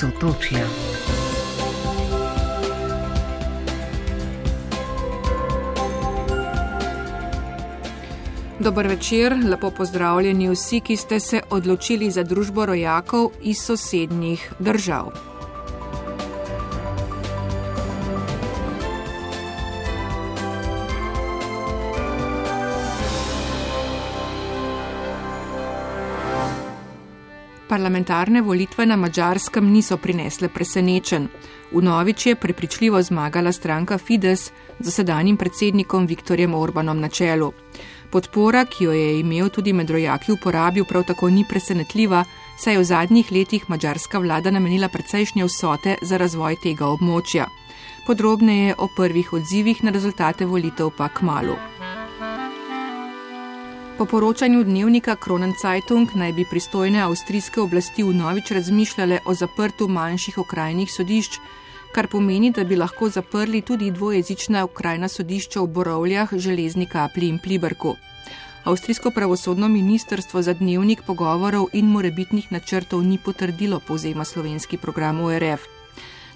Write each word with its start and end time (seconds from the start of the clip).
Sotočja. 0.00 0.66
Dober 8.58 8.86
večer, 8.88 9.36
lepo 9.50 9.70
pozdravljeni 9.70 10.48
vsi, 10.50 10.80
ki 10.80 10.96
ste 10.96 11.20
se 11.20 11.40
odločili 11.50 12.10
za 12.10 12.22
družbo 12.22 12.66
rojakov 12.66 13.30
iz 13.42 13.62
sosednjih 13.62 14.52
držav. 14.58 15.33
Parlamentarne 27.74 28.40
volitve 28.40 28.86
na 28.86 28.94
Mačarskem 28.96 29.66
niso 29.72 29.96
prinesle 29.96 30.46
presenečen. 30.48 31.24
V 31.72 31.82
Novič 31.82 32.26
je 32.26 32.34
prepričljivo 32.36 33.02
zmagala 33.02 33.52
stranka 33.52 33.98
Fides 33.98 34.52
z 34.78 34.90
sedanjim 34.90 35.36
predsednikom 35.36 36.06
Viktorjem 36.06 36.54
Orbanom 36.54 37.00
na 37.00 37.08
čelu. 37.08 37.50
Podpora, 38.10 38.62
ki 38.64 38.84
jo 38.84 38.92
je 38.92 39.18
imel 39.18 39.50
tudi 39.50 39.72
med 39.72 39.90
rojaki 39.90 40.32
uporabil, 40.32 40.84
prav 40.84 41.02
tako 41.02 41.30
ni 41.30 41.42
presenetljiva, 41.50 42.24
saj 42.58 42.74
je 42.74 42.78
v 42.78 42.84
zadnjih 42.84 43.32
letih 43.32 43.66
mačarska 43.68 44.22
vlada 44.22 44.54
namenila 44.54 44.88
precejšnje 44.88 45.44
vsote 45.44 45.98
za 46.02 46.16
razvoj 46.16 46.62
tega 46.62 46.86
območja. 46.86 47.50
Podrobneje 48.06 48.74
o 48.78 48.86
prvih 48.96 49.32
odzivih 49.32 49.82
na 49.84 49.90
rezultate 49.90 50.46
volitev 50.46 50.94
pa 50.94 51.08
k 51.08 51.26
malu. 51.26 51.58
Po 53.98 54.04
poročanju 54.04 54.64
dnevnika 54.64 55.14
Kronen 55.16 55.52
Zeitung 55.62 56.10
naj 56.14 56.32
bi 56.32 56.44
pristojne 56.50 56.98
avstrijske 57.00 57.60
oblasti 57.60 58.02
v 58.02 58.14
novič 58.14 58.50
razmišljale 58.50 59.18
o 59.26 59.34
zaprtu 59.34 59.86
manjših 59.88 60.38
okrajnih 60.38 60.90
sodišč, 60.90 61.38
kar 61.94 62.08
pomeni, 62.10 62.50
da 62.50 62.64
bi 62.64 62.76
lahko 62.76 63.08
zaprli 63.08 63.60
tudi 63.62 63.90
dvojezična 63.90 64.64
okrajna 64.64 65.08
sodišča 65.08 65.60
v 65.60 65.66
Borovljah, 65.66 66.34
Železni 66.34 66.86
kapli 66.86 67.28
in 67.28 67.38
Pliberku. 67.38 67.94
Avstrijsko 68.64 69.10
pravosodno 69.10 69.68
ministrstvo 69.68 70.42
za 70.42 70.52
dnevnik 70.52 71.06
pogovorov 71.06 71.68
in 71.72 71.86
morebitnih 71.86 72.52
načrtov 72.52 73.02
ni 73.02 73.18
potrdilo, 73.18 73.80
povzema 73.80 74.24
slovenski 74.24 74.76
program 74.76 75.20
ORF. 75.20 75.70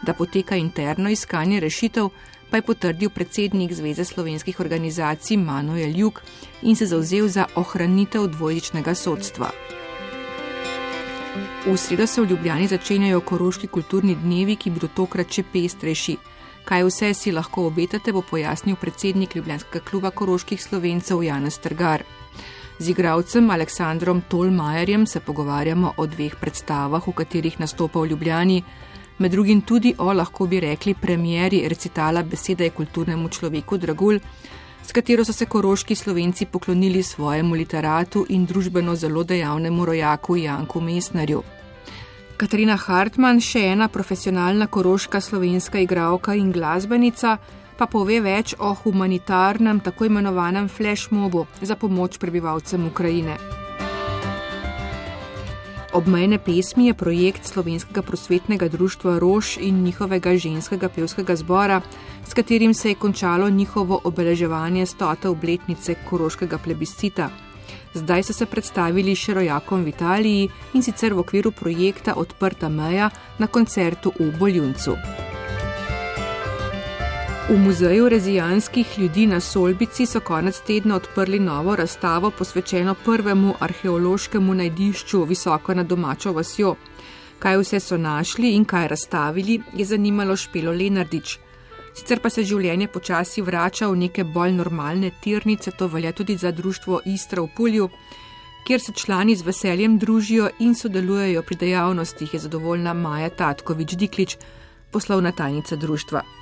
Da 0.03 0.15
poteka 0.15 0.57
interno 0.57 1.11
iskanje 1.11 1.61
rešitev, 1.61 2.09
pa 2.51 2.57
je 2.57 2.63
potrdil 2.63 3.11
predsednik 3.11 3.73
Zveze 3.73 4.05
slovenskih 4.05 4.61
organizacij 4.61 5.37
Manuel 5.37 5.93
Juk 5.97 6.23
in 6.63 6.77
se 6.77 6.87
zauzel 6.87 7.29
za 7.29 7.47
ohranitev 7.55 8.27
dvojezičnega 8.27 8.95
sodstva. 8.95 9.51
V 11.67 11.77
sredo 11.77 12.07
se 12.07 12.23
v 12.23 12.31
Ljubljani 12.31 12.67
začenjajo 12.67 13.21
koroški 13.21 13.67
kulturni 13.67 14.15
dnevi, 14.15 14.57
ki 14.57 14.71
bodo 14.71 14.89
tokrat 14.89 15.29
še 15.29 15.43
pestrejši. 15.53 16.17
Kaj 16.65 16.85
vse 16.85 17.11
si 17.15 17.33
lahko 17.33 17.67
obetate, 17.69 18.13
bo 18.13 18.23
pojasnil 18.23 18.77
predsednik 18.77 19.37
Ljubljanskega 19.37 19.85
kluba 19.85 20.11
koroških 20.11 20.63
slovencev 20.63 21.23
Janez 21.23 21.59
Trgar. 21.59 22.05
Z 22.79 22.89
igralcem 22.89 23.51
Aleksandrom 23.51 24.23
Tolmajerjem 24.29 25.07
se 25.07 25.21
pogovarjamo 25.21 25.95
o 25.97 26.07
dveh 26.07 26.37
predstavah, 26.41 27.09
v 27.09 27.13
katerih 27.13 27.61
nastopa 27.61 28.01
v 28.01 28.13
Ljubljani, 28.13 28.63
med 29.19 29.31
drugim 29.31 29.61
tudi 29.61 29.95
o, 29.99 30.13
lahko 30.13 30.47
bi 30.47 30.61
rekli, 30.61 30.95
premjeri 30.95 31.65
recitala 31.69 32.23
Beseda 32.23 32.65
je 32.65 32.71
kulturnemu 32.71 33.29
človeku 33.29 33.77
Dragul, 33.77 34.21
s 34.83 34.93
katero 34.93 35.25
so 35.25 35.33
se 35.33 35.47
koroški 35.47 35.95
slovenci 35.95 36.47
poklonili 36.47 37.03
svojemu 37.03 37.55
literatu 37.55 38.27
in 38.29 38.47
družbeno 38.47 38.95
zelo 38.97 39.25
dejavnemu 39.25 39.85
rojaku 39.85 40.37
Janku 40.37 40.81
Mesnarju. 40.81 41.43
Katarina 42.37 42.77
Hartmann, 42.77 43.41
še 43.43 43.65
ena 43.73 43.89
profesionalna 43.89 44.67
koroška 44.67 45.21
slovenska 45.21 45.83
igralka 45.83 46.39
in 46.39 46.53
glasbenica, 46.55 47.37
pa 47.79 47.87
pove 47.87 48.21
več 48.23 48.55
o 48.59 48.73
humanitarnem, 48.75 49.81
tako 49.81 50.07
imenovanem 50.07 50.69
flashmobu 50.69 51.47
za 51.61 51.77
pomoč 51.77 52.19
prebivalcem 52.19 52.87
Ukrajine. 52.87 53.58
Obmejne 55.93 56.37
pesmi 56.39 56.87
je 56.87 56.95
projekt 56.95 57.47
slovenskega 57.49 58.03
prosvetnega 58.03 58.69
društva 58.69 59.19
Rož 59.19 59.57
in 59.57 59.83
njihovega 59.83 60.37
ženskega 60.37 60.89
pevskega 60.89 61.37
zbora, 61.37 61.81
s 62.29 62.35
katerim 62.35 62.75
se 62.75 62.89
je 62.89 62.95
končalo 62.95 63.49
njihovo 63.51 64.01
obeleževanje 64.05 64.87
stote 64.87 65.29
obletnice 65.29 65.95
koroškega 66.11 66.59
plebiscita. 66.59 67.31
Zdaj 67.95 68.23
so 68.23 68.33
se 68.33 68.47
predstavili 68.47 69.17
še 69.17 69.35
rojakom 69.35 69.85
v 69.85 69.89
Italiji 69.89 70.51
in 70.75 70.85
sicer 70.85 71.15
v 71.15 71.25
okviru 71.25 71.53
projekta 71.57 72.15
Odprta 72.17 72.69
meja 72.69 73.11
na 73.39 73.47
koncertu 73.47 74.13
v 74.21 74.31
Boljuncu. 74.39 74.97
V 77.49 77.57
muzeju 77.57 78.09
rezijanskih 78.09 78.99
ljudi 78.99 79.27
na 79.27 79.41
Solbici 79.41 80.07
so 80.07 80.21
konec 80.21 80.61
tedna 80.61 80.97
odprli 80.97 81.39
novo 81.41 81.77
razstavo 81.77 82.31
posvečeno 82.31 82.95
prvemu 83.05 83.55
arheološkemu 83.61 84.55
najdišču 84.55 85.23
visoko 85.25 85.75
nad 85.75 85.87
domačo 85.87 86.33
vasjo. 86.33 86.75
Kaj 87.39 87.57
vse 87.57 87.81
so 87.81 87.97
našli 87.97 88.51
in 88.53 88.65
kaj 88.65 88.89
razstavili, 88.89 89.61
je 89.75 89.85
zanimalo 89.85 90.37
Špelo 90.37 90.73
Lenardič. 90.73 91.39
Sicer 91.95 92.21
pa 92.21 92.31
se 92.31 92.45
življenje 92.45 92.89
počasi 92.89 93.43
vrača 93.43 93.89
v 93.89 93.97
neke 93.97 94.25
bolj 94.25 94.53
normalne 94.53 95.11
tirnice, 95.25 95.71
to 95.71 95.87
velja 95.87 96.13
tudi 96.13 96.37
za 96.37 96.53
društvo 96.53 97.01
Istra 97.05 97.43
v 97.43 97.49
Pulju, 97.57 97.89
kjer 98.67 98.81
se 98.81 98.93
člani 98.93 99.37
z 99.37 99.47
veseljem 99.47 99.97
družijo 99.99 100.51
in 100.59 100.75
sodelujejo 100.75 101.43
pri 101.43 101.57
dejavnostih, 101.57 102.35
je 102.35 102.41
zadovoljna 102.41 102.93
Maja 102.93 103.31
Tatkovič 103.31 103.97
Diklič, 103.97 104.37
poslovna 104.93 105.33
tajnica 105.33 105.77
društva. 105.77 106.38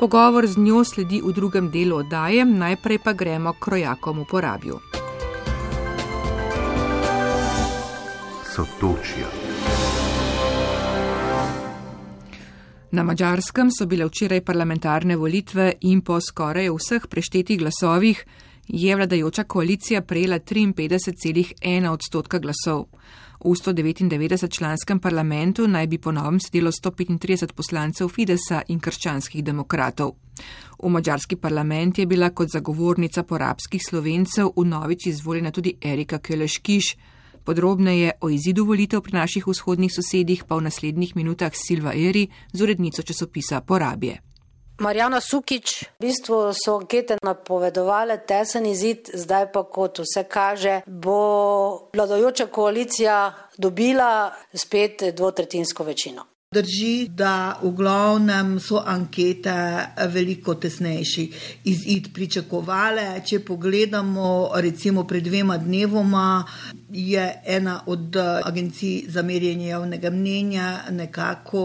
Pogovor 0.00 0.46
z 0.46 0.56
njo 0.56 0.84
sledi 0.84 1.20
v 1.20 1.32
drugem 1.32 1.66
delu 1.70 1.96
oddaje, 1.96 2.44
najprej 2.44 2.98
pa 3.04 3.12
gremo 3.12 3.52
k 3.52 3.68
rojakom 3.68 4.22
v 4.22 4.24
porabju. 4.24 4.78
Sotočja. 8.48 9.28
Na 12.90 13.02
Mačarskem 13.02 13.68
so 13.68 13.84
bile 13.86 14.08
včeraj 14.08 14.40
parlamentarne 14.40 15.16
volitve 15.16 15.74
in 15.80 16.00
po 16.00 16.16
skoraj 16.20 16.70
vseh 16.72 17.04
preštetih 17.06 17.58
glasovih 17.58 18.24
je 18.68 18.96
vladajoča 18.96 19.44
koalicija 19.44 20.00
prejela 20.00 20.38
53,1 20.38 21.88
odstotka 21.90 22.38
glasov. 22.38 22.86
V 23.44 23.54
199 23.54 24.50
članskem 24.58 24.98
parlamentu 25.00 25.68
naj 25.68 25.86
bi 25.86 25.98
po 25.98 26.12
novem 26.12 26.40
sedelo 26.40 26.70
135 26.70 27.52
poslancev 27.52 28.08
Fidesa 28.08 28.62
in 28.68 28.80
krščanskih 28.80 29.44
demokratov. 29.44 30.12
V 30.82 30.88
mađarski 30.88 31.36
parlament 31.36 31.98
je 31.98 32.06
bila 32.06 32.30
kot 32.30 32.48
zagovornica 32.52 33.22
porabskih 33.22 33.80
slovencev 33.88 34.52
v 34.56 34.64
novič 34.64 35.06
izvoljena 35.06 35.50
tudi 35.50 35.74
Erika 35.80 36.18
Keleškiš. 36.18 36.96
Podrobneje 37.44 38.12
o 38.20 38.28
izidu 38.30 38.64
volitev 38.64 39.00
pri 39.00 39.12
naših 39.12 39.46
vzhodnih 39.46 39.92
sosedih 39.92 40.44
pa 40.44 40.56
v 40.56 40.68
naslednjih 40.68 41.16
minutah 41.16 41.52
Silva 41.54 41.94
Eri 41.94 42.28
z 42.52 42.62
urednico 42.62 43.02
časopisa 43.02 43.60
Porabje. 43.60 44.29
Marjana 44.80 45.20
Sukič, 45.20 45.84
v 46.00 46.08
bistvu 46.08 46.56
so 46.56 46.78
ankete 46.80 47.18
napovedovale 47.20 48.16
tesen 48.24 48.64
izid, 48.66 49.10
zdaj 49.12 49.50
pa 49.52 49.62
kot 49.68 50.00
vse 50.00 50.24
kaže, 50.24 50.80
bo 50.86 51.90
vladajoča 51.92 52.46
koalicija 52.48 53.16
dobila 53.58 54.32
spet 54.54 55.04
dvotretinsko 55.12 55.84
večino. 55.84 56.24
Drži, 56.54 57.08
da 57.14 57.60
v 57.62 57.68
glavnem 57.78 58.56
so 58.58 58.80
ankete 58.82 59.52
veliko 60.10 60.56
tesnejši 60.58 61.24
izid 61.70 62.08
pričakovale. 62.10 63.04
Če 63.22 63.38
pogledamo, 63.46 64.24
recimo 64.58 65.04
pred 65.06 65.22
dvema 65.28 65.60
dnevoma 65.62 66.42
je 66.90 67.26
ena 67.46 67.76
od 67.86 68.18
agencij 68.18 69.04
za 69.14 69.22
merjenje 69.22 69.68
javnega 69.68 70.10
mnenja 70.10 70.72
nekako 70.90 71.62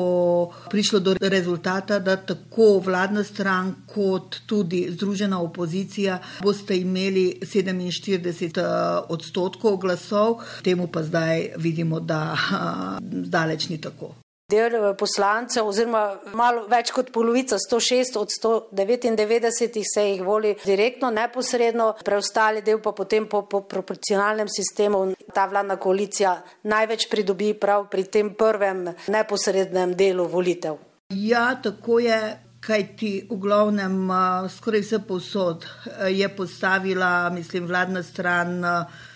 prišlo 0.69 0.99
do 0.99 1.15
rezultata, 1.19 1.97
da 1.99 2.15
tako 2.15 2.67
vladna 2.85 3.23
stran 3.23 3.71
kot 3.89 4.37
tudi 4.45 4.83
združena 4.91 5.39
opozicija 5.41 6.19
boste 6.43 6.77
imeli 6.77 7.39
47 7.41 8.61
odstotkov 9.09 9.81
glasov, 9.81 10.45
temu 10.61 10.87
pa 10.87 11.03
zdaj 11.03 11.47
vidimo, 11.57 11.99
da 11.99 12.37
zdaleč 13.31 13.69
ni 13.69 13.81
tako. 13.81 14.13
Del 14.45 14.75
eh, 14.75 14.93
poslancev, 14.93 15.65
oziroma 15.65 16.19
malo 16.37 16.67
več 16.69 16.91
kot 16.93 17.07
polovica, 17.09 17.57
106 17.57 18.19
od 18.21 18.29
199 18.29 19.79
se 19.89 20.03
jih 20.05 20.21
voli 20.21 20.51
direktno, 20.61 21.09
neposredno, 21.09 21.87
preostali 22.05 22.61
del 22.61 22.77
pa 22.77 22.93
potem 22.93 23.25
po, 23.25 23.41
po 23.49 23.63
proporcionalnem 23.65 24.45
sistemu. 24.45 24.99
Ta 25.33 25.47
vladna 25.49 25.79
koalicija 25.81 26.35
največ 26.69 27.07
pridobi 27.09 27.55
prav 27.57 27.87
pri 27.89 28.05
tem 28.05 28.35
prvem 28.37 28.85
neposrednem 29.09 29.97
delu 29.97 30.27
volitev. 30.29 30.77
Ja, 31.09 31.55
tako 31.57 32.03
je. 32.05 32.41
Kaj 32.65 32.83
ti 32.97 33.09
v 33.29 33.35
glavnem, 33.37 33.97
eh, 34.09 34.45
skoraj 34.49 34.85
vse 34.85 34.99
posod 35.09 35.65
eh, 35.65 36.13
je 36.19 36.29
postavila, 36.37 37.31
mislim, 37.33 37.65
vladna 37.69 38.05
stran 38.05 38.61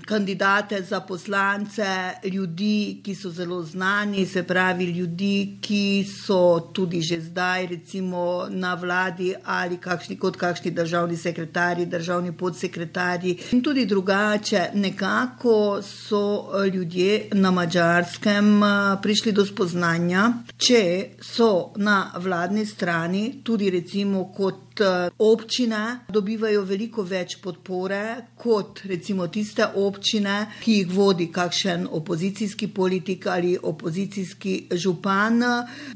kandidate 0.10 0.82
za 0.82 1.00
poslance, 1.00 1.86
ljudi, 2.24 3.02
ki 3.04 3.14
so 3.16 3.30
zelo 3.30 3.62
znani, 3.64 4.26
se 4.26 4.44
pravi 4.44 4.86
ljudi, 4.86 5.58
ki 5.62 6.06
so 6.10 6.60
tudi 6.74 7.02
že 7.02 7.20
zdaj 7.22 7.68
recimo 7.68 8.48
na 8.50 8.74
vladi 8.74 9.34
ali 9.46 9.78
kakšni, 9.78 10.18
kot 10.18 10.38
kakšni 10.38 10.72
državni 10.72 11.18
sekretarji, 11.18 11.86
državni 11.86 12.32
podsekretarji 12.38 13.38
in 13.52 13.62
tudi 13.64 13.86
drugače. 13.86 14.64
Nekako 14.74 15.82
so 15.82 16.50
ljudje 16.74 17.30
na 17.34 17.52
mačarskem 17.52 18.62
prišli 19.02 19.32
do 19.32 19.46
spoznanja, 19.46 20.26
če 20.58 20.82
so 21.22 21.74
na 21.78 22.12
vladni 22.18 22.66
strani 22.66 23.44
tudi 23.44 23.70
recimo 23.70 24.26
kot 24.34 24.69
Eh, 24.82 25.10
občine 25.18 26.00
dobivajo 26.10 26.64
veliko 26.64 27.04
več 27.04 27.36
podpore 27.44 28.02
kot 28.40 28.82
recimo 28.88 29.28
tiste 29.28 29.66
občine, 29.76 30.36
ki 30.64 30.78
jih 30.78 30.94
vodi 30.94 31.28
kakšen 31.32 31.88
opozicijski 31.92 32.70
politik 32.74 33.28
ali 33.28 33.58
opozicijski 33.62 34.70
župan. 34.72 35.44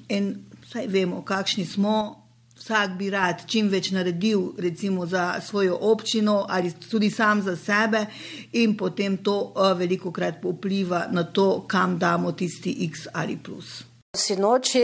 In 0.10 0.34
saj 0.72 0.88
vemo, 0.88 1.22
kakšni 1.24 1.66
smo. 1.66 2.20
Vsak 2.64 2.94
bi 2.96 3.10
rad 3.12 3.42
čim 3.48 3.68
več 3.68 3.90
naredil, 3.92 4.54
recimo 4.58 5.06
za 5.06 5.42
svojo 5.44 5.76
občino 5.82 6.46
ali 6.50 6.72
tudi 6.90 7.10
sam 7.12 7.42
za 7.42 7.56
sebe, 7.60 8.06
in 8.54 8.78
potem 8.78 9.18
to 9.18 9.36
uh, 9.52 9.74
veliko 9.78 10.12
krat 10.12 10.40
vpliva 10.44 11.08
na 11.12 11.24
to, 11.24 11.66
kam 11.68 11.98
damo 12.00 12.32
tisti 12.32 12.78
X 12.88 13.08
ali 13.14 13.36
plus. 13.38 13.93
Sinoči 14.14 14.78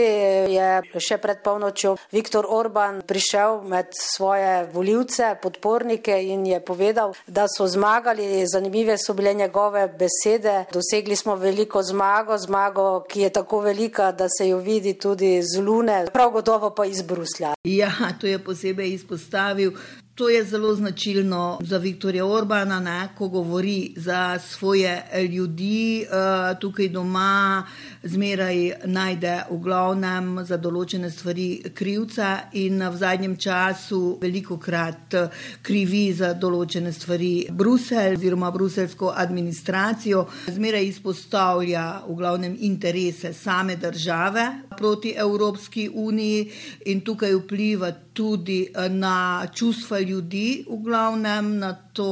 je 0.50 0.98
še 0.98 1.16
pred 1.22 1.38
polnočjo 1.44 1.92
Viktor 2.10 2.48
Orban 2.50 2.96
prišel 3.06 3.60
med 3.62 3.92
svoje 3.94 4.64
voljivce, 4.72 5.36
podpornike 5.38 6.16
in 6.32 6.42
je 6.50 6.58
povedal, 6.58 7.14
da 7.30 7.44
so 7.46 7.68
zmagali. 7.70 8.26
Zanimive 8.50 8.98
so 8.98 9.14
bile 9.14 9.30
njegove 9.38 9.86
besede. 9.86 10.64
Dosegli 10.74 11.14
smo 11.14 11.38
veliko 11.38 11.78
zmago, 11.78 12.34
zmago, 12.42 12.88
ki 13.06 13.28
je 13.28 13.30
tako 13.38 13.62
velika, 13.70 14.10
da 14.10 14.26
se 14.26 14.48
jo 14.48 14.58
vidi 14.58 14.96
tudi 14.98 15.36
z 15.46 15.62
Lune, 15.62 16.08
prav 16.10 16.34
gotovo 16.34 16.74
pa 16.74 16.90
iz 16.90 17.06
Bruslja. 17.06 17.54
Ja, 17.62 17.92
to 18.18 18.26
je 18.26 18.42
posebej 18.42 18.98
izpostavil. 18.98 19.78
To 20.20 20.28
je 20.28 20.44
zelo 20.44 20.74
značilno 20.74 21.58
za 21.62 21.78
Viktorja 21.78 22.26
Orbana, 22.26 22.80
ne, 22.80 23.08
ko 23.18 23.28
govori 23.28 23.92
za 23.96 24.38
svoje 24.38 25.02
ljudi 25.32 26.04
uh, 26.04 26.58
tukaj 26.60 26.88
doma, 26.88 27.64
zmeraj 28.02 28.72
najde 28.84 29.38
v 29.50 29.56
glavnem 29.64 30.44
za 30.44 30.58
določene 30.60 31.08
stvari 31.10 31.72
krivca 31.72 32.50
in 32.52 32.84
v 32.84 33.00
zadnjem 33.00 33.38
času 33.40 34.18
veliko 34.20 34.58
krat 34.60 35.16
krivi 35.62 36.12
za 36.12 36.34
določene 36.34 36.92
stvari 36.92 37.46
Bruselj 37.50 38.18
oziroma 38.20 38.52
bruselsko 38.52 39.14
administracijo. 39.16 40.26
Zmeraj 40.52 40.84
izpostavlja 40.84 41.86
v 42.04 42.18
glavnem 42.20 42.58
interese 42.60 43.32
same 43.32 43.80
države 43.80 44.44
proti 44.76 45.16
Evropski 45.16 45.88
uniji 45.88 46.44
in 46.92 47.00
tukaj 47.00 47.40
vpliva 47.40 47.92
tudi 48.12 48.66
na 48.92 49.48
čustva 49.54 50.00
ljudi 50.00 50.09
ljudi, 50.10 50.64
v 50.68 50.78
glavnem 50.84 51.54
na 51.58 51.72
to, 51.92 52.10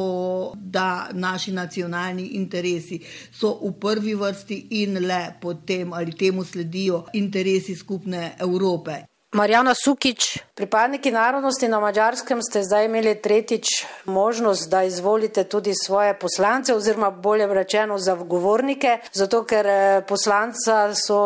da 0.54 1.08
naši 1.12 1.52
nacionalni 1.52 2.30
interesi 2.40 3.00
so 3.32 3.58
v 3.62 3.74
prvi 3.80 4.14
vrsti 4.14 4.58
in 4.82 5.02
le 5.06 5.22
potem 5.40 5.92
ali 5.92 6.16
temu 6.16 6.44
sledijo 6.44 7.04
interesi 7.12 7.76
skupne 7.76 8.36
Evrope. 8.40 9.02
Marjana 9.36 9.74
Sukič, 9.76 10.38
pripadniki 10.56 11.10
narodnosti 11.12 11.68
na 11.68 11.80
Mačarskem 11.80 12.40
ste 12.40 12.62
zdaj 12.64 12.86
imeli 12.88 13.12
tretjič 13.20 13.84
možnost, 14.08 14.70
da 14.70 14.82
izvolite 14.88 15.44
tudi 15.44 15.74
svoje 15.76 16.14
poslance 16.18 16.74
oziroma 16.74 17.10
bolje 17.10 17.46
rečeno 17.46 17.98
za 17.98 18.14
govornike, 18.14 18.98
zato 19.12 19.44
ker 19.44 19.66
eh, 19.66 20.00
poslanca 20.08 20.94
so 20.94 21.18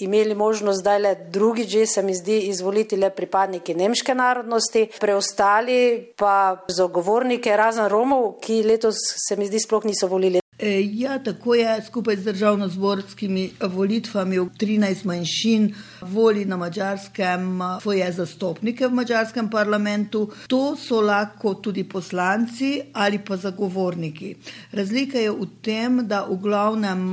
imeli 0.00 0.34
možnost 0.34 0.80
zdaj 0.80 0.98
le 0.98 1.14
drugi, 1.30 1.64
že 1.64 1.86
se 1.86 2.02
mi 2.02 2.14
zdi, 2.14 2.38
izvoliti 2.50 2.96
le 2.96 3.10
pripadniki 3.10 3.74
nemške 3.74 4.14
narodnosti, 4.14 4.88
preostali 5.00 6.12
pa 6.16 6.64
zagovornike 6.68 7.56
razen 7.56 7.88
Romov, 7.88 8.38
ki 8.40 8.62
letos 8.62 8.96
se 9.28 9.36
mi 9.36 9.46
zdi 9.46 9.60
sploh 9.60 9.84
niso 9.84 10.06
volili. 10.06 10.40
E, 10.62 10.82
ja, 10.92 11.18
tako 11.18 11.54
je 11.54 11.82
skupaj 11.86 12.16
z 12.16 12.24
državno-zborskimi 12.24 13.50
volitvami 13.60 14.38
v 14.38 14.48
13 14.60 15.04
manjšin 15.04 15.70
voli 16.02 16.44
na 16.44 16.56
mačarskem 16.56 17.60
svoje 17.80 18.12
zastopnike 18.12 18.86
v 18.86 18.92
mačarskem 18.92 19.48
parlamentu. 19.50 20.28
To 20.48 20.76
so 20.76 21.00
lahko 21.00 21.54
tudi 21.54 21.84
poslanci 21.88 22.82
ali 22.92 23.18
pa 23.18 23.36
zagovorniki. 23.36 24.34
Razlika 24.72 25.18
je 25.18 25.30
v 25.30 25.48
tem, 25.62 26.04
da 26.06 26.26
v 26.28 26.36
glavnem 26.36 27.08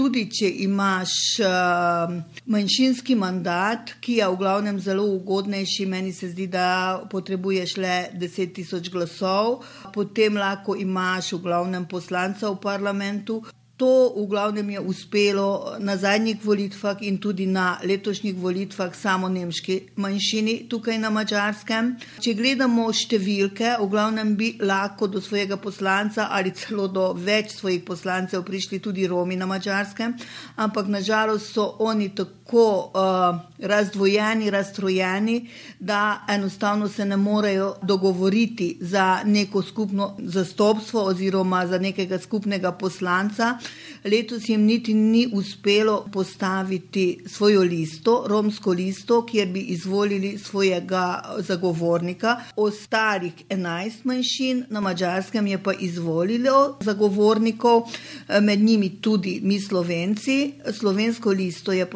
tudi 0.00 0.22
če 0.32 0.48
imaš 0.64 1.12
uh, 1.44 2.14
manjšinski 2.48 3.16
mandat, 3.20 3.92
ki 4.00 4.16
je 4.20 4.28
v 4.32 4.38
glavnem 4.40 4.78
zelo 4.80 5.04
ugodnejši, 5.18 5.86
meni 5.92 6.12
se 6.16 6.30
zdi, 6.32 6.46
da 6.48 7.02
potrebuješ 7.12 7.76
le 7.84 7.96
10 8.22 8.54
tisoč 8.56 8.88
glasov, 8.92 9.60
potem 9.92 10.40
lahko 10.40 10.78
imaš 10.80 11.34
v 11.36 11.42
glavnem 11.44 11.84
poslanca 11.84 12.48
v 12.48 12.56
parlamentu, 12.64 13.42
To 13.80 14.12
v 14.12 14.26
glavnem 14.28 14.70
je 14.70 14.80
uspelo 14.80 15.76
na 15.80 15.96
zadnjih 15.96 16.36
volitvah 16.44 17.00
in 17.00 17.16
tudi 17.16 17.46
na 17.48 17.78
letošnjih 17.80 18.36
volitvah 18.36 18.92
samo 18.92 19.28
nemški 19.28 19.96
manjšini 19.96 20.68
tukaj 20.68 20.98
na 21.00 21.08
Mačarskem. 21.10 21.94
Če 22.20 22.34
gledamo 22.36 22.90
številke, 22.92 23.78
v 23.80 23.86
glavnem 23.88 24.34
bi 24.36 24.50
lahko 24.60 25.08
do 25.08 25.22
svojega 25.24 25.56
poslanca 25.56 26.28
ali 26.28 26.52
celo 26.52 26.90
do 26.92 27.14
več 27.16 27.56
svojih 27.56 27.80
poslancev 27.88 28.44
prišli 28.44 28.82
tudi 28.84 29.08
Romi 29.08 29.40
na 29.40 29.48
Mačarskem, 29.48 30.12
ampak 30.60 30.92
nažalost 30.92 31.56
so 31.56 31.64
oni 31.80 32.12
tako 32.12 32.39
uh, 32.58 33.40
razdvojeni, 33.58 34.50
razstrojeni, 34.50 35.48
da 35.78 36.20
enostavno 36.28 36.88
se 36.88 37.04
ne 37.04 37.16
morejo 37.16 37.74
dogovoriti 37.82 38.78
za 38.80 39.20
neko 39.24 39.62
skupno 39.62 40.16
zastopstvo 40.18 41.04
oziroma 41.04 41.66
za 41.66 41.78
nekega 41.78 42.18
skupnega 42.18 42.72
poslanca. 42.72 43.58
Letos 44.04 44.48
jim 44.48 44.64
niti 44.64 44.94
ni 44.94 45.28
uspelo 45.32 46.06
postaviti 46.12 47.20
svojo 47.26 47.62
listo, 47.62 48.24
romsko 48.28 48.72
listo, 48.72 49.26
kjer 49.26 49.48
bi 49.48 49.60
izvolili 49.60 50.38
svojega 50.38 51.22
zagovornika. 51.38 52.36
Ostalih 52.56 53.32
11 53.48 53.92
manjšin 54.04 54.64
na 54.68 54.80
mačarskem 54.80 55.46
je 55.46 55.62
pa 55.62 55.72
izvolilo 55.72 56.78
zagovornikov, 56.80 57.82
med 58.40 58.60
njimi 58.60 59.00
tudi 59.00 59.40
mi 59.42 59.60
slovenci. 59.60 60.52
Slovensko 60.72 61.30
listo 61.30 61.72
je 61.72 61.86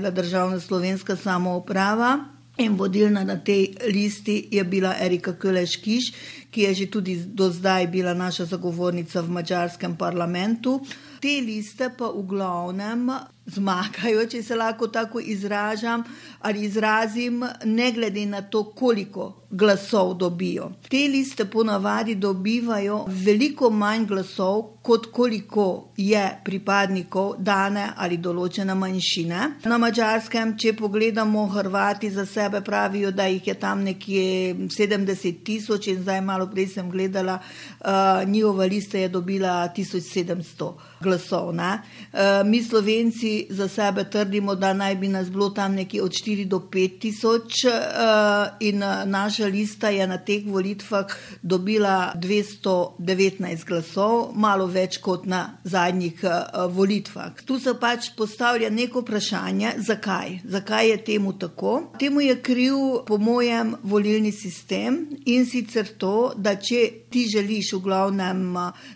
postavila 0.00 0.10
državna 0.10 0.60
slovenska 0.60 1.16
samouprava. 1.16 2.18
In 2.58 2.76
vodilna 2.76 3.24
na 3.24 3.36
tej 3.36 3.74
listi 3.92 4.48
je 4.50 4.64
bila 4.64 4.94
Erika 5.00 5.32
Kuleškiš, 5.32 6.12
ki 6.50 6.60
je 6.62 6.74
že 6.74 6.90
tudi 6.90 7.16
do 7.16 7.50
zdaj 7.50 7.86
bila 7.86 8.14
naša 8.14 8.44
zagovornica 8.44 9.20
v 9.22 9.30
mačarskem 9.30 9.96
parlamentu. 9.96 10.80
Te 11.20 11.40
liste 11.40 11.90
pa 11.98 12.06
v 12.06 12.22
glavnem 12.26 13.10
zmagajo, 13.46 14.26
če 14.26 14.42
se 14.42 14.56
lahko 14.56 14.88
tako 14.88 15.20
izražam 15.20 16.04
ali 16.40 16.64
izrazim, 16.64 17.44
ne 17.64 17.92
glede 17.92 18.26
na 18.26 18.42
to, 18.42 18.64
koliko 18.64 19.39
glasov 19.50 20.14
dobijo. 20.14 20.70
Te 20.88 21.08
liste 21.08 21.44
ponavadi 21.44 22.14
dobivajo 22.14 23.04
veliko 23.08 23.70
manj 23.70 24.06
glasov, 24.06 24.62
kot 24.82 25.06
koliko 25.12 25.92
je 25.96 26.22
pripadnikov 26.44 27.34
dane 27.38 27.90
ali 27.96 28.16
določene 28.16 28.74
manjšine. 28.74 29.40
Na 29.68 29.78
mačarskem, 29.78 30.54
če 30.58 30.72
pogledamo, 30.78 31.46
Hrvati 31.50 32.10
za 32.10 32.24
sebe 32.26 32.60
pravijo, 32.64 33.10
da 33.10 33.26
jih 33.26 33.46
je 33.46 33.54
tam 33.54 33.82
nekje 33.84 34.54
70 34.70 35.42
tisoč 35.44 35.90
in 35.90 36.02
zdaj 36.02 36.20
malo 36.24 36.46
prej 36.50 36.68
sem 36.76 36.90
gledala, 36.90 37.40
uh, 37.40 38.22
njihova 38.28 38.64
lista 38.64 38.98
je 38.98 39.08
dobila 39.08 39.68
1700 39.76 40.72
glasov. 41.02 41.50
Uh, 41.50 42.46
mi 42.46 42.62
slovenci 42.62 43.46
za 43.50 43.68
sebe 43.68 44.04
trdimo, 44.10 44.54
da 44.54 44.72
naj 44.72 44.96
bi 44.96 45.08
nas 45.08 45.30
bilo 45.30 45.50
tam 45.50 45.74
nekje 45.74 46.02
od 46.02 46.12
4 46.12 46.46
do 46.48 46.58
5 46.72 46.98
tisoč 47.00 47.64
uh, 47.66 48.56
in 48.60 48.82
uh, 48.82 49.04
naša 49.40 49.52
lista 49.52 49.88
je 49.88 50.06
na 50.06 50.18
teh 50.18 50.44
volitvah 50.46 51.06
dobila 51.42 52.12
219 52.16 53.64
glasov, 53.64 54.32
malo 54.34 54.66
več 54.66 54.98
kot 55.00 55.24
na 55.26 55.56
zadnjih 55.64 56.20
uh, 56.24 56.68
volitvah. 56.68 57.40
Tu 57.44 57.58
se 57.58 57.72
pač 57.80 58.10
postavlja 58.16 58.70
neko 58.70 59.00
vprašanje, 59.00 59.72
zakaj? 59.78 60.40
Zakaj 60.44 60.90
je 60.90 60.98
temu 61.04 61.32
tako? 61.32 61.92
Temu 61.98 62.20
je 62.20 62.36
kriv, 62.42 62.76
po 63.06 63.16
mojem, 63.18 63.74
volilni 63.82 64.32
sistem 64.32 65.06
in 65.24 65.46
sicer 65.46 65.88
to, 65.96 66.34
da 66.36 66.56
če 66.56 67.08
ti 67.10 67.24
želiš 67.32 67.72
v 67.78 67.80
glavnem 67.80 68.44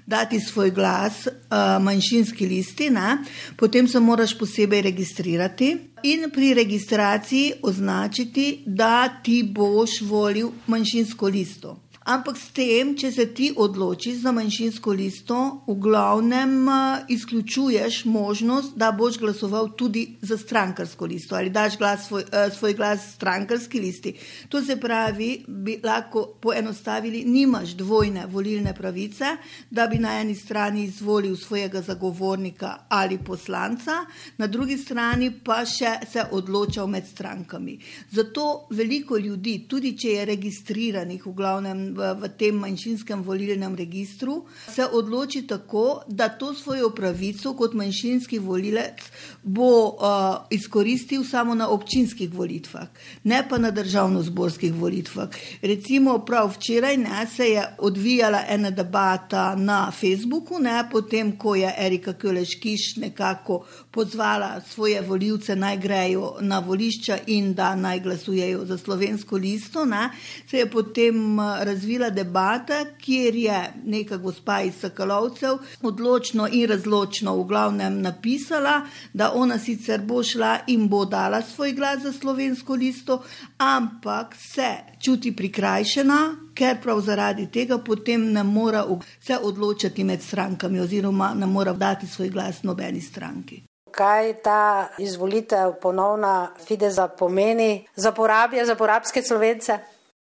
dati 0.06 0.40
svoj 0.40 0.74
glas 0.76 1.24
uh, 1.26 1.80
manjšinski 1.80 2.46
listi, 2.46 2.90
ne, 2.90 3.22
potem 3.56 3.88
se 3.88 4.00
moraš 4.00 4.36
posebej 4.38 4.84
registrirati 4.90 5.93
in 6.04 6.28
pri 6.30 6.54
registraciji 6.54 7.52
označiti, 7.62 8.62
da 8.66 9.08
ti 9.08 9.42
boš 9.42 10.00
volil 10.00 10.50
manjšinsko 10.66 11.26
listo. 11.26 11.83
Ampak 12.04 12.36
s 12.36 12.50
tem, 12.52 12.90
če 13.00 13.08
se 13.08 13.24
ti 13.32 13.46
odločiš 13.56 14.18
za 14.26 14.30
manjšinsko 14.36 14.92
listo, 14.92 15.36
v 15.64 15.74
glavnem 15.80 16.66
uh, 16.68 17.06
izključuješ 17.08 18.02
možnost, 18.04 18.74
da 18.76 18.90
boš 18.92 19.16
glasoval 19.22 19.70
tudi 19.72 20.18
za 20.20 20.36
strankarsko 20.36 21.08
listo 21.08 21.32
ali 21.36 21.48
daš 21.50 21.78
glas 21.80 22.04
svoj, 22.06 22.26
uh, 22.28 22.52
svoj 22.52 22.74
glas 22.76 23.06
strankarski 23.14 23.80
listi. 23.80 24.12
To 24.52 24.60
se 24.60 24.76
pravi, 24.76 25.44
bi 25.48 25.78
lahko 25.80 26.26
poenostavili, 26.44 27.22
nimaš 27.24 27.72
dvojne 27.72 28.26
volilne 28.26 28.74
pravice, 28.76 29.36
da 29.70 29.86
bi 29.88 29.96
na 29.98 30.18
eni 30.20 30.34
strani 30.34 30.84
izvolil 30.84 31.36
svojega 31.36 31.80
zagovornika 31.80 32.74
ali 32.88 33.16
poslanca, 33.18 34.04
na 34.36 34.46
drugi 34.46 34.76
strani 34.76 35.30
pa 35.44 35.62
še 35.64 35.94
se 36.12 36.28
odločal 36.36 36.86
med 36.86 37.08
strankami. 37.08 37.78
Zato 38.10 38.66
veliko 38.70 39.16
ljudi, 39.16 39.62
tudi 39.68 39.96
če 39.96 40.16
je 40.18 40.30
registriranih 40.34 41.26
v 41.26 41.32
glavnem 41.32 41.93
v, 41.94 42.12
v 42.20 42.30
tem 42.38 42.58
manjšinskem 42.58 43.22
volilnem 43.22 43.74
registru, 43.74 44.44
se 44.68 44.86
odloči 44.86 45.46
tako, 45.46 46.02
da 46.08 46.28
to 46.28 46.54
svojo 46.54 46.90
pravico 46.90 47.54
kot 47.54 47.74
manjšinski 47.74 48.38
volilec 48.38 49.02
bo 49.42 49.70
uh, 49.88 50.46
izkoristil 50.50 51.24
samo 51.24 51.54
na 51.54 51.68
občinskih 51.68 52.32
volitvah, 52.32 52.88
ne 53.24 53.42
pa 53.48 53.58
na 53.58 53.70
državno-zborskih 53.70 54.74
volitvah. 54.74 55.28
Recimo, 55.62 56.18
prav 56.24 56.52
včeraj 56.56 56.96
ne, 56.96 57.26
se 57.36 57.44
je 57.44 57.64
odvijala 57.78 58.40
ena 58.48 58.70
debata 58.70 59.54
na 59.56 59.90
Facebooku, 59.90 60.58
ne, 60.58 60.88
potem 60.92 61.36
ko 61.38 61.54
je 61.54 61.74
Erika 61.78 62.12
Köleškiš 62.12 62.96
nekako 63.00 63.64
pozvala 63.90 64.60
svoje 64.68 65.00
voljivce 65.00 65.56
naj 65.56 65.78
grejo 65.78 66.34
na 66.40 66.58
volišča 66.58 67.18
in 67.26 67.54
da 67.54 67.74
naj 67.76 68.00
glasujejo 68.00 68.64
za 68.64 68.78
slovensko 68.78 69.36
listo, 69.36 69.84
ne, 69.84 70.10
se 70.50 70.58
je 70.58 70.70
potem 70.70 71.38
razvijala 71.40 71.83
razvila 71.84 72.10
debata, 72.10 72.84
kjer 72.98 73.34
je 73.34 73.72
neka 73.84 74.16
gospa 74.16 74.60
iz 74.60 74.74
Sakalovcev 74.80 75.56
odločno 75.82 76.48
in 76.52 76.68
razločno 76.68 77.36
v 77.36 77.44
glavnem 77.44 78.00
napisala, 78.00 78.80
da 79.12 79.32
ona 79.34 79.58
sicer 79.58 80.00
bo 80.00 80.22
šla 80.22 80.58
in 80.66 80.88
bo 80.88 81.04
dala 81.04 81.42
svoj 81.42 81.72
glas 81.72 82.02
za 82.02 82.12
slovensko 82.12 82.74
listo, 82.74 83.22
ampak 83.58 84.34
se 84.54 84.68
čuti 85.04 85.36
prikrajšena, 85.36 86.36
ker 86.54 86.80
prav 86.82 87.00
zaradi 87.00 87.50
tega 87.52 87.78
potem 87.78 88.32
ne 88.32 88.42
more 88.42 88.82
se 89.20 89.38
odločati 89.42 90.04
med 90.04 90.22
strankami 90.22 90.80
oziroma 90.80 91.34
ne 91.34 91.46
more 91.46 91.72
dati 91.72 92.06
svoj 92.06 92.28
glas 92.28 92.62
nobeni 92.62 93.00
stranki. 93.00 93.62
Kaj 93.90 94.32
ta 94.42 94.88
izvolitev 94.98 95.72
ponovna 95.82 96.50
Fideza 96.66 97.08
pomeni 97.08 97.86
za 97.96 98.12
porabje, 98.12 98.64
za 98.66 98.74
porabske 98.74 99.22
slovence? 99.22 99.78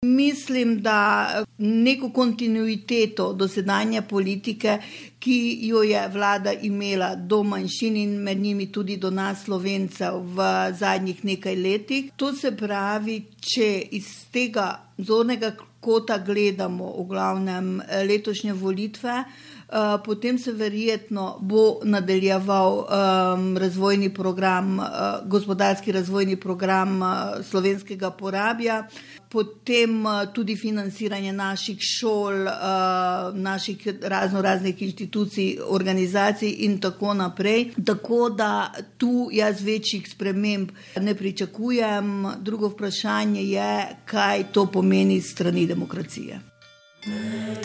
Mislim, 0.05 0.81
da 0.81 1.43
neko 1.57 2.09
kontinuiteto 2.13 3.33
dosedanje 3.33 4.01
politike, 4.01 4.77
ki 5.19 5.37
jo 5.67 5.81
je 5.83 6.07
vlada 6.13 6.53
imela 6.53 7.15
do 7.15 7.43
manjšin 7.43 7.97
in 7.97 8.17
med 8.23 8.37
njimi 8.37 8.71
tudi 8.71 8.97
do 8.97 9.11
nas, 9.11 9.43
slovencev, 9.43 10.19
v 10.37 10.49
zadnjih 10.79 11.25
nekaj 11.25 11.55
letih, 11.55 12.11
to 12.15 12.33
se 12.33 12.51
pravi, 12.57 13.23
če 13.41 13.69
iz 13.91 14.11
tega 14.31 14.67
zornega 14.97 15.55
kota 15.85 16.17
gledamo 16.17 16.93
v 16.97 17.07
glavnem 17.09 17.81
letošnje 18.07 18.53
volitve. 18.53 19.23
Uh, 19.65 19.97
potem 20.05 20.37
se 20.37 20.51
verjetno 20.53 21.39
bo 21.41 21.79
nadaljeval 21.83 22.75
um, 22.77 23.57
razvojni 23.57 24.11
program, 24.13 24.77
uh, 24.79 24.85
gospodarski 25.25 25.91
razvojni 25.91 26.37
program 26.37 27.01
uh, 27.01 27.09
slovenskega 27.49 28.11
porabja, 28.13 28.83
potem 29.35 30.05
uh, 30.05 30.23
tudi 30.33 30.55
financiranje 30.55 31.33
naših 31.33 31.81
šol, 31.81 32.47
uh, 32.47 33.35
naših 33.35 33.87
razno 34.01 34.41
raznih 34.41 34.81
inštitucij, 34.81 35.57
organizacij 35.67 36.55
in 36.63 36.79
tako 36.79 37.13
naprej. 37.13 37.73
Tako 37.85 38.29
da 38.29 38.71
tu 38.97 39.29
jaz 39.31 39.61
večjih 39.61 40.07
sprememb 40.09 40.71
ne 41.01 41.15
pričakujem. 41.15 42.27
Drugo 42.39 42.71
vprašanje 42.71 43.43
je, 43.43 43.87
kaj 44.05 44.43
to 44.53 44.65
pomeni 44.71 45.21
strani 45.21 45.67
demokracije. 45.67 46.39
Ne, 47.05 47.55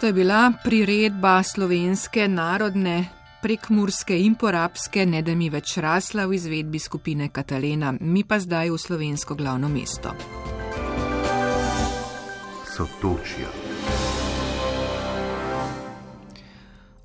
To 0.00 0.06
je 0.06 0.12
bila 0.12 0.52
priredba 0.64 1.42
slovenske 1.42 2.28
narodne 2.28 3.08
prekmurske 3.42 4.16
in 4.18 4.34
porabske, 4.34 5.04
ne 5.06 5.20
da 5.22 5.34
mi 5.36 5.50
več 5.52 5.76
rasla 5.76 6.24
v 6.24 6.38
izvedbi 6.38 6.80
skupine 6.80 7.28
Katalena, 7.28 7.92
mi 8.00 8.24
pa 8.24 8.38
zdaj 8.40 8.72
v 8.72 8.78
slovensko 8.80 9.36
glavno 9.36 9.68
mesto. 9.68 10.14
Sotočja. 12.64 13.52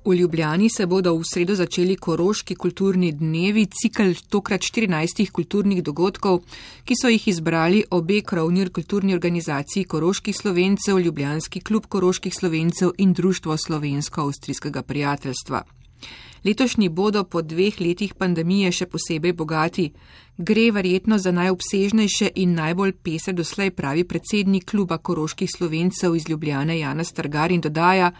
V 0.06 0.14
Ljubljani 0.14 0.68
se 0.70 0.86
bodo 0.86 1.16
v 1.18 1.24
sredo 1.26 1.54
začeli 1.58 1.96
koroški 1.96 2.54
kulturni 2.54 3.08
dnevi, 3.12 3.64
cikl 3.66 4.12
tokrat 4.30 4.62
14 4.62 5.32
kulturnih 5.34 5.80
dogodkov, 5.82 6.44
ki 6.86 6.94
so 6.94 7.10
jih 7.10 7.26
izbrali 7.32 7.80
obe 7.90 8.20
krovni 8.22 8.68
kulturni 8.70 9.14
organizaciji 9.14 9.84
koroških 9.84 10.36
slovencev, 10.36 11.00
Ljubljanski 11.02 11.60
klub 11.60 11.90
koroških 11.90 12.34
slovencev 12.34 12.94
in 12.98 13.12
Društvo 13.12 13.56
slovensko-avstrijskega 13.56 14.82
prijateljstva. 14.82 15.64
Letošnji 16.44 16.88
bodo 16.88 17.24
po 17.24 17.42
dveh 17.42 17.80
letih 17.80 18.14
pandemije 18.14 18.70
še 18.72 18.86
posebej 18.86 19.32
bogati. 19.32 19.90
Gre 20.38 20.70
verjetno 20.70 21.18
za 21.18 21.34
najobsežnejše 21.34 22.30
in 22.34 22.54
najbolj 22.54 22.92
pese 23.02 23.32
doslej 23.32 23.74
pravi 23.74 24.04
predsednik 24.04 24.70
kluba 24.70 24.98
koroških 24.98 25.50
slovencev 25.50 26.14
iz 26.16 26.28
Ljubljane 26.28 26.78
Jana 26.78 27.04
Strgar 27.04 27.50
in 27.50 27.60
dodaja, 27.60 28.12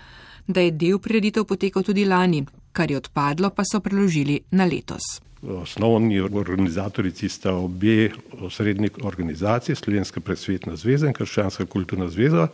da 0.47 0.61
je 0.61 0.71
del 0.71 0.99
prireditev 0.99 1.45
potekal 1.45 1.83
tudi 1.83 2.05
lani, 2.05 2.45
kar 2.73 2.91
je 2.91 2.97
odpadlo, 2.97 3.51
pa 3.51 3.65
so 3.65 3.81
preložili 3.81 4.41
na 4.51 4.65
letos. 4.65 5.21
Osnovni 5.43 6.21
organizatorici 6.21 7.29
sta 7.29 7.55
obe 7.55 8.11
osrednji 8.41 8.91
organizacije, 9.03 9.77
Slovenska 9.77 10.21
presvetna 10.21 10.77
zveza 10.77 11.07
in 11.07 11.13
Krščanska 11.15 11.67
kulturna 11.67 12.09
zveza. 12.09 12.49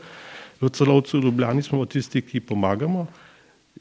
V 0.60 0.68
celovcu 0.68 1.20
Ljubljani 1.20 1.62
smo 1.62 1.86
tisti, 1.86 2.22
ki 2.22 2.40
pomagamo. 2.40 3.06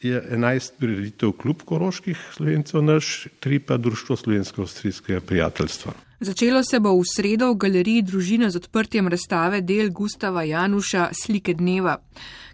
Je 0.02 0.22
11 0.32 0.72
prireditev 0.80 1.32
klub 1.32 1.62
koroških 1.66 2.18
slovencev 2.34 2.82
naš, 2.82 3.28
tri 3.40 3.60
pa 3.60 3.78
društvo 3.78 4.16
slovensko-avstrijskega 4.16 5.20
prijateljstva. 5.20 5.94
Začelo 6.20 6.64
se 6.64 6.80
bo 6.80 6.94
v 6.94 7.06
sredo 7.06 7.52
v 7.52 7.58
galeriji 7.58 8.02
družina 8.06 8.50
z 8.50 8.62
odprtjem 8.62 9.08
razstave 9.08 9.62
del 9.62 9.90
Gustava 9.90 10.44
Januša 10.44 11.10
Slike 11.18 11.54
dneva. 11.54 11.98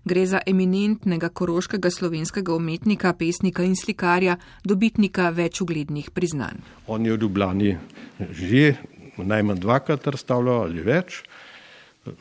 Gre 0.07 0.23
za 0.25 0.39
eminentnega 0.47 1.27
koroškega 1.29 1.89
slovenskega 1.91 2.53
umetnika, 2.55 3.11
pesnika 3.13 3.65
in 3.67 3.73
slikarja, 3.75 4.37
dobitnika 4.63 5.33
več 5.35 5.59
uglednih 5.59 6.11
priznanj. 6.15 6.61
On 6.87 7.03
je 7.03 7.11
v 7.11 7.19
Ljubljani 7.25 7.73
že 8.31 8.77
najmanj 9.17 9.59
dvakrat 9.59 10.07
razstavljal 10.07 10.61
ali 10.67 10.85
več, 10.85 11.23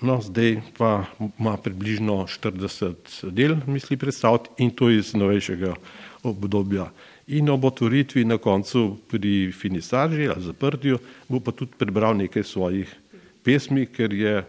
no 0.02 0.19
zdaj 0.25 0.57
pa 0.78 1.05
ima 1.38 1.55
približno 1.62 2.25
40 2.26 3.31
del, 3.31 3.61
misli 3.71 3.97
predstaviti 4.00 4.66
in 4.66 4.75
to 4.75 4.90
iz 4.90 5.14
novejšega 5.14 5.76
obdobja. 6.26 6.88
In 7.38 7.52
ob 7.55 7.69
otvoritvi 7.71 8.25
na 8.25 8.40
koncu 8.43 8.97
pri 9.07 9.52
finisaži 9.52 10.26
ali 10.33 10.43
zaprtju 10.43 10.99
bo 11.28 11.40
pa 11.40 11.55
tudi 11.55 11.78
prebral 11.78 12.19
nekaj 12.19 12.43
svojih 12.43 12.90
pesmi, 13.47 13.87
ker 13.87 14.12
je 14.12 14.43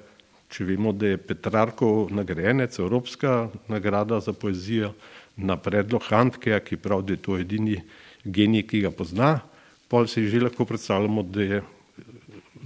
če 0.49 0.65
vemo, 0.67 0.93
da 0.93 1.13
je 1.13 1.19
Petrarkov 1.19 2.11
nagrajenec, 2.15 2.79
Evropska 2.79 3.49
nagrada 3.67 4.19
za 4.23 4.33
poezijo 4.33 4.93
na 5.37 5.57
predlog 5.57 6.03
Handkeja, 6.07 6.59
ki 6.63 6.79
pravi, 6.81 7.07
da 7.07 7.13
je 7.13 7.23
to 7.23 7.37
edini 7.37 7.81
genij, 8.23 8.65
ki 8.67 8.81
ga 8.87 8.91
pozna, 8.91 9.39
pol 9.87 10.07
si 10.07 10.27
že 10.27 10.41
lahko 10.41 10.65
predstavljamo, 10.65 11.23
da 11.23 11.43
je 11.43 11.63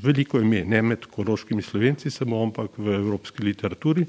veliko 0.02 0.40
ime, 0.42 0.64
ne 0.66 0.82
med 0.82 1.06
koroškimi 1.06 1.62
slovenci 1.62 2.12
samo, 2.12 2.42
ampak 2.44 2.78
v 2.78 2.96
evropski 2.98 3.44
literaturi, 3.46 4.08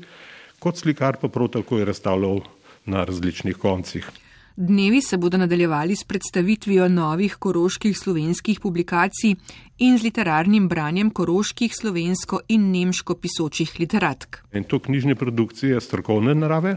kot 0.62 0.78
slikar 0.78 1.18
pa 1.20 1.28
prav 1.28 1.50
tako 1.58 1.80
je 1.80 1.88
razstavljal 1.88 2.40
na 2.86 3.04
različnih 3.04 3.56
koncih. 3.56 4.06
Dnevi 4.56 5.00
se 5.00 5.16
bodo 5.16 5.38
nadaljevali 5.38 5.96
s 5.96 6.04
predstavitvijo 6.04 6.88
novih 6.88 7.36
koroških 7.36 7.98
slovenskih 7.98 8.60
publikacij 8.60 9.34
in 9.78 9.98
z 9.98 10.02
literarnim 10.02 10.68
branjem 10.68 11.10
koroških 11.10 11.72
slovensko 11.74 12.40
in 12.48 12.70
nemško 12.70 13.14
pisočih 13.14 13.72
literatk. 13.80 14.36
In 14.52 14.64
to 14.64 14.78
knjižne 14.78 15.14
produkcije 15.14 15.80
strokovne 15.80 16.34
narave, 16.34 16.76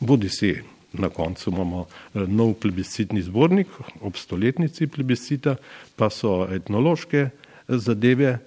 bodi 0.00 0.28
si 0.28 0.54
na 0.92 1.08
koncu 1.08 1.50
imamo 1.50 1.86
eh, 1.86 2.24
nov 2.26 2.54
plebiscitni 2.54 3.22
zbornik, 3.22 3.68
ob 4.00 4.16
stoletnici 4.16 4.86
plebiscita, 4.86 5.56
pa 5.96 6.10
so 6.10 6.46
etnološke 6.50 7.28
zadeve 7.68 8.38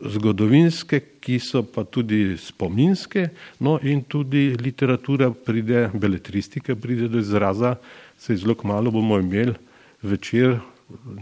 zgodovinske, 0.00 1.00
ki 1.20 1.38
so 1.42 1.62
pa 1.66 1.84
tudi 1.84 2.36
spominske, 2.40 3.28
no 3.60 3.76
in 3.82 4.02
tudi 4.08 4.54
literatura 4.60 5.30
pride, 5.30 5.90
beletristika 5.94 6.76
pride 6.76 7.08
do 7.08 7.20
izraza, 7.20 7.76
se 8.18 8.36
zelo 8.36 8.56
malo 8.64 8.90
bomo 8.90 9.18
imeli 9.18 9.54
večer 10.02 10.58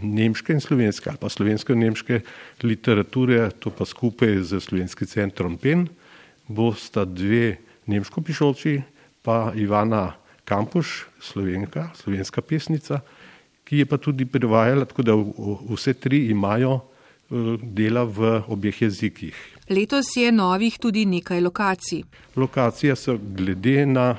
nemške 0.01 0.53
in 0.53 0.61
slovenske 0.61 1.09
ali 1.09 1.19
pa 1.21 1.29
slovensko-nemške 1.29 2.21
literature, 2.63 3.49
to 3.59 3.69
pa 3.69 3.85
skupaj 3.85 4.39
z 4.43 4.59
slovenskim 4.59 5.07
centrom 5.07 5.57
PEN, 5.57 5.87
bosta 6.47 7.05
dve 7.05 7.57
nemško 7.85 8.21
pišoči, 8.21 8.81
pa 9.21 9.51
Ivana 9.55 10.13
Kampuš, 10.45 11.05
slovenka, 11.21 11.91
slovenska 11.95 12.41
pesnica, 12.41 13.01
ki 13.63 13.83
je 13.83 13.85
pa 13.85 13.99
tudi 14.01 14.25
prevajala, 14.25 14.87
tako 14.89 15.03
da 15.05 15.13
vse 15.69 15.93
tri 15.93 16.25
imajo 16.33 16.79
dela 17.61 18.03
v 18.03 18.41
obeh 18.47 18.81
jezikih. 18.81 19.35
Letos 19.69 20.15
je 20.17 20.31
novih 20.31 20.79
tudi 20.81 21.05
nekaj 21.05 21.41
lokacij. 21.41 22.03
Lokacije 22.35 22.95
so 22.95 23.17
glede 23.17 23.85
na, 23.85 24.15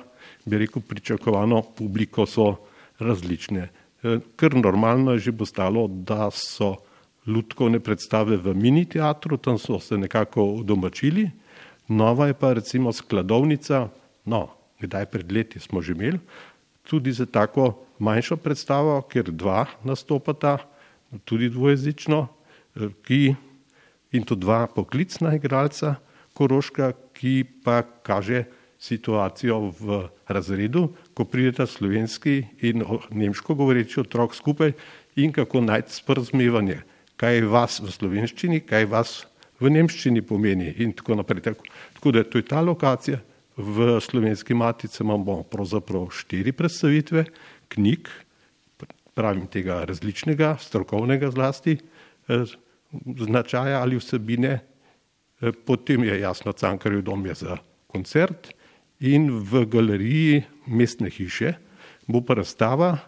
bi 0.46 0.58
rekel, 0.58 0.82
pričakovano 0.82 1.62
publiko 1.76 2.26
so 2.26 2.54
različne. 2.98 3.68
E, 4.02 4.18
Ker 4.36 4.54
normalno 4.54 5.12
je 5.12 5.18
že 5.18 5.32
postalo, 5.32 5.88
da 5.88 6.30
so 6.30 6.76
ljudkovne 7.26 7.80
predstave 7.80 8.36
v 8.36 8.54
mini 8.54 8.84
teatru, 8.84 9.36
tam 9.36 9.58
so 9.58 9.80
se 9.80 9.98
nekako 9.98 10.62
domačili, 10.64 11.30
nova 11.88 12.26
je 12.26 12.34
pa 12.34 12.52
recimo 12.52 12.92
skladovnica, 12.92 13.88
no, 14.24 14.48
kdaj 14.80 15.06
pred 15.06 15.32
leti 15.32 15.60
smo 15.60 15.82
že 15.82 15.92
imeli, 15.92 16.18
tudi 16.82 17.12
za 17.12 17.26
tako 17.26 17.74
manjšo 17.98 18.36
predstavo, 18.36 19.02
ker 19.02 19.30
dva 19.30 19.66
nastopata, 19.84 20.58
tudi 21.24 21.50
dvojezično, 21.50 22.26
ki, 22.76 23.34
in 24.12 24.26
to 24.26 24.34
dva 24.34 24.66
poklicna 24.66 25.34
igralca 25.36 25.96
Koroška, 26.34 26.92
ki 27.14 27.44
pa 27.64 27.82
kaže 27.82 28.46
situacijo 28.80 29.74
v 29.76 30.08
razredu, 30.28 30.88
ko 31.14 31.26
prideta 31.28 31.66
slovenski 31.68 32.46
in 32.64 32.84
nemško 33.12 33.54
govoreči 33.54 34.00
otrok 34.00 34.34
skupaj 34.34 34.72
in 35.20 35.32
kako 35.36 35.60
najti 35.60 35.92
sporozumevanje, 35.92 36.80
kaj 37.20 37.44
vas 37.44 37.80
v 37.84 37.92
slovenščini, 37.92 38.62
kaj 38.64 38.88
vas 38.88 39.10
v 39.60 39.68
nemščini 39.68 40.24
pomeni 40.24 40.72
in 40.80 40.94
tako 40.96 41.18
naprej. 41.20 41.44
Tako, 41.50 41.68
tako 41.98 42.12
da 42.16 42.24
to 42.24 42.40
je 42.40 42.48
ta 42.48 42.64
lokacija. 42.64 43.20
V 43.60 43.98
slovenski 44.00 44.56
matici 44.56 45.02
imamo 45.04 45.42
pravzaprav 45.44 46.08
štiri 46.16 46.54
predstavitve 46.56 47.26
knjig, 47.68 48.08
pravim 49.12 49.44
tega 49.52 49.82
različnega, 49.84 50.54
strokovnega 50.62 51.28
zlasti, 51.34 51.76
značaja 53.18 53.80
ali 53.80 53.96
vsebine, 53.96 54.60
eh, 55.40 55.52
potem 55.66 56.04
je 56.04 56.20
jasno, 56.20 56.52
Cankarjev 56.52 57.02
dom 57.02 57.26
je 57.26 57.34
za 57.34 57.56
koncert 57.86 58.52
in 59.00 59.30
v 59.30 59.64
galeriji 59.66 60.42
mestne 60.66 61.10
hiše 61.10 61.54
bo 62.10 62.20
pa 62.20 62.34
razstava 62.34 62.98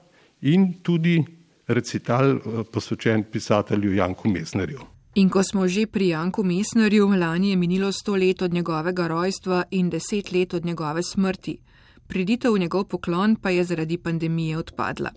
in 0.41 0.73
tudi 0.83 1.19
recital 1.67 2.37
eh, 2.37 2.65
posvečen 2.73 3.25
pisatelju 3.31 3.95
Janku 3.95 4.29
Mesnerju. 4.29 4.81
In 5.15 5.29
ko 5.29 5.43
smo 5.43 5.69
že 5.69 5.87
pri 5.87 6.09
Janku 6.09 6.43
Mesnerju, 6.43 7.09
lani 7.21 7.51
je 7.51 7.57
minilo 7.57 7.93
sto 7.93 8.17
let 8.17 8.43
od 8.43 8.53
njegovega 8.53 9.07
rojstva 9.07 9.65
in 9.71 9.91
deset 9.91 10.33
let 10.33 10.55
od 10.55 10.65
njegove 10.65 11.03
smrti. 11.03 11.59
Priditev 12.13 12.53
v 12.53 12.59
njegov 12.61 12.91
poklon 12.93 13.39
pa 13.41 13.51
je 13.51 13.65
zaradi 13.65 13.97
pandemije 13.97 14.59
odpadla. 14.59 15.11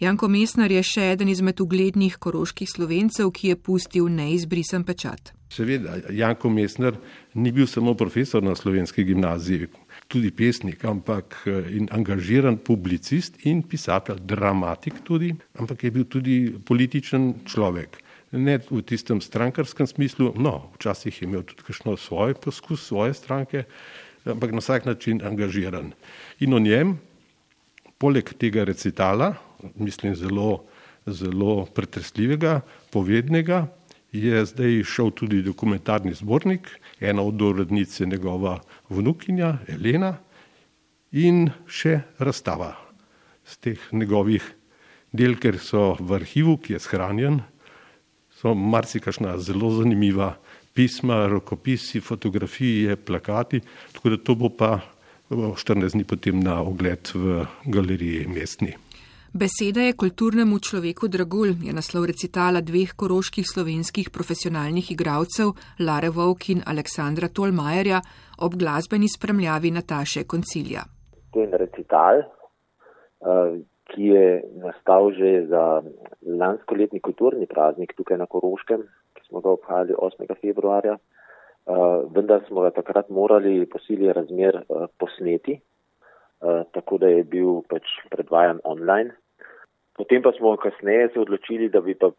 Janko 0.00 0.28
Mesnar 0.32 0.72
je 0.72 0.80
še 0.82 1.10
eden 1.12 1.28
izmed 1.28 1.60
uglednih 1.60 2.16
koroških 2.16 2.70
slovencev, 2.70 3.28
ki 3.36 3.50
je 3.50 3.56
pustil 3.60 4.08
neizbrisen 4.08 4.86
pečat. 4.88 5.34
Seveda, 5.52 5.98
Janko 6.08 6.48
Mesnar 6.48 6.96
ni 7.34 7.52
bil 7.52 7.68
samo 7.68 7.92
profesor 7.92 8.40
na 8.42 8.54
slovenski 8.56 9.04
gimnaziji, 9.04 9.68
tudi 10.08 10.32
pesnik, 10.32 10.84
ampak 10.88 11.42
eh, 11.44 11.68
in 11.76 11.92
angažiran 11.92 12.56
publicist 12.64 13.44
in 13.44 13.60
pisatelj, 13.60 14.24
dramatik 14.24 15.04
tudi, 15.04 15.34
ampak 15.60 15.84
je 15.84 15.90
bil 15.90 16.08
tudi 16.08 16.36
političen 16.64 17.34
človek. 17.44 18.00
Ne 18.32 18.60
v 18.64 18.80
tistem 18.86 19.20
strankarskem 19.20 19.90
smislu, 19.90 20.32
no, 20.40 20.70
včasih 20.78 21.20
je 21.20 21.28
imel 21.28 21.44
tudi 21.44 21.68
kakšno 21.68 21.98
svoj 22.00 22.38
poskus, 22.40 22.86
svoje 22.86 23.12
stranke, 23.18 23.66
ampak 24.24 24.52
na 24.52 24.60
vsak 24.60 24.84
način 24.84 25.20
angažiran. 25.24 25.92
In 26.40 26.54
o 26.54 26.58
njem, 26.58 26.98
poleg 27.98 28.32
tega 28.38 28.64
recitala, 28.64 29.34
mislim, 29.74 30.14
zelo, 30.14 30.64
zelo 31.06 31.66
pretresljivega, 31.66 32.60
povednega. 32.90 33.66
Je 34.12 34.42
zdaj 34.44 34.82
šel 34.90 35.12
tudi 35.14 35.42
dokumentarni 35.42 36.14
zbornik, 36.18 36.66
ena 37.00 37.22
od 37.22 37.42
urednic 37.42 38.00
je 38.00 38.06
njegova 38.06 38.56
vnukinja 38.90 39.58
Elena 39.70 40.16
in 41.12 41.52
še 41.70 42.00
razstava 42.18 42.72
z 43.46 43.56
teh 43.62 43.84
njegovih 43.92 44.42
del, 45.14 45.36
ker 45.38 45.58
so 45.62 45.94
v 46.00 46.18
arhivu, 46.18 46.56
ki 46.58 46.74
je 46.74 46.82
shranjen, 46.82 47.40
so 48.34 48.54
marsikašna 48.54 49.36
zelo 49.38 49.70
zanimiva 49.78 50.36
pisma, 50.74 51.26
rokopisi, 51.26 52.00
fotografije, 52.00 52.96
plakati, 52.96 53.60
tako 53.92 54.08
da 54.08 54.16
to 54.16 54.34
bo 54.34 54.48
pa 54.48 54.78
14 55.30 55.92
dni 55.92 56.04
potem 56.04 56.40
na 56.40 56.60
ogled 56.62 57.10
v 57.14 57.44
galeriji 57.64 58.26
mestni. 58.26 58.74
Beseda 59.32 59.84
je 59.86 59.94
kulturnemu 59.94 60.56
človeku 60.58 61.06
dragulj, 61.06 61.52
je 61.62 61.72
naslov 61.72 62.08
recitala 62.10 62.58
dveh 62.66 62.96
koroških 62.98 63.46
slovenskih 63.46 64.08
profesionalnih 64.10 64.90
igralcev 64.90 65.52
Lare 65.86 66.10
Vovk 66.10 66.48
in 66.50 66.62
Aleksandra 66.66 67.28
Tolmajerja 67.30 68.00
ob 68.42 68.56
glasbeni 68.58 69.06
spremljavi 69.06 69.70
Nataše 69.70 70.24
Koncilja. 70.26 70.82
Je 71.34 71.46
recital, 71.46 72.18
eh, 72.18 73.62
ki 73.94 74.02
je 74.02 74.42
nastal 74.64 75.12
že 75.14 75.46
za 75.46 75.82
lanskoletni 76.26 76.98
kulturni 76.98 77.46
praznik 77.46 77.94
tukaj 77.94 78.18
na 78.18 78.26
Koroškem, 78.26 78.82
smo 79.30 79.40
ga 79.40 79.54
obhajali 79.54 79.94
8. 79.94 80.34
februarja. 80.42 80.98
Uh, 81.70 82.10
vendar 82.10 82.42
smo 82.48 82.64
ga 82.66 82.70
takrat 82.74 83.08
morali 83.08 83.66
po 83.66 83.78
sili 83.78 84.12
razmer 84.12 84.62
uh, 84.68 84.86
posneti, 84.98 85.60
uh, 86.40 86.62
tako 86.74 86.98
da 86.98 87.08
je 87.08 87.24
bil 87.24 87.60
pač 87.70 87.86
predvajan 88.10 88.58
online. 88.64 89.14
Potem 89.94 90.22
pa 90.22 90.32
smo 90.32 90.56
kasneje 90.56 91.12
se 91.12 91.20
odločili, 91.20 91.68
da 91.68 91.80
bi 91.80 91.94
pa 91.94 92.10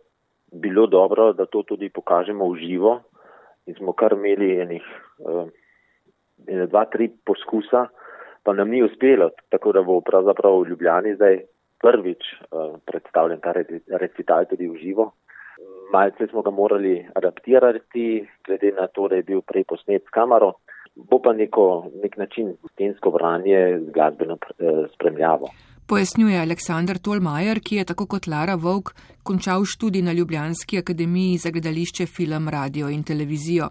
bilo 0.52 0.86
dobro, 0.88 1.34
da 1.34 1.46
to 1.46 1.64
tudi 1.64 1.90
pokažemo 1.90 2.48
v 2.52 2.60
živo 2.60 3.00
in 3.66 3.76
smo 3.76 3.94
kar 3.94 4.14
imeli 4.14 4.54
enih 4.62 4.86
uh, 5.20 5.50
ene, 6.48 6.68
dva, 6.68 6.86
tri 6.86 7.10
poskusa, 7.26 7.88
pa 8.44 8.54
nam 8.54 8.70
ni 8.70 8.84
uspelo, 8.84 9.30
tako 9.50 9.74
da 9.74 9.84
bo 9.84 10.02
pravzaprav 10.02 10.62
v 10.62 10.70
Ljubljani 10.70 11.16
zdaj 11.16 11.42
prvič 11.82 12.24
uh, 12.52 12.78
predstavljen 12.86 13.42
ta 13.42 13.54
recital 13.98 14.46
tudi 14.46 14.70
v 14.70 14.78
živo. 14.78 15.12
Malce 15.94 16.28
smo 16.28 16.42
ga 16.42 16.52
morali 16.52 17.08
adaptirati, 17.16 18.28
glede 18.46 18.72
na 18.72 18.88
to, 18.88 19.08
da 19.08 19.16
je 19.16 19.24
bil 19.24 19.42
prej 19.42 19.64
posnet 19.64 20.04
s 20.08 20.10
kamero, 20.10 20.54
bo 20.96 21.20
pa 21.24 21.34
neko, 21.34 21.66
nek 22.04 22.18
način 22.18 22.54
stensko 22.74 23.12
branje 23.12 23.80
z 23.86 23.92
glasbeno 23.92 24.38
eh, 24.38 24.88
spremljavo. 24.94 25.50
Pojasnjuje 25.90 26.40
Aleksandr 26.40 27.00
Tolmajer, 27.04 27.60
ki 27.60 27.76
je 27.76 27.86
tako 27.86 28.06
kot 28.08 28.28
Lara 28.28 28.56
Vovk 28.56 28.94
končal 29.24 29.66
študij 29.66 30.02
na 30.02 30.14
Ljubljanski 30.14 30.80
akademiji 30.80 31.38
za 31.38 31.50
gledališče, 31.52 32.06
film, 32.06 32.48
radio 32.50 32.90
in 32.90 33.04
televizijo. 33.04 33.68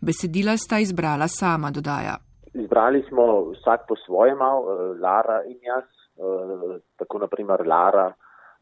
Besedila 0.00 0.56
sta 0.56 0.78
izbrala 0.78 1.28
sama, 1.28 1.70
dodaja. 1.70 2.16
Izbrali 2.54 3.02
smo 3.08 3.24
vsak 3.52 3.84
po 3.88 3.96
svojem, 4.06 4.38
eh, 4.38 5.00
Lara 5.04 5.42
in 5.44 5.58
jaz. 5.62 5.84
Eh, 6.18 6.80
tako 6.96 7.18
naprimer 7.18 7.66
Lara 7.66 8.12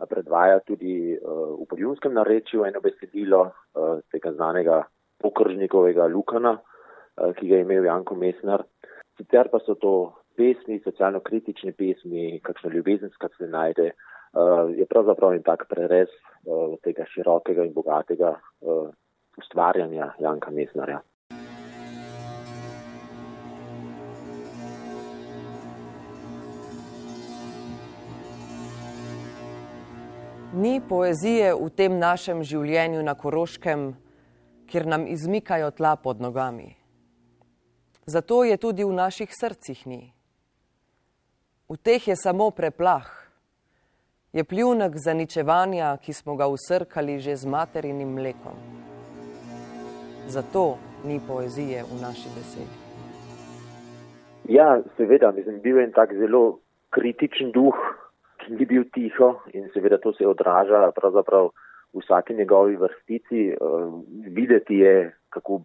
predvaja 0.05 0.61
tudi 0.67 1.17
uh, 1.17 1.57
v 1.57 1.65
podjunskem 1.71 2.13
narečju 2.13 2.67
eno 2.69 2.83
besedilo 2.85 3.41
uh, 3.49 3.99
tega 4.13 4.33
znanega 4.37 4.83
pokržnikovega 5.23 6.07
Lukana, 6.13 6.59
uh, 6.59 7.33
ki 7.39 7.49
ga 7.49 7.57
je 7.57 7.65
imel 7.65 7.89
Janko 7.89 8.15
Mesner. 8.15 8.65
Sicer 9.17 9.49
pa 9.49 9.63
so 9.65 9.79
to 9.81 10.13
pesmi, 10.37 10.77
socialno-kritične 10.85 11.73
pesmi, 11.73 12.41
kakšna 12.45 12.75
ljubezenska 12.75 13.31
se 13.39 13.49
najde, 13.49 13.93
je 14.77 14.85
pravzaprav 14.85 15.33
in 15.33 15.41
tak 15.43 15.63
prerez 15.71 16.13
tega 16.85 17.07
širokega 17.09 17.65
in 17.65 17.73
bogatega 17.73 18.35
ustvarjanja 19.41 20.11
Janka 20.21 20.53
Mesnerja. 20.53 21.01
Ni 30.57 30.81
poezije 30.81 31.51
v 31.53 31.67
tem 31.69 31.99
našem 32.01 32.39
življenju 32.41 33.03
na 33.05 33.13
Koroškem, 33.13 33.91
kjer 34.65 34.87
nam 34.89 35.03
izmikajo 35.05 35.69
tla 35.77 35.91
pod 36.01 36.23
nogami. 36.25 36.71
Zato 38.09 38.39
je 38.49 38.57
tudi 38.57 38.81
v 38.81 38.95
naših 38.97 39.29
srcih 39.37 39.83
ni. 39.85 40.15
V 41.69 41.77
teh 41.77 42.01
je 42.09 42.17
samo 42.17 42.49
preplah, 42.57 43.05
je 44.33 44.47
pljunek 44.49 44.97
zaničevanja, 44.97 45.91
ki 46.01 46.17
smo 46.17 46.39
ga 46.41 46.49
usrkali 46.49 47.19
že 47.21 47.37
z 47.37 47.45
materinim 47.45 48.17
mlekom. 48.17 48.57
Zato 50.33 50.79
ni 51.05 51.21
poezije 51.21 51.85
v 51.85 52.01
naši 52.01 52.33
besedi. 52.33 52.77
Ja, 54.49 54.81
seveda, 54.97 55.37
mislim, 55.37 55.61
bil 55.61 55.85
je 55.85 55.85
en 55.85 55.93
tak 55.93 56.17
zelo 56.17 56.61
kritičen 56.97 57.53
duh, 57.53 57.77
ni 58.49 58.65
bil 58.65 58.85
tiho 58.95 59.41
in 59.55 59.69
seveda 59.75 59.99
to 59.99 60.13
se 60.13 60.27
odraža 60.27 60.91
pravzaprav 60.97 61.51
v 61.95 62.03
vsaki 62.03 62.35
njegovi 62.35 62.77
vrstici. 62.77 63.55
Uh, 63.61 64.03
videti 64.33 64.79
je, 64.79 65.13
kako 65.31 65.63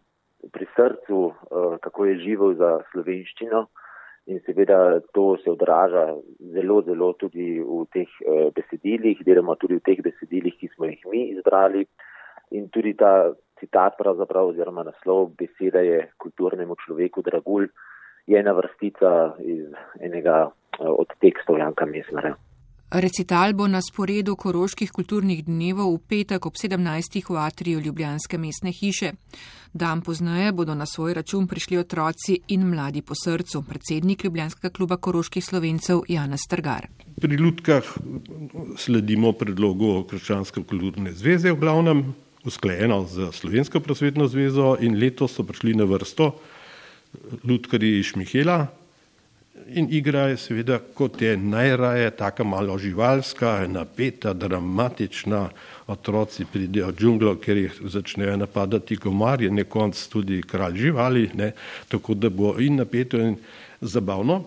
pri 0.52 0.66
srcu, 0.76 1.20
uh, 1.26 1.78
kako 1.82 2.06
je 2.06 2.20
živel 2.20 2.56
za 2.56 2.80
slovenščino 2.92 3.68
in 4.26 4.40
seveda 4.46 5.00
to 5.14 5.38
se 5.44 5.52
odraža 5.52 6.06
zelo, 6.54 6.82
zelo 6.82 7.14
tudi 7.14 7.60
v 7.60 7.86
teh 7.94 8.10
uh, 8.26 8.50
besedilih, 8.56 9.24
deloma 9.26 9.56
tudi 9.56 9.80
v 9.80 9.86
teh 9.86 10.02
besedilih, 10.02 10.58
ki 10.58 10.72
smo 10.76 10.90
jih 10.90 11.06
mi 11.12 11.28
izbrali. 11.36 11.86
In 12.52 12.70
tudi 12.70 12.94
ta 12.94 13.32
citat 13.60 13.98
pravzaprav 13.98 14.52
oziroma 14.52 14.84
naslov 14.84 15.32
beseda 15.40 15.80
je 15.86 16.08
kulturnemu 16.18 16.76
človeku 16.86 17.22
dragulj, 17.22 17.70
je 18.28 18.40
ena 18.40 18.54
vrstica 18.54 19.36
iz 19.40 19.68
enega 20.00 20.52
od 20.80 21.14
tekstov 21.22 21.60
Janka 21.60 21.86
Mesnara. 21.86 22.36
Recital 22.92 23.54
bo 23.56 23.68
na 23.72 23.80
sporedu 23.80 24.34
Koroških 24.36 24.90
kulturnih 24.92 25.46
dnevov 25.48 25.94
v 25.96 26.00
petek 26.12 26.44
ob 26.44 26.58
17. 26.60 27.24
v 27.24 27.38
atriju 27.40 27.80
Ljubljanske 27.80 28.36
mestne 28.36 28.74
hiše. 28.76 29.14
Dan 29.72 30.02
pozneje 30.04 30.52
bodo 30.52 30.76
na 30.76 30.84
svoj 30.84 31.14
račun 31.16 31.48
prišli 31.48 31.80
otroci 31.80 32.36
in 32.52 32.68
mladi 32.68 33.00
po 33.02 33.16
srcu, 33.16 33.62
predsednik 33.64 34.26
Ljubljanskega 34.28 34.74
kluba 34.76 34.98
Koroških 34.98 35.40
slovencev 35.40 36.04
Jana 36.12 36.36
Strgar. 36.36 36.90
Pri 37.16 37.40
Ljudkah 37.40 37.88
sledimo 38.76 39.32
predlogu 39.40 40.04
Krščanske 40.12 40.66
kulturne 40.68 41.16
zveze 41.16 41.56
v 41.56 41.64
glavnem, 41.64 42.04
usklajeno 42.44 43.06
z 43.08 43.32
Slovensko 43.32 43.80
prosvetno 43.80 44.28
zvezo 44.28 44.76
in 44.84 45.00
letos 45.00 45.40
so 45.40 45.48
prišli 45.48 45.80
na 45.80 45.88
vrsto 45.88 46.34
Ljudkari 47.48 48.00
iz 48.04 48.12
Mihela, 48.20 48.68
In 49.68 49.88
igra 49.90 50.28
je 50.28 50.38
seveda, 50.38 50.80
kot 50.94 51.22
je 51.22 51.38
najraje, 51.38 52.10
tako 52.12 52.44
malo 52.44 52.78
živalska, 52.78 53.68
napeta, 53.68 54.34
dramatična. 54.34 55.50
Otroci 55.88 56.46
pridejo 56.54 56.88
v 56.88 56.96
džunglo, 56.96 57.36
ker 57.44 57.58
jih 57.58 57.80
začnejo 57.84 58.38
napadati 58.38 58.96
komarje, 58.96 59.50
nekonc 59.52 59.98
tudi 60.08 60.42
kralj 60.42 60.78
živali, 60.86 61.30
ne? 61.34 61.52
tako 61.92 62.14
da 62.14 62.30
bo 62.30 62.54
in 62.60 62.80
napeto 62.80 63.20
in 63.20 63.36
zabavno. 63.82 64.44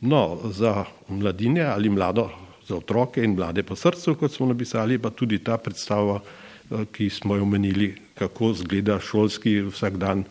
No, 0.00 0.38
za 0.52 0.84
mladine 1.08 1.64
ali 1.64 1.90
mlado, 1.90 2.28
za 2.68 2.76
otroke 2.76 3.24
in 3.24 3.34
mlade 3.34 3.62
po 3.62 3.76
srcu, 3.76 4.14
kot 4.14 4.32
smo 4.32 4.46
napisali, 4.46 4.98
pa 4.98 5.10
tudi 5.10 5.38
ta 5.38 5.58
predstava, 5.58 6.20
eh, 6.20 6.84
ki 6.92 7.10
smo 7.10 7.36
jo 7.36 7.42
omenili, 7.42 7.94
kako 8.14 8.52
zgleda 8.52 9.00
šolski 9.00 9.60
vsak 9.60 9.96
dan 9.96 10.24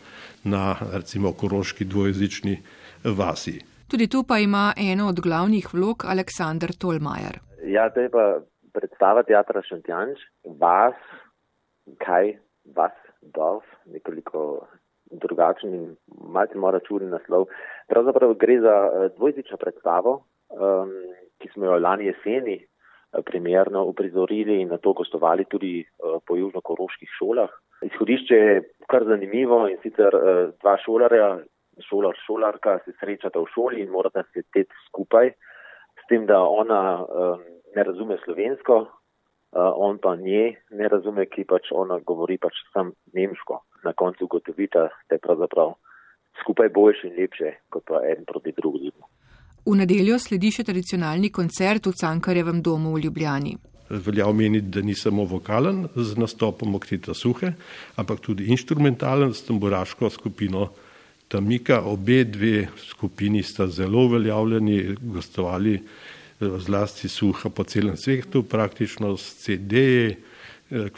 na 0.44 0.76
recimo 0.94 1.34
koroški 1.34 1.86
dvojezični 1.86 2.58
vasi. 3.04 3.73
Tudi 3.94 4.08
tu 4.10 4.24
pa 4.30 4.40
ima 4.40 4.74
eno 4.92 5.08
od 5.08 5.20
glavnih 5.22 5.66
vlog 5.74 6.04
Aleksandr 6.14 6.72
Tolmajer. 6.82 7.36
Ja, 7.76 7.84
to 7.94 8.02
je 8.02 8.10
pa 8.10 8.24
predstava 8.74 9.22
teatra 9.28 9.62
Šantjanč, 9.68 10.24
vas, 10.62 10.98
kaj, 12.02 12.32
vas, 12.74 12.96
dolf, 13.38 13.68
nekoliko 13.86 14.66
drugačen 15.26 15.76
in 15.78 15.86
malce 16.34 16.58
mora 16.58 16.82
čudni 16.88 17.12
naslov. 17.12 17.46
Pravzaprav 17.94 18.34
gre 18.42 18.58
za 18.66 18.74
eh, 18.88 19.08
dvojzično 19.20 19.62
predstavo, 19.62 20.16
um, 20.50 20.98
ki 21.38 21.54
smo 21.54 21.70
jo 21.70 21.78
lani 21.86 22.10
jeseni 22.10 22.58
eh, 22.58 23.22
primerno 23.22 23.86
uprizorili 23.94 24.58
in 24.64 24.74
na 24.74 24.82
to 24.82 24.98
gostovali 24.98 25.46
tudi 25.46 25.76
uh, 25.86 26.18
po 26.26 26.42
južnokoroških 26.42 27.14
šolah. 27.20 27.54
Izhodišče 27.86 28.42
je 28.46 28.62
kar 28.90 29.06
zanimivo 29.06 29.68
in 29.70 29.78
sicer 29.86 30.18
uh, 30.18 30.50
dva 30.66 30.80
šolarja, 30.82 31.36
šolar, 31.82 32.18
šolarka 32.26 32.80
se 32.86 32.94
srečata 33.00 33.40
v 33.40 33.50
šoli 33.54 33.82
in 33.82 33.90
morata 33.90 34.24
se 34.34 34.44
teti 34.54 34.74
skupaj, 34.88 35.32
s 36.04 36.08
tem, 36.10 36.26
da 36.26 36.42
ona 36.42 36.82
um, 37.04 37.42
ne 37.76 37.84
razume 37.84 38.18
slovensko, 38.26 38.80
uh, 38.84 39.72
on 39.76 39.98
pa 39.98 40.16
nje 40.16 40.56
ne 40.72 40.88
razume, 40.88 41.26
ki 41.26 41.46
pač 41.50 41.72
ona 41.72 42.00
govori 42.00 42.38
pač 42.38 42.60
sam 42.74 42.92
nemško. 43.14 43.62
Na 43.84 43.94
koncu 43.94 44.26
ugotovita, 44.26 44.88
da 45.10 45.16
je 45.16 45.24
pravzaprav 45.24 45.76
skupaj 46.42 46.70
boljše 46.70 47.08
in 47.08 47.20
lepše, 47.20 47.52
kot 47.70 47.86
pa 47.88 48.02
en 48.08 48.26
proti 48.26 48.54
drugemu. 48.58 49.04
V 49.64 49.76
nedeljo 49.80 50.18
sledi 50.20 50.52
še 50.52 50.66
tradicionalni 50.68 51.30
koncert 51.32 51.86
v 51.88 51.96
Cankarjevem 51.96 52.60
domu 52.62 52.98
v 52.98 53.06
Ljubljani. 53.06 53.54
Velja 53.90 54.26
omeniti, 54.28 54.72
da 54.74 54.82
ni 54.82 54.96
samo 54.96 55.24
vokalen 55.30 55.86
z 55.96 56.18
nastopom 56.20 56.76
Okrita 56.76 57.14
Suhe, 57.14 57.54
ampak 57.96 58.20
tudi 58.20 58.50
instrumentalen 58.52 59.34
s 59.34 59.46
tamburaško 59.48 60.10
skupino 60.10 60.70
Tamika. 61.34 61.82
Obe 61.82 62.24
dve 62.24 62.68
skupini 62.78 63.44
sta 63.44 63.68
zelo 63.68 64.06
uveljavljeni, 64.06 64.96
gostovali 65.02 65.80
zlasti 66.40 67.10
suha 67.10 67.50
po 67.50 67.64
celem 67.64 67.98
svetu, 67.98 68.44
praktično 68.44 69.18
s 69.18 69.36
CD-ji, 69.42 70.16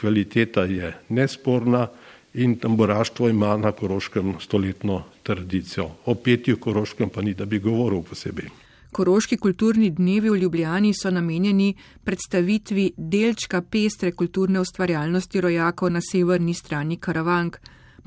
kvaliteta 0.00 0.64
je 0.64 0.92
nesporna 1.08 1.86
in 2.34 2.56
tamburaštvo 2.56 3.28
ima 3.28 3.56
na 3.56 3.72
Koroškem 3.72 4.34
stoletno 4.40 5.02
tradicijo. 5.22 5.88
O 6.04 6.14
petju 6.14 6.56
Koroškem 6.56 7.08
pa 7.08 7.22
ni, 7.22 7.34
da 7.34 7.44
bi 7.44 7.58
govoril 7.58 8.02
posebej. 8.02 8.50
Koroški 8.92 9.36
kulturni 9.36 9.90
dnevi 9.90 10.30
v 10.30 10.36
Ljubljani 10.36 10.92
so 10.94 11.10
namenjeni 11.10 11.74
predstavitvi 12.04 12.90
delčka 12.96 13.62
pestre 13.62 14.12
kulturne 14.12 14.60
ustvarjalnosti 14.60 15.40
rojakov 15.40 15.90
na 15.90 16.00
severni 16.00 16.54
strani 16.54 16.96
Karavank. 16.96 17.56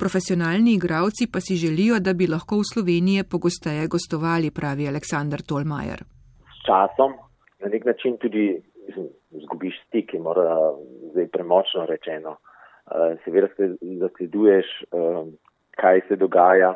Profesionalni 0.04 0.72
igravci 0.74 1.24
pa 1.34 1.40
si 1.46 1.54
želijo, 1.64 1.96
da 2.06 2.12
bi 2.20 2.26
lahko 2.36 2.54
v 2.60 2.70
Sloveniji 2.74 3.24
pogosteje 3.34 3.84
gostovali, 3.94 4.56
pravi 4.60 4.88
Aleksandr 4.92 5.40
Tolmajer. 5.50 6.00
S 6.56 6.60
časom 6.68 7.12
na 7.62 7.68
nek 7.74 7.84
način 7.86 8.18
tudi 8.24 8.46
izgubiš 9.40 9.76
stik, 9.88 10.14
je 10.14 10.20
mora 10.20 10.48
zdaj 11.12 11.28
premočno 11.28 11.86
rečeno. 11.86 12.32
Uh, 12.32 13.20
seveda 13.24 13.48
se 13.56 13.76
zasleduješ, 14.04 14.68
uh, 14.92 15.28
kaj 15.82 16.02
se 16.08 16.16
dogaja. 16.16 16.72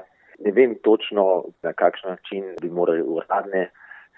Ne 0.45 0.51
vem 0.51 0.75
točno, 0.83 1.43
na 1.63 1.73
kakšen 1.73 2.09
način 2.09 2.43
bi 2.61 2.69
morali 2.69 3.01
uradne 3.01 3.69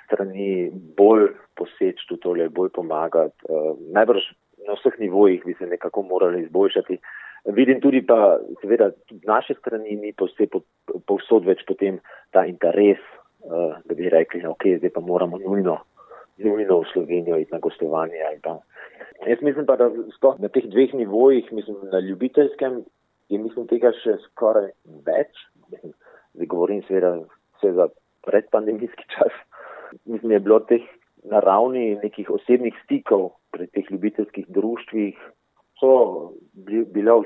strani 0.05 0.71
bolj 0.97 1.29
poseči 1.57 2.13
v 2.13 2.17
tole, 2.23 2.49
bolj 2.49 2.69
pomagati. 2.69 3.35
Uh, 3.49 3.77
najbrž 3.93 4.23
na 4.67 4.73
vseh 4.73 4.99
nivojih 4.99 5.45
bi 5.45 5.53
se 5.59 5.65
nekako 5.65 6.01
morali 6.01 6.41
izboljšati. 6.41 6.97
Vidim 7.45 7.81
tudi 7.81 8.01
pa, 8.01 8.39
seveda, 8.61 8.89
z 9.11 9.21
naše 9.27 9.53
strani 9.59 9.95
ni 10.01 10.13
povsod 10.17 11.45
več 11.45 11.61
potem 11.67 11.99
ta 12.33 12.45
interes, 12.49 13.01
uh, 13.45 13.75
da 13.85 13.93
bi 13.93 14.09
rekli, 14.09 14.41
ok, 14.49 14.79
zdaj 14.79 14.93
pa 14.95 15.03
moramo 15.05 15.37
nujno 15.37 15.77
nujno 16.37 16.79
v 16.79 16.89
Slovenijo 16.93 17.37
iti 17.37 17.53
na 17.53 17.59
gostovanje. 17.59 18.15
Jaz 19.27 19.41
mislim 19.41 19.65
pa, 19.65 19.75
da 19.75 19.89
na 20.39 20.47
teh 20.47 20.65
dveh 20.67 20.93
nivojih, 20.93 21.53
mislim 21.53 21.77
na 21.91 21.99
ljubiteljskem, 21.99 22.83
je 23.29 23.39
mislim 23.39 23.67
tega 23.67 23.91
še 24.03 24.17
skoraj 24.27 24.69
več. 25.05 25.31
Mislim, 25.71 25.93
zdaj 26.35 26.47
govorim 26.51 26.83
seveda 26.87 27.15
vse 27.57 27.71
za 27.73 27.87
predpandemijski 28.27 29.07
čas. 29.15 29.33
Mislim, 30.05 30.31
je 30.31 30.39
bilo 30.39 30.59
teh 30.59 30.83
na 31.23 31.39
ravni 31.39 31.95
nekih 32.03 32.29
osebnih 32.29 32.75
stikov 32.83 33.31
pri 33.51 33.67
teh 33.67 33.87
ljubiteljskih 33.91 34.45
društvih, 34.47 35.15
so 35.79 36.31
bila 36.65 37.21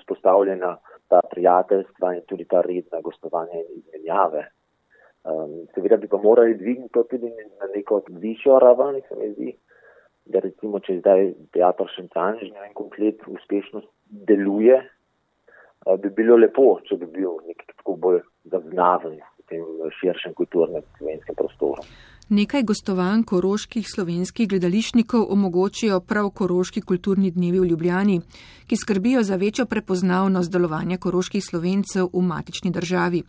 vzpostavljena 0.00 0.76
ta 1.08 1.20
prijateljstva 1.30 2.14
in 2.14 2.22
tudi 2.26 2.44
ta 2.44 2.60
redna 2.60 3.00
gostovanja 3.00 3.60
in 3.60 3.78
izmenjave. 3.78 4.46
Um, 5.26 5.66
seveda 5.74 5.96
bi 5.96 6.08
pa 6.08 6.18
morali 6.22 6.54
dvigniti 6.54 6.92
to 6.92 7.02
tudi 7.02 7.30
na 7.60 7.66
neko 7.74 8.02
višjo 8.08 8.58
raven, 8.58 9.00
se 9.08 9.14
mi 9.18 9.32
zdi, 9.32 9.54
da 10.26 10.38
recimo, 10.38 10.78
če 10.78 11.00
zdaj 11.00 11.32
teatr 11.54 11.90
Šentanž, 11.94 12.44
ne 12.52 12.60
vem, 12.60 12.74
komplet 12.74 13.22
uspešno 13.26 13.82
deluje, 14.30 14.76
uh, 15.86 15.96
bi 16.02 16.10
bilo 16.14 16.38
lepo, 16.38 16.76
če 16.86 16.98
bi 17.02 17.10
bil 17.18 17.40
nek 17.46 17.64
tako 17.74 17.96
bolj 18.02 18.20
zaznaven 18.54 19.18
v 19.18 19.48
tem 19.50 19.90
širšem 20.00 20.34
kulturnem 20.38 20.86
slovenskem 20.98 21.38
prostoru. 21.38 21.82
Nekaj 22.28 22.62
gostovanj 22.62 23.22
koroških 23.22 23.86
slovenskih 23.86 24.48
gledališnikov 24.48 25.26
omogočijo 25.30 26.00
prav 26.00 26.30
koroški 26.30 26.80
kulturni 26.80 27.30
dnevi 27.30 27.60
v 27.60 27.68
Ljubljani, 27.70 28.20
ki 28.66 28.76
skrbijo 28.76 29.22
za 29.22 29.36
večjo 29.36 29.66
prepoznavnost 29.66 30.50
delovanja 30.50 30.98
koroških 30.98 31.44
slovencev 31.44 32.08
v 32.12 32.22
matični 32.22 32.70
državi. 32.70 33.22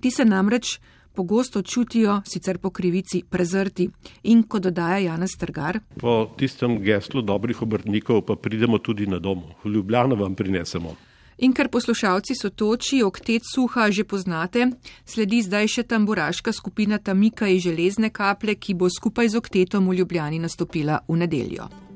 Ti 0.00 0.10
se 0.10 0.24
namreč 0.24 0.78
pogosto 1.14 1.62
čutijo, 1.62 2.22
sicer 2.24 2.58
po 2.58 2.70
krivici, 2.70 3.22
prezrti 3.30 3.90
in 4.22 4.42
kot 4.42 4.62
dodaja 4.62 4.98
Janez 4.98 5.36
Trgar. 5.36 5.80
Po 6.00 6.30
tistem 6.36 6.80
geslu 6.80 7.22
dobrih 7.22 7.62
obrtnikov 7.62 8.22
pa 8.22 8.36
pridemo 8.36 8.78
tudi 8.78 9.06
na 9.06 9.18
dom, 9.18 9.42
v 9.64 9.68
Ljubljano 9.68 10.16
vam 10.16 10.34
prinesemo. 10.34 10.96
In 11.40 11.54
ker 11.56 11.70
poslušalci 11.72 12.34
so 12.36 12.50
toči, 12.52 13.00
oktet 13.02 13.46
suha 13.48 13.88
že 13.90 14.04
poznate, 14.04 14.66
sledi 15.08 15.40
zdaj 15.42 15.68
še 15.72 15.82
tamburaška 15.88 16.52
skupina 16.52 16.98
Tamika 16.98 17.48
iz 17.48 17.64
železne 17.64 18.12
kaple, 18.12 18.54
ki 18.60 18.76
bo 18.76 18.90
skupaj 18.92 19.32
z 19.32 19.40
oktetom 19.40 19.88
v 19.88 20.02
Ljubljani 20.02 20.38
nastopila 20.38 21.00
v 21.08 21.16
nedeljo. 21.16 21.89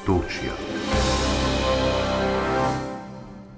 Sotočja. 0.00 0.56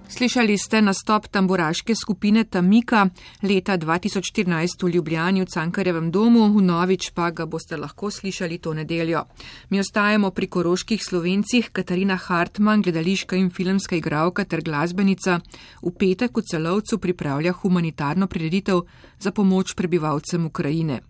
Slišali 0.08 0.58
ste 0.58 0.82
nastop 0.82 1.28
tamburaške 1.30 1.94
skupine 1.94 2.44
Tamika 2.44 3.06
leta 3.42 3.78
2014 3.78 4.82
v 4.82 4.90
Ljubljani 4.90 5.42
v 5.42 5.46
Cankarjevem 5.46 6.10
domu, 6.10 6.48
v 6.50 6.62
Novič 6.62 7.10
pa 7.14 7.30
ga 7.30 7.46
boste 7.46 7.76
lahko 7.76 8.10
slišali 8.10 8.58
to 8.58 8.74
nedeljo. 8.74 9.24
Mi 9.70 9.80
ostajamo 9.80 10.30
pri 10.30 10.46
koroških 10.46 11.00
slovencih, 11.08 11.70
Katarina 11.72 12.16
Hartmann, 12.16 12.82
gledališka 12.82 13.36
in 13.36 13.50
filmska 13.50 13.96
igralka 13.96 14.44
ter 14.44 14.62
glasbenica, 14.62 15.40
v 15.82 15.94
petek 15.94 16.36
v 16.36 16.42
celovcu 16.42 16.98
pripravlja 16.98 17.52
humanitarno 17.52 18.26
prireditev 18.26 18.82
za 19.18 19.30
pomoč 19.30 19.74
prebivalcem 19.74 20.46
Ukrajine. 20.46 21.00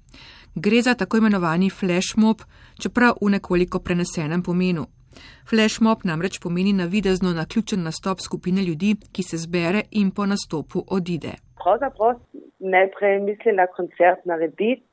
Gre 0.55 0.83
za 0.83 0.95
tako 0.95 1.17
imenovani 1.17 1.71
flashmob, 1.71 2.43
čeprav 2.79 3.17
v 3.23 3.31
nekoliko 3.31 3.81
prenesenem 3.81 4.43
pomenu. 4.43 4.87
Flashmob 5.51 6.05
namreč 6.05 6.39
pomeni 6.43 6.73
navidezno 6.73 7.33
naključen 7.37 7.83
nastop 7.89 8.21
skupine 8.21 8.63
ljudi, 8.69 8.95
ki 9.13 9.23
se 9.23 9.37
zbere 9.45 9.83
in 9.91 10.11
po 10.17 10.27
nastopu 10.27 10.85
odide. 10.89 11.33
Pravzaprav 11.63 12.21
najprej 12.59 13.21
mislim 13.21 13.57
na 13.57 13.67
koncert 13.67 14.25
narediti, 14.25 14.87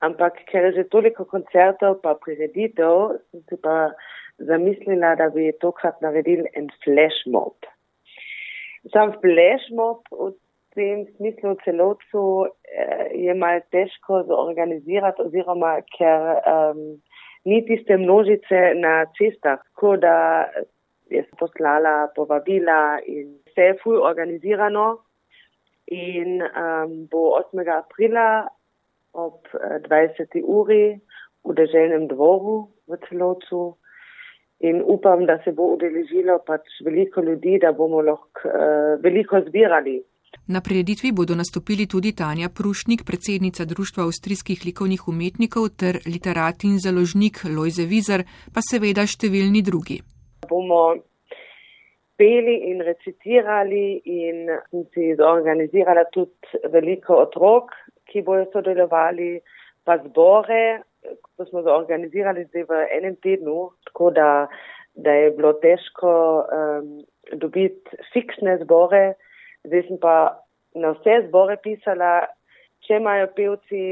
ampak 0.00 0.32
ker 0.50 0.64
je 0.64 0.72
že 0.78 0.88
toliko 0.88 1.24
koncertov 1.24 2.00
pa 2.02 2.14
prireditev, 2.24 3.18
sem 3.30 3.42
si 3.48 3.56
pa 3.62 3.90
zamislila, 4.38 5.14
da 5.16 5.30
bi 5.34 5.52
tokrat 5.60 6.00
naredili 6.02 6.48
en 6.58 6.68
flashmob. 6.84 7.54
Sam 8.92 9.14
flashmob 9.22 10.02
v 10.10 10.32
tem 10.74 11.06
smislu 11.16 11.54
celovcu 11.64 12.22
eh, 12.46 13.10
je 13.26 13.34
mal 13.34 13.62
težko 13.72 14.24
zorganizirati 14.28 15.22
oziroma 15.22 15.76
ker 15.94 16.40
um, 16.42 16.80
ni 17.44 17.60
tiste 17.66 17.96
množice 17.96 18.74
na 18.74 19.04
cestah, 19.18 19.60
tako 19.74 19.96
da 19.96 20.46
je 21.10 21.24
poslala 21.38 22.08
povabila 22.16 22.98
in 23.06 23.36
vse 23.46 23.68
je 23.68 23.78
fuj 23.82 23.98
organizirano 24.00 24.86
in 25.86 26.42
um, 26.42 27.06
bo 27.10 27.36
8. 27.52 27.68
aprila 27.78 28.48
ob 29.12 29.46
20. 29.52 30.20
Eh, 30.34 30.42
uri 30.42 31.00
v 31.44 31.54
deželnem 31.54 32.08
dvoru 32.08 32.64
v 32.88 32.96
celocu 33.08 33.76
in 34.64 34.80
upam, 34.86 35.26
da 35.26 35.38
se 35.44 35.52
bo 35.52 35.74
udeležilo 35.74 36.38
pač 36.46 36.80
veliko 36.84 37.20
ljudi, 37.20 37.58
da 37.60 37.72
bomo 37.72 38.00
lahko 38.00 38.48
uh, 38.48 38.96
veliko 39.02 39.40
zbirali. 39.44 40.00
Na 40.48 40.60
prireditvi 40.60 41.12
bodo 41.12 41.34
nastopili 41.34 41.86
tudi 41.86 42.12
Tanja 42.12 42.48
Prušnik, 42.48 43.04
predsednica 43.06 43.64
Društva 43.64 44.04
avstrijskih 44.04 44.64
likovnih 44.66 45.08
umetnikov 45.08 45.68
ter 45.80 46.00
literat 46.06 46.64
in 46.64 46.78
založnik 46.78 47.44
Lojze 47.56 47.86
Vizer, 47.88 48.24
pa 48.54 48.60
seveda 48.60 49.06
številni 49.06 49.62
drugi. 49.62 50.00
bomo 50.48 50.94
peli 52.16 52.70
in 52.70 52.82
recitirali 52.82 54.00
in 54.04 54.46
si 54.92 55.14
zorganizirala 55.16 56.04
tudi 56.12 56.60
veliko 56.70 57.18
otrok, 57.24 57.72
ki 58.06 58.22
bojo 58.22 58.46
sodelovali, 58.52 59.40
pa 59.84 59.98
zbore, 60.04 60.82
ko 61.34 61.46
smo 61.48 61.62
zorganizirali 61.66 62.46
zdaj 62.50 62.68
v 62.68 62.80
enem 62.98 63.16
tednu, 63.24 63.72
tako 63.88 64.10
da, 64.14 64.28
da 64.94 65.12
je 65.12 65.30
bilo 65.36 65.52
težko 65.64 66.12
um, 66.44 67.02
dobiti 67.32 67.98
fiksne 68.12 68.58
zbore. 68.62 69.14
Zdaj 69.64 69.86
sem 69.88 70.00
pa 70.00 70.16
na 70.74 70.92
vse 70.96 71.20
zbore 71.28 71.56
pisala, 71.62 72.26
če 72.84 72.98
imajo 73.00 73.30
pevci 73.36 73.84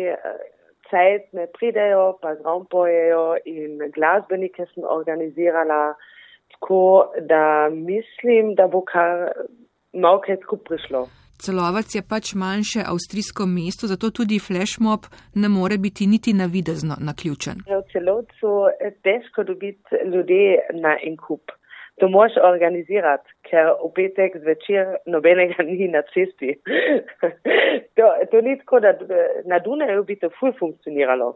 cajt, 0.90 1.30
ne 1.38 1.46
pridejo, 1.56 2.18
pa 2.22 2.34
zraven 2.40 2.66
pojejo 2.70 3.24
in 3.48 3.80
glasbenike 3.94 4.66
sem 4.74 4.84
organizirala. 4.98 5.94
Tako 6.52 7.12
da 7.28 7.68
mislim, 7.72 8.54
da 8.54 8.68
bo 8.68 8.84
kar 8.92 9.32
kaj 9.92 10.36
skupaj 10.44 10.68
prišlo. 10.68 11.06
Celovac 11.42 11.94
je 11.94 12.02
pač 12.12 12.34
manjše 12.38 12.84
avstrijsko 12.92 13.46
mesto, 13.50 13.88
zato 13.90 14.10
tudi 14.18 14.38
flashmob 14.38 15.08
ne 15.34 15.48
more 15.48 15.78
biti 15.78 16.06
niti 16.06 16.32
navidezno 16.42 16.94
naključen. 17.08 17.64
Ja, 17.66 17.80
v 17.80 17.88
celovcu 17.92 18.52
je 18.84 18.90
težko 19.06 19.42
dobiti 19.48 20.04
ljudi 20.12 20.44
na 20.84 20.94
en 21.06 21.16
kup. 21.16 21.50
To 22.00 22.08
moš 22.08 22.36
organizirati, 22.40 23.28
ker 23.50 23.74
v 23.82 23.90
petek 23.96 24.38
zvečer 24.40 24.96
nobenega 25.06 25.62
ni 25.68 25.88
na 25.92 26.02
cesti. 26.12 26.56
to, 27.96 28.10
to 28.30 28.40
ni 28.40 28.56
tako, 28.58 28.80
da 28.80 28.94
na 29.44 29.58
Dunaju 29.58 30.04
bi 30.08 30.16
to 30.16 30.32
ful 30.38 30.54
funkcioniralo. 30.58 31.34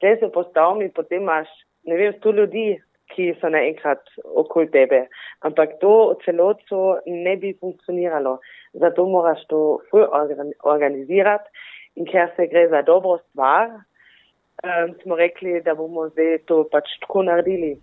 Tle 0.00 0.16
se 0.16 0.30
postavim 0.32 0.86
in 0.86 0.92
potem 0.94 1.22
imaš, 1.22 1.48
ne 1.84 1.96
vem, 1.98 2.12
sto 2.18 2.32
ljudi, 2.32 2.78
ki 3.08 3.32
so 3.40 3.48
naenkrat 3.52 4.04
okoli 4.36 4.68
tebe. 4.72 5.06
Ampak 5.46 5.78
to 5.82 5.92
v 6.12 6.18
celotu 6.24 6.82
ne 7.06 7.36
bi 7.40 7.54
funkcioniralo. 7.60 8.38
Zato 8.80 9.06
moraš 9.08 9.44
to 9.48 9.80
organizirati 10.64 11.48
in 11.96 12.06
ker 12.06 12.28
se 12.36 12.46
gre 12.46 12.68
za 12.68 12.82
dobro 12.82 13.18
stvar, 13.30 13.70
um, 14.62 14.94
smo 15.02 15.16
rekli, 15.16 15.60
da 15.64 15.74
bomo 15.74 16.08
zdaj 16.12 16.38
to 16.46 16.62
pač 16.72 16.90
tako 17.02 17.24
naredili. 17.26 17.74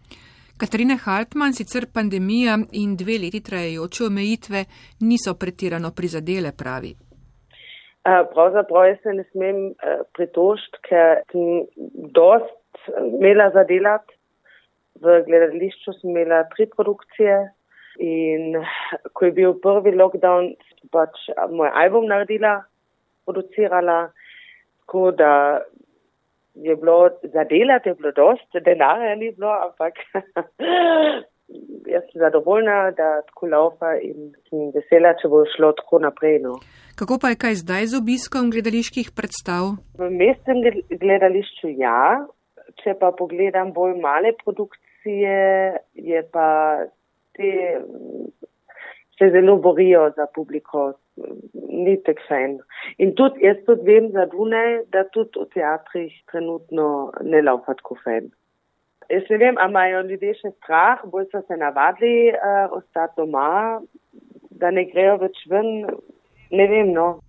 Katarina 0.58 0.96
Hartmann, 0.96 1.52
sicer 1.52 1.90
pandemija 1.92 2.54
in 2.80 2.96
dve 2.96 3.18
leti 3.20 3.42
trajajoče 3.44 4.06
omejitve 4.06 4.62
niso 5.04 5.34
pretirano 5.40 5.92
prizadele, 5.92 6.54
pravi. 6.56 6.94
Pravzaprav 8.06 8.86
jaz 8.88 9.02
se 9.04 9.16
ne 9.18 9.26
smem 9.32 9.58
pritožiti, 10.16 10.80
ker 10.88 11.26
sem 11.34 11.66
dost 12.16 12.88
imela 13.02 13.50
zadelati 13.52 14.16
v 15.04 15.20
gledališču 15.28 15.98
sem 15.98 16.14
imela 16.14 16.44
tri 16.54 16.70
produkcije 16.72 17.36
in 18.00 18.56
ko 19.14 19.26
je 19.26 19.36
bil 19.36 19.58
prvi 19.64 19.92
lockdown, 19.96 20.54
pač 20.92 21.28
moj 21.52 21.72
album 21.84 22.08
naredila, 22.08 22.62
producirala, 23.28 24.00
tako 24.86 25.12
da 25.20 25.32
je 26.56 26.76
bilo 26.76 27.10
zadelati, 27.34 27.90
je 27.90 27.96
bilo 27.96 28.12
dost, 28.12 28.50
denarja 28.66 29.16
ni 29.16 29.32
bilo, 29.32 29.52
ampak 29.68 29.94
jaz 31.94 32.04
sem 32.12 32.20
zadovoljna, 32.20 32.92
da 32.98 33.22
tako 33.30 33.50
laufa 33.52 33.96
in 34.02 34.32
sem 34.50 34.72
vesela, 34.76 35.14
če 35.22 35.30
bo 35.32 35.44
šlo 35.56 35.74
tako 35.80 36.00
naprej. 36.08 36.40
No. 36.46 36.56
Kako 37.00 37.20
pa 37.22 37.34
je 37.34 37.42
kaj 37.44 37.60
zdaj 37.62 37.92
z 37.92 38.00
obiskom 38.00 38.50
gledaliških 38.56 39.12
predstav? 39.18 39.76
V 40.00 40.10
mestnem 40.10 40.64
gledališču 40.90 41.76
ja, 41.76 42.26
če 42.84 42.96
pa 43.00 43.12
pogledam 43.18 43.74
bolj 43.76 43.98
male 44.02 44.34
produkcije, 44.44 45.40
je 45.94 46.24
pa 46.32 46.48
te 47.36 47.52
se 49.18 49.30
zelo 49.32 49.58
borijo 49.64 50.10
za 50.16 50.26
publiko, 50.36 50.94
ni 51.16 51.96
tek 52.08 52.20
fajn. 52.28 52.58
In 53.04 53.14
tudi 53.20 53.46
jaz 53.46 53.60
tudi 53.68 53.86
vem 53.90 54.10
za 54.16 54.26
Dunaj, 54.32 54.86
da 54.94 55.06
tudi 55.14 55.42
v 55.42 55.48
teatrih 55.54 56.14
trenutno 56.32 56.88
ne 57.24 57.42
laufa 57.42 57.78
tako 57.80 57.98
fajn. 58.04 58.32
Jaz 59.10 59.30
ne 59.30 59.38
vem, 59.38 59.60
a 59.62 59.68
imajo 59.70 60.02
ljudje 60.10 60.34
še 60.40 60.52
strah, 60.58 61.04
bolj 61.12 61.28
so 61.32 61.44
se 61.48 61.58
navadili 61.62 62.34
uh, 62.34 62.74
ostati 62.80 63.22
doma, 63.22 63.82
da 64.62 64.72
ne 64.72 64.86
grejo 64.90 65.20
več 65.22 65.44
ven, 65.52 65.86
ne 66.52 66.68
vem, 66.72 66.94
no. 66.96 67.20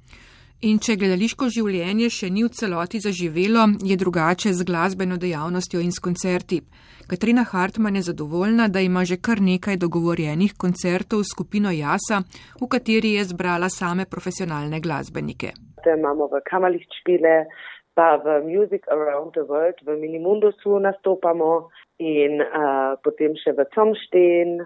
In 0.65 0.79
če 0.81 0.95
gledališko 0.97 1.51
življenje 1.53 2.07
še 2.09 2.31
ni 2.33 2.41
v 2.41 2.49
celoti 2.57 2.97
zaživelo, 3.05 3.67
je 3.85 3.97
drugače 4.01 4.55
z 4.57 4.65
glasbeno 4.65 5.19
dejavnostjo 5.21 5.83
in 5.85 5.93
s 5.93 6.01
koncerti. 6.01 6.63
Katrina 7.11 7.45
Hartmann 7.45 8.01
je 8.01 8.07
zadovoljna, 8.07 8.71
da 8.73 8.81
ima 8.81 9.05
že 9.05 9.19
kar 9.21 9.37
nekaj 9.45 9.77
dogovorjenih 9.77 10.57
koncertov 10.57 11.27
s 11.27 11.35
skupino 11.37 11.69
Jasa, 11.69 12.23
v 12.57 12.71
kateri 12.73 13.13
je 13.19 13.27
zbrala 13.29 13.69
same 13.69 14.09
profesionalne 14.09 14.81
glasbenike. 14.81 15.53
Imamo 15.85 16.25
v 16.33 16.41
Kamalih 16.49 16.89
špile, 17.03 17.45
pa 17.93 18.17
v 18.25 18.41
Music 18.49 18.89
Around 18.89 19.37
the 19.37 19.45
World, 19.45 19.77
v 19.85 20.01
Minimundusu 20.01 20.81
nastopamo 20.81 21.69
in 22.01 22.41
uh, 22.41 22.97
potem 23.05 23.37
še 23.45 23.53
v 23.53 23.69
Comšten, 23.77 24.65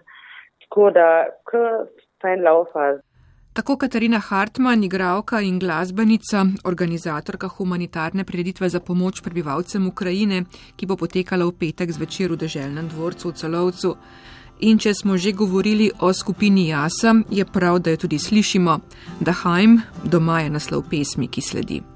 tako 0.65 0.95
da 0.95 1.27
kar 1.51 1.91
fajn 2.23 2.47
laufa. 2.47 3.03
Tako 3.53 3.77
Katarina 3.77 4.19
Hartmann, 4.19 4.85
igralka 4.85 5.41
in 5.41 5.59
glasbenica, 5.59 6.45
organizatorka 6.65 7.49
humanitarne 7.49 8.25
prireditve 8.25 8.69
za 8.69 8.81
pomoč 8.81 9.21
prebivalcem 9.23 9.87
Ukrajine, 9.87 10.45
ki 10.77 10.87
bo 10.87 10.97
potekala 10.97 11.49
v 11.51 11.57
petek 11.59 11.91
zvečer 11.91 12.31
v 12.31 12.39
deželnem 12.47 12.89
dvorcu 12.89 13.29
v 13.29 13.35
Celovcu. 13.35 13.97
In 14.61 14.79
če 14.79 14.95
smo 14.95 15.19
že 15.19 15.33
govorili 15.33 15.91
o 15.99 16.13
skupini 16.13 16.69
Jasa, 16.69 17.15
je 17.31 17.45
prav, 17.45 17.83
da 17.83 17.91
jo 17.91 18.07
tudi 18.07 18.19
slišimo, 18.19 18.81
da 19.21 19.33
Haim 19.33 19.81
doma 20.05 20.41
je 20.41 20.51
naslov 20.51 20.87
pesmi, 20.87 21.27
ki 21.27 21.43
sledi. 21.43 21.90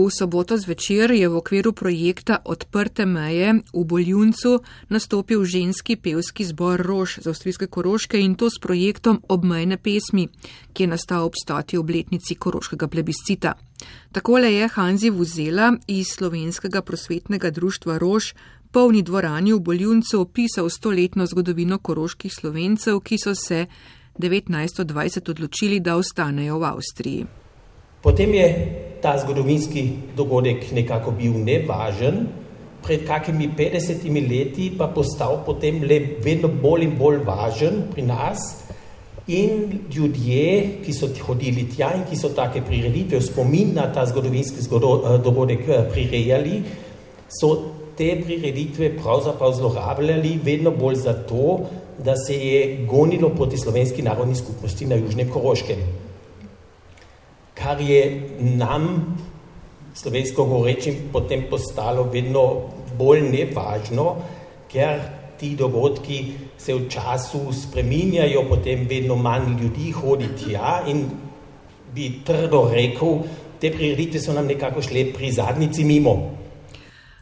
V 0.00 0.08
soboto 0.08 0.56
zvečer 0.56 1.12
je 1.12 1.28
v 1.28 1.36
okviru 1.36 1.76
projekta 1.76 2.40
Odprte 2.48 3.04
meje 3.04 3.60
v 3.68 3.82
Boljuncu 3.84 4.64
nastopil 4.88 5.44
ženski 5.44 6.00
pevski 6.00 6.40
zbor 6.48 6.80
Rož 6.80 7.20
z 7.20 7.28
avstrijske 7.28 7.68
koroške 7.68 8.16
in 8.16 8.32
to 8.32 8.48
s 8.48 8.56
projektom 8.56 9.20
Obmejne 9.28 9.76
pesmi, 9.76 10.32
ki 10.72 10.82
je 10.82 10.88
nastal 10.88 11.28
ob 11.28 11.36
stoti 11.36 11.76
obletnici 11.76 12.32
koroškega 12.32 12.88
plebiscita. 12.88 13.60
Takole 14.08 14.48
je 14.48 14.72
Hanzi 14.72 15.10
Vuzela 15.12 15.76
iz 15.84 16.16
slovenskega 16.16 16.80
prosvetnega 16.80 17.50
društva 17.52 17.98
Rož 18.00 18.32
polni 18.72 19.04
dvorani 19.04 19.52
v 19.52 19.60
Boljuncu 19.60 20.20
opisal 20.20 20.72
stoletno 20.72 21.26
zgodovino 21.26 21.76
koroških 21.78 22.32
slovencev, 22.32 23.04
ki 23.04 23.20
so 23.20 23.34
se 23.36 23.66
1920 24.16 25.30
odločili, 25.30 25.80
da 25.80 26.00
ostanejo 26.00 26.56
v 26.58 26.64
Avstriji. 26.64 27.39
Potem 28.02 28.34
je 28.34 28.46
ta 29.02 29.18
zgodovinski 29.18 29.88
dogodek 30.16 30.72
nekako 30.72 31.10
bil 31.10 31.36
nevažen, 31.36 32.26
pred 32.80 33.04
kakimi 33.04 33.50
50 33.56 34.08
leti 34.30 34.70
pa 34.78 34.86
postal 34.88 35.42
potem 35.44 35.82
le 35.84 35.98
vedno 36.24 36.48
bolj 36.48 36.86
in 36.86 36.96
bolj 36.96 37.20
važen 37.26 37.82
pri 37.92 38.02
nas. 38.02 38.64
In 39.28 39.84
ljudje, 39.94 40.80
ki 40.84 40.92
so 40.96 41.10
hodili 41.26 41.66
tja 41.70 41.92
in 41.94 42.06
ki 42.08 42.16
so 42.16 42.32
take 42.34 42.64
prireditve 42.66 43.20
spomin 43.20 43.74
na 43.76 43.92
ta 43.92 44.06
zgodovinski 44.06 44.64
eh, 44.64 45.18
dogodek 45.22 45.68
eh, 45.68 45.84
prirejali, 45.92 46.62
so 47.28 47.50
te 47.96 48.16
prireditve 48.24 48.96
pravzaprav 48.96 49.52
zlorabljali 49.52 50.38
vedno 50.42 50.70
bolj 50.70 50.94
zato, 51.04 51.60
da 52.04 52.16
se 52.16 52.34
je 52.34 52.86
gonilo 52.88 53.28
proti 53.28 53.58
slovenski 53.58 54.02
narodni 54.02 54.34
skupnosti 54.34 54.86
na 54.86 54.96
Južnem 54.96 55.28
Koroškem 55.28 56.09
kar 57.60 57.80
je 57.80 58.02
nam, 58.40 59.16
slovensko 59.94 60.44
govorečim, 60.44 60.94
potem 61.12 61.44
postalo 61.50 62.08
vedno 62.12 62.44
bolj 62.98 63.20
nevažno, 63.28 64.16
ker 64.72 65.00
ti 65.40 65.54
dogodki 65.56 66.24
se 66.58 66.74
v 66.74 66.88
času 66.88 67.52
spreminjajo, 67.52 68.44
potem 68.48 68.86
vedno 68.88 69.16
manj 69.16 69.56
ljudi 69.62 69.92
hodi 69.92 70.28
tja 70.36 70.82
in 70.88 71.04
bi 71.94 72.10
trdo 72.24 72.68
rekel, 72.72 73.22
te 73.60 73.70
prireditve 73.72 74.20
so 74.20 74.32
nam 74.32 74.46
nekako 74.46 74.82
šle 74.82 75.10
pri 75.12 75.32
zadnici 75.32 75.84
mimo. 75.84 76.39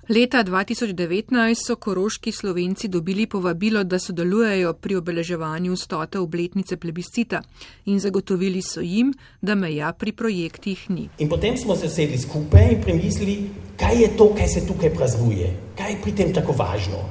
Leta 0.08 0.40
2019 0.44 1.54
so 1.66 1.74
koroški 1.76 2.32
slovenci 2.32 2.88
dobili 2.88 3.26
povabilo, 3.26 3.82
da 3.84 3.98
sodelujejo 3.98 4.72
pri 4.72 4.96
obeleževanju 4.96 5.76
stote 5.76 6.18
obletnice 6.18 6.76
plebiscita 6.76 7.42
in 7.84 8.00
zagotovili 8.00 8.62
so 8.62 8.80
jim, 8.80 9.12
da 9.40 9.54
meja 9.54 9.92
pri 9.92 10.12
projektih 10.12 10.90
ni. 10.90 11.08
In 11.18 11.28
potem 11.28 11.56
smo 11.56 11.76
se 11.76 11.90
sedli 11.92 12.18
skupaj 12.18 12.72
in 12.72 12.80
premislili, 12.82 13.36
kaj 13.76 14.00
je 14.02 14.08
to, 14.16 14.30
kaj 14.34 14.48
se 14.48 14.66
tukaj 14.66 14.94
praznuje, 14.94 15.52
kaj 15.76 15.92
je 15.92 16.00
pri 16.02 16.14
tem 16.16 16.32
tako 16.34 16.56
važno. 16.56 17.04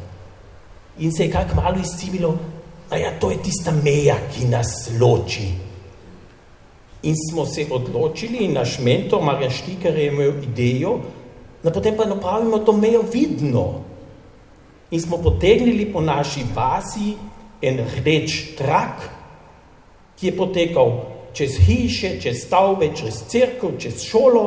In 1.00 1.14
se 1.14 1.24
je 1.24 1.32
kak 1.32 1.54
malo 1.56 1.78
izcivilo, 1.78 2.34
da 2.90 2.98
ja, 2.98 3.14
to 3.20 3.30
je 3.32 3.38
tista 3.44 3.76
meja, 3.84 4.18
ki 4.34 4.50
nas 4.50 4.90
loči. 5.00 5.52
In 7.04 7.14
smo 7.30 7.46
se 7.46 7.68
odločili 7.70 8.38
in 8.38 8.58
naš 8.58 8.80
mentor 8.80 9.22
Marjan 9.24 9.54
Štikar 9.54 9.94
je 9.94 10.08
imel 10.08 10.44
idejo, 10.44 10.98
da 11.68 11.74
potem 11.76 11.98
pa 11.98 12.06
napravimo 12.08 12.60
to 12.64 12.72
mejo 12.72 13.04
vidno. 13.14 13.84
In 14.92 15.02
smo 15.02 15.18
potegnili 15.18 15.90
po 15.92 16.02
naši 16.02 16.46
vasi 16.56 17.18
en 17.62 17.82
rdeč 17.98 18.56
trak, 18.56 19.04
ki 20.16 20.32
je 20.32 20.38
potekal 20.38 20.94
čez 21.36 21.58
hiše, 21.68 22.16
čez 22.24 22.46
stavbe, 22.48 22.94
čez 22.96 23.20
crkv, 23.28 23.76
čez 23.78 24.06
šolo, 24.08 24.46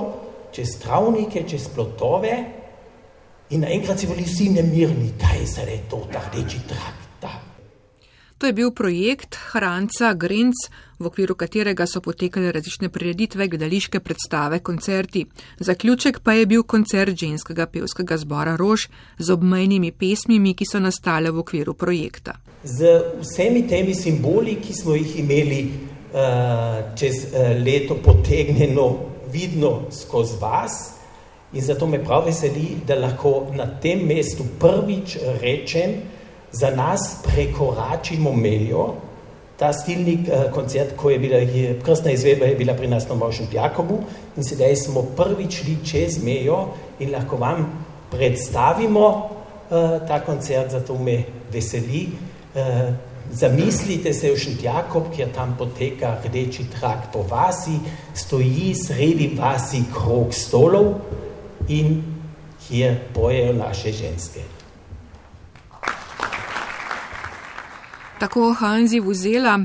čez 0.52 0.78
travnike, 0.80 1.44
čez 1.44 1.68
plotove. 1.74 2.32
In 3.50 3.66
naenkrat 3.66 4.00
si 4.00 4.08
bili 4.08 4.24
vsi 4.24 4.48
nemirni, 4.56 5.12
kaj 5.20 5.46
se 5.46 5.66
je 5.68 5.78
to, 5.90 6.06
ta 6.12 6.22
rdeči 6.30 6.64
trak. 6.70 6.96
Ta. 7.20 7.36
To 8.38 8.46
je 8.46 8.56
bil 8.56 8.72
projekt 8.72 9.36
Hranca 9.52 10.14
Grenc, 10.14 10.70
v 11.00 11.08
okviru 11.08 11.34
katerega 11.34 11.86
so 11.86 12.00
potekale 12.04 12.52
različne 12.52 12.88
prireditve, 12.92 13.48
gledališke 13.48 14.00
predstave, 14.00 14.58
koncerti. 14.58 15.24
Zaključek 15.58 16.20
pa 16.20 16.32
je 16.32 16.46
bil 16.46 16.62
koncert 16.62 17.16
ženskega 17.16 17.66
pevskega 17.66 18.16
zbora 18.20 18.56
Rož 18.56 18.88
z 19.18 19.30
obmejnimi 19.32 19.92
pesmimi, 19.92 20.54
ki 20.54 20.68
so 20.68 20.80
nastale 20.80 21.30
v 21.30 21.40
okviru 21.40 21.74
projekta. 21.74 22.36
Z 22.64 22.92
vsemi 23.22 23.64
temi 23.68 23.94
simboli, 23.94 24.58
ki 24.60 24.76
smo 24.76 24.94
jih 24.94 25.18
imeli 25.24 25.60
uh, 25.64 26.94
čez 26.94 27.24
uh, 27.24 27.56
leto 27.64 27.96
potegnjeno, 28.04 28.88
vidno 29.32 29.88
skozi 29.90 30.36
vas. 30.40 30.80
In 31.52 31.62
zato 31.62 31.86
me 31.86 31.98
prav 32.04 32.28
veseli, 32.28 32.76
da 32.86 32.94
lahko 32.94 33.50
na 33.56 33.66
tem 33.80 34.04
mestu 34.06 34.44
prvič 34.58 35.16
rečem, 35.40 35.96
za 36.52 36.70
nas 36.70 37.22
prekoračimo 37.24 38.32
mejo, 38.32 38.94
ta 39.60 39.72
stilni 39.76 40.14
uh, 40.24 40.48
koncert, 40.54 40.94
ko 40.96 41.10
je 41.12 41.18
bila 41.20 41.36
je, 41.36 41.74
krstna 41.84 42.14
izvedba, 42.16 42.48
je 42.48 42.56
bila 42.56 42.72
pri 42.74 42.88
nas 42.88 43.08
na 43.08 43.14
Mošem 43.14 43.50
Jakobu 43.52 43.98
in 44.36 44.44
sedaj 44.44 44.76
smo 44.76 45.02
prvič 45.16 45.60
šli 45.60 45.76
čez 45.84 46.16
mejo 46.24 46.70
in 46.98 47.12
lahko 47.12 47.36
vam 47.36 47.66
predstavimo 48.10 49.06
uh, 49.06 50.00
ta 50.08 50.22
koncert, 50.24 50.70
zato 50.72 50.96
me 50.98 51.22
veseli. 51.52 52.06
Uh, 52.54 52.88
zamislite 53.32 54.12
se 54.12 54.32
v 54.32 54.38
Šentjakob, 54.38 55.12
kjer 55.14 55.28
tam 55.34 55.52
poteka 55.58 56.16
rdeči 56.24 56.64
trak 56.72 57.12
po 57.12 57.22
vasi, 57.28 57.76
stoji 58.14 58.72
sredi 58.74 59.28
vasi 59.36 59.84
krog 59.92 60.34
stolov 60.34 60.94
in 61.68 62.00
kjer 62.64 62.96
pojejo 63.14 63.52
naše 63.52 63.92
ženske. 63.92 64.59
Tako 68.20 68.52
Hanzi 68.52 69.00
Vuzela. 69.00 69.60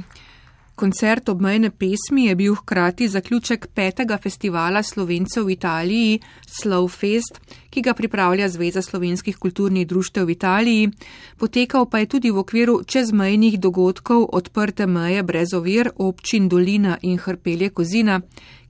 Koncert 0.76 1.30
obmejne 1.30 1.70
pesmi 1.70 2.26
je 2.26 2.36
bil 2.36 2.54
hkrati 2.56 3.08
zaključek 3.08 3.68
petega 3.68 4.18
festivala 4.18 4.84
slovencev 4.84 5.44
v 5.46 5.52
Italiji, 5.52 6.20
Slow 6.48 6.88
Fest, 6.88 7.40
ki 7.70 7.82
ga 7.82 7.94
pripravlja 7.94 8.48
Zveza 8.50 8.82
slovenskih 8.82 9.36
kulturnih 9.38 9.88
društev 9.88 10.26
v 10.26 10.32
Italiji. 10.32 10.92
Potekal 11.38 11.90
pa 11.90 12.00
je 12.00 12.06
tudi 12.06 12.32
v 12.32 12.40
okviru 12.40 12.84
čezmejnih 12.84 13.60
dogodkov 13.60 14.30
odprte 14.32 14.88
meje 14.88 15.24
brez 15.24 15.54
ovir 15.54 15.92
občin 15.96 16.48
Dolina 16.48 16.98
in 17.02 17.20
Hrpelje 17.20 17.70
Kozina, 17.70 18.22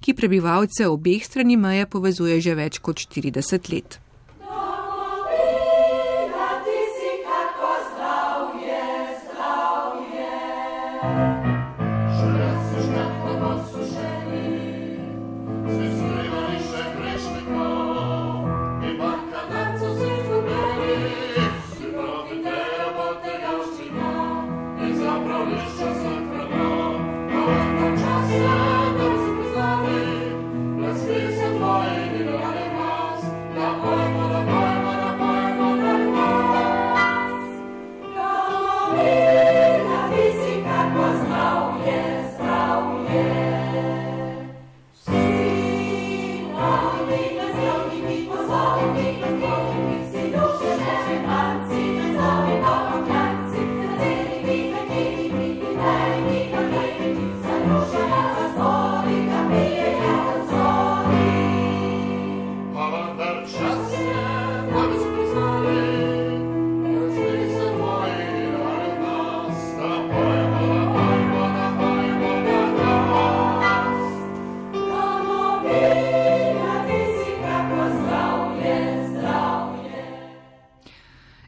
ki 0.01 0.13
prebivalce 0.13 0.87
obeh 0.87 1.25
strani 1.25 1.57
meje 1.57 1.85
povezuje 1.85 2.41
že 2.41 2.55
več 2.55 2.81
kot 2.81 2.97
40 2.97 3.69
let. 3.73 4.04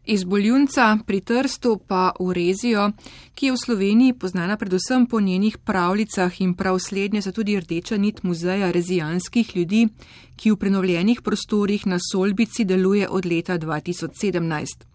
Iz 0.10 0.24
Boljunca 0.24 0.98
pri 1.06 1.20
Trstu 1.22 1.80
pa 1.88 2.14
v 2.20 2.32
Rezijo, 2.32 2.92
ki 3.36 3.46
je 3.46 3.52
v 3.52 3.58
Sloveniji 3.60 4.14
poznana 4.14 4.56
predvsem 4.58 5.06
po 5.06 5.20
njenih 5.20 5.58
pravljicah 5.58 6.42
in 6.42 6.54
prav 6.54 6.80
slednje 6.80 7.22
so 7.22 7.32
tudi 7.32 7.60
rdeča 7.60 7.98
nit 7.98 8.24
muzeja 8.24 8.72
rezijanskih 8.72 9.56
ljudi, 9.56 9.88
ki 10.36 10.52
v 10.52 10.56
prenovljenih 10.56 11.22
prostorih 11.22 11.88
na 11.88 12.00
Solbici 12.00 12.64
deluje 12.64 13.10
od 13.10 13.26
leta 13.26 13.58
2017. 13.60 14.88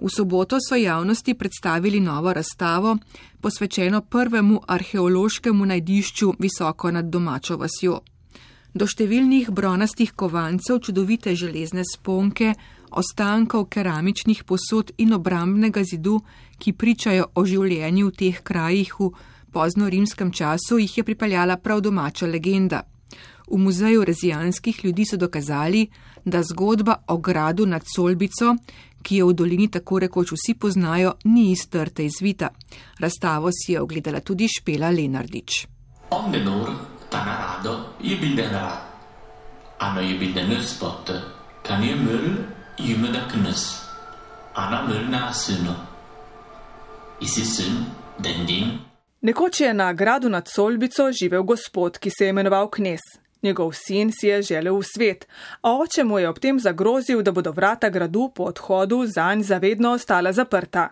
V 0.00 0.10
soboto 0.16 0.58
so 0.60 0.76
javnosti 0.76 1.34
predstavili 1.34 2.00
novo 2.00 2.32
razstavo, 2.32 2.98
posvečeno 3.40 4.00
prvemu 4.00 4.60
arheološkemu 4.68 5.66
najdišču 5.66 6.34
visoko 6.38 6.90
nad 6.90 7.04
domačo 7.04 7.56
vasjo. 7.56 8.02
Do 8.74 8.84
številnih 8.86 9.50
bronastih 9.50 10.12
kovancev, 10.12 10.78
čudovite 10.80 11.34
železne 11.36 11.84
sponke, 11.84 12.54
ostankov 12.92 13.66
keramičnih 13.68 14.44
posod 14.44 14.92
in 14.98 15.12
obrambnega 15.12 15.84
zidu, 15.84 16.20
ki 16.58 16.72
pričajo 16.72 17.26
o 17.34 17.44
življenju 17.44 18.06
v 18.08 18.16
teh 18.16 18.40
krajih 18.42 18.94
v 19.00 19.10
pozno 19.52 19.88
rimskem 19.88 20.32
času, 20.32 20.78
jih 20.78 20.98
je 20.98 21.04
pripeljala 21.04 21.56
prav 21.56 21.80
domača 21.80 22.26
legenda. 22.26 22.82
V 23.52 23.58
muzeju 23.58 24.04
rezijanskih 24.04 24.84
ljudi 24.84 25.04
so 25.04 25.16
dokazali, 25.16 25.86
da 26.24 26.42
zgodba 26.42 26.94
o 27.08 27.16
gradu 27.18 27.66
nad 27.66 27.82
Solbico, 27.96 28.56
ki 29.02 29.16
jo 29.16 29.26
v 29.28 29.34
dolini 29.34 29.68
tako 29.68 29.98
rekoč 29.98 30.32
vsi 30.32 30.54
poznajo, 30.54 31.16
ni 31.24 31.50
iz 31.50 31.66
trte 31.68 32.06
izvita. 32.06 32.48
Razstavo 33.00 33.50
si 33.52 33.72
je 33.72 33.80
ogledala 33.80 34.20
tudi 34.20 34.48
Špela 34.48 34.90
Lenardič. 34.90 35.66
Omenur, 36.10 36.70
ta 37.10 37.24
narado, 37.24 37.98
je 38.00 38.16
bil 38.16 38.36
denar. 38.36 38.72
Ano 39.78 40.00
je 40.00 40.18
bil 40.18 40.32
denar 40.32 40.62
spot, 40.64 41.10
kan 41.66 41.82
je 41.84 41.96
mül, 42.78 42.86
Jümene 42.86 43.28
Knes. 43.28 43.82
Ana 44.54 44.82
Mülna 44.82 45.32
Syno. 45.32 45.74
Isi 47.20 47.44
syn, 47.44 47.84
Dendin. 48.18 48.78
Nekoč 49.22 49.60
je 49.60 49.74
na 49.74 49.92
gradu 49.92 50.28
nad 50.28 50.48
Solbico 50.48 51.12
živel 51.12 51.42
gospod, 51.42 51.98
ki 51.98 52.10
se 52.10 52.24
je 52.24 52.30
imenoval 52.30 52.68
Knes. 52.70 53.00
Njegov 53.42 53.72
sin 53.72 54.12
si 54.12 54.26
je 54.26 54.42
želel 54.42 54.78
v 54.78 54.82
svet, 54.82 55.26
a 55.62 55.78
oče 55.78 56.04
mu 56.04 56.18
je 56.18 56.28
ob 56.28 56.38
tem 56.38 56.60
zagrozil, 56.60 57.22
da 57.22 57.32
bodo 57.32 57.52
vrata 57.52 57.88
gradu 57.88 58.30
po 58.34 58.44
odhodu 58.44 59.06
zanj 59.06 59.42
zavedno 59.42 59.92
ostala 59.92 60.32
zaprta. 60.32 60.88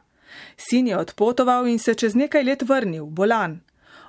Sin 0.56 0.86
je 0.86 0.96
odpotoval 0.96 1.66
in 1.66 1.78
se 1.78 1.94
čez 1.94 2.14
nekaj 2.14 2.44
let 2.44 2.62
vrnil, 2.62 3.06
bolan. 3.06 3.60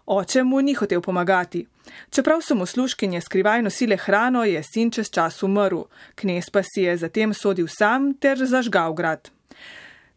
Oče 0.06 0.44
mu 0.44 0.62
ni 0.62 0.74
hotel 0.74 1.02
pomagati. 1.02 1.68
Čeprav 2.10 2.42
so 2.42 2.56
mu 2.56 2.66
služkinje 2.66 3.22
skrivaj 3.22 3.62
nosile 3.62 3.98
hrano, 3.98 4.44
je 4.44 4.64
sin 4.64 4.92
čez 4.92 5.10
čas 5.10 5.44
umrl, 5.44 5.84
knes 6.16 6.50
pa 6.50 6.64
si 6.64 6.82
je 6.82 6.98
zatem 6.98 7.34
sodil 7.34 7.68
sam 7.68 8.14
ter 8.14 8.38
zažgal 8.38 8.94
grad. 8.94 9.30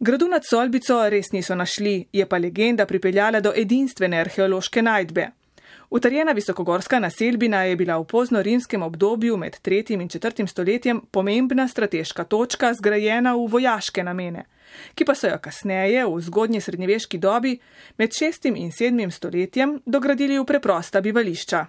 Gradu 0.00 0.28
nad 0.28 0.42
Solbico 0.44 0.98
res 1.08 1.32
niso 1.32 1.54
našli, 1.54 2.06
je 2.12 2.26
pa 2.26 2.38
legenda 2.38 2.86
pripeljala 2.86 3.40
do 3.40 3.52
edinstvene 3.56 4.20
arheološke 4.20 4.82
najdbe. 4.82 5.30
Utrjena 5.90 6.32
visokogorska 6.32 6.98
naselbina 6.98 7.64
je 7.64 7.76
bila 7.76 7.98
v 7.98 8.04
pozno 8.04 8.42
rimskem 8.42 8.82
obdobju 8.82 9.36
med 9.36 9.60
3. 9.62 9.92
in 9.92 10.08
4. 10.08 10.46
stoletjem 10.46 11.00
pomembna 11.10 11.68
strateška 11.68 12.24
točka 12.24 12.74
zgrajena 12.74 13.34
v 13.34 13.46
vojaške 13.48 14.02
namene 14.02 14.44
ki 14.94 15.04
pa 15.04 15.14
so 15.14 15.28
jo 15.30 15.38
kasneje, 15.42 16.04
v 16.06 16.20
zgodnji 16.20 16.60
srednjeveški 16.60 17.18
dobi, 17.18 17.56
med 17.98 18.10
6. 18.12 18.50
in 18.54 18.72
7. 18.72 19.10
stoletjem, 19.10 19.78
dogradili 19.86 20.38
v 20.38 20.46
preprosta 20.48 21.00
bivališča. 21.00 21.66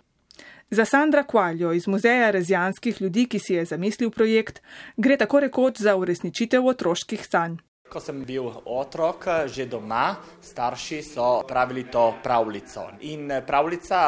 Za 0.69 0.85
Sandra 0.85 1.23
Kvaljo 1.23 1.73
iz 1.73 1.87
Muzeja 1.87 2.31
rezijanskih 2.31 3.01
ljudi, 3.01 3.27
ki 3.29 3.39
si 3.39 3.53
je 3.53 3.65
zamislil 3.65 4.09
projekt, 4.09 4.61
gre 4.97 5.17
tako 5.17 5.39
rekoč 5.45 5.81
za 5.81 5.95
uresničitev 5.95 6.65
otroških 6.65 7.25
sanj. 7.25 7.59
Ko 7.85 7.99
sem 8.01 8.23
bil 8.25 8.47
otrok, 8.65 9.45
že 9.45 9.67
doma, 9.69 10.15
starši 10.41 10.97
so 11.05 11.27
pravili 11.47 11.83
to 11.85 12.15
pravljico. 12.23 12.87
In 13.01 13.29
pravljica 13.47 13.99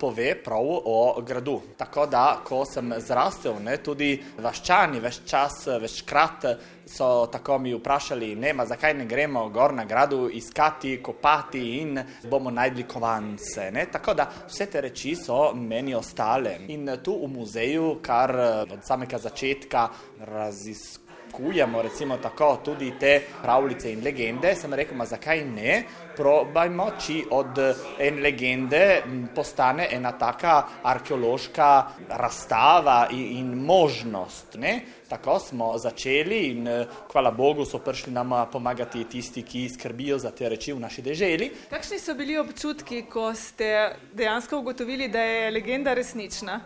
pove 0.00 0.34
prav 0.44 0.68
o 0.84 1.20
gradu. 1.26 1.60
Tako 1.76 2.06
da, 2.06 2.40
ko 2.44 2.62
sem 2.64 2.94
zrastel, 3.02 3.58
ne, 3.58 3.76
tudi 3.82 4.14
vaščani, 4.38 5.02
več 5.02 5.24
čas, 5.26 5.66
večkrat 5.82 6.46
so 6.86 7.26
tako 7.26 7.58
mi 7.58 7.74
vprašali, 7.74 8.34
ne, 8.36 8.52
ma 8.52 8.66
zakaj 8.66 8.94
ne 8.94 9.06
gremo 9.06 9.48
gor 9.48 9.74
na 9.74 9.84
gradu 9.84 10.28
iskati, 10.32 11.00
kopati 11.02 11.62
in 11.80 12.00
bomo 12.30 12.50
najdli 12.50 12.84
kovance. 12.88 13.70
Ne? 13.72 13.86
Tako 13.92 14.14
da 14.14 14.28
vse 14.46 14.66
te 14.66 14.80
reči 14.80 15.16
so 15.16 15.54
meni 15.54 15.94
ostale. 15.94 16.58
In 16.68 16.90
tu 17.02 17.16
v 17.24 17.30
muzeju, 17.34 17.98
kar 18.02 18.36
od 18.70 18.78
samega 18.86 19.18
začetka 19.18 19.88
raziskujemo, 20.20 21.03
Kujemo, 21.34 21.82
recimo 21.82 22.16
tako, 22.16 22.60
tudi 22.64 22.92
te 23.00 23.20
pravljice 23.42 23.92
in 23.92 24.02
legende, 24.04 24.54
sem 24.54 24.74
rekel, 24.74 24.96
ma 24.96 25.04
zakaj 25.04 25.40
ne, 25.44 25.82
probajmo, 26.16 26.90
či 27.00 27.24
od 27.30 27.58
ene 27.98 28.20
legende 28.22 29.02
postane 29.34 29.88
ena 29.90 30.12
taka 30.18 30.62
arheološka 30.82 31.70
razstava 32.08 33.08
in, 33.10 33.24
in 33.38 33.64
možnost. 33.66 34.54
Ne? 34.54 34.80
Tako 35.08 35.38
smo 35.38 35.72
začeli 35.78 36.38
in 36.52 36.68
hvala 37.12 37.30
Bogu 37.30 37.64
so 37.64 37.78
prišli 37.78 38.12
nam 38.12 38.32
pomagati 38.52 39.04
tisti, 39.04 39.42
ki 39.42 39.68
skrbijo 39.68 40.18
za 40.18 40.30
te 40.30 40.48
reči 40.48 40.72
v 40.72 40.80
naši 40.80 41.02
deželi. 41.02 41.50
Kakšni 41.70 41.98
so 41.98 42.14
bili 42.14 42.38
občutki, 42.38 43.02
ko 43.10 43.32
ste 43.34 43.96
dejansko 44.14 44.58
ugotovili, 44.58 45.08
da 45.08 45.20
je 45.20 45.50
legenda 45.50 45.94
resnična? 45.94 46.60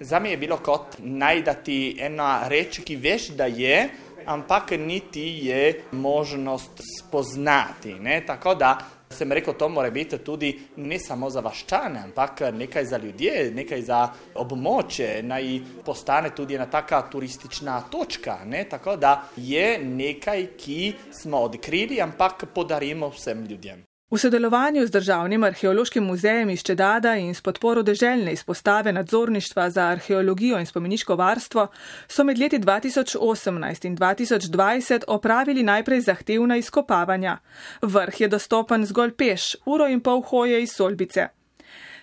Za 0.00 0.18
me 0.18 0.30
je 0.30 0.36
bilo 0.36 0.56
kot 0.56 0.96
najdati 0.98 1.96
ena 2.00 2.48
reč, 2.48 2.80
ki 2.84 2.96
veš, 2.96 3.28
da 3.38 3.46
je, 3.46 3.88
ampak 4.26 4.70
niti 4.70 5.46
je 5.46 5.84
možnost 5.92 6.82
spoznati. 6.98 7.94
Ne? 7.94 8.22
Tako 8.26 8.54
da 8.54 8.78
sem 9.10 9.32
rekel, 9.32 9.54
to 9.54 9.68
mora 9.68 9.90
biti 9.90 10.18
tudi 10.18 10.58
ne 10.76 10.98
samo 10.98 11.30
za 11.30 11.40
vaščane, 11.40 12.00
ampak 12.04 12.40
nekaj 12.52 12.84
za 12.84 12.98
ljudje, 12.98 13.50
nekaj 13.54 13.82
za 13.82 14.00
območje, 14.34 15.22
naj 15.22 15.60
postane 15.84 16.34
tudi 16.34 16.58
ena 16.58 16.66
taka 16.66 17.02
turistična 17.10 17.80
točka. 17.90 18.38
Ne? 18.44 18.64
Tako 18.70 18.96
da 18.96 19.22
je 19.36 19.78
nekaj, 19.78 20.46
ki 20.58 20.92
smo 21.22 21.46
odkrili, 21.46 22.00
ampak 22.02 22.44
podarimo 22.54 23.08
vsem 23.14 23.46
ljudem. 23.46 23.84
V 24.14 24.18
sodelovanju 24.18 24.86
z 24.86 24.90
Državnim 24.90 25.44
arheološkim 25.44 26.04
muzejem 26.04 26.50
iz 26.50 26.62
Čedada 26.62 27.16
in 27.16 27.34
s 27.34 27.40
podporo 27.40 27.82
deželjne 27.82 28.32
izpostave 28.32 28.92
nadzorništva 28.92 29.70
za 29.70 29.82
arheologijo 29.82 30.58
in 30.58 30.66
spomeniško 30.66 31.16
varstvo 31.16 31.66
so 32.08 32.24
med 32.24 32.38
leti 32.38 32.58
2018 32.58 33.86
in 33.86 33.96
2020 33.96 35.04
opravili 35.08 35.62
najprej 35.62 36.00
zahtevna 36.00 36.56
izkopavanja. 36.56 37.38
Vrh 37.82 38.20
je 38.20 38.28
dostopen 38.28 38.86
zgolj 38.86 39.16
peš, 39.16 39.56
uro 39.66 39.88
in 39.88 40.00
pol 40.00 40.20
hoje 40.20 40.62
iz 40.62 40.70
Solbice. 40.72 41.28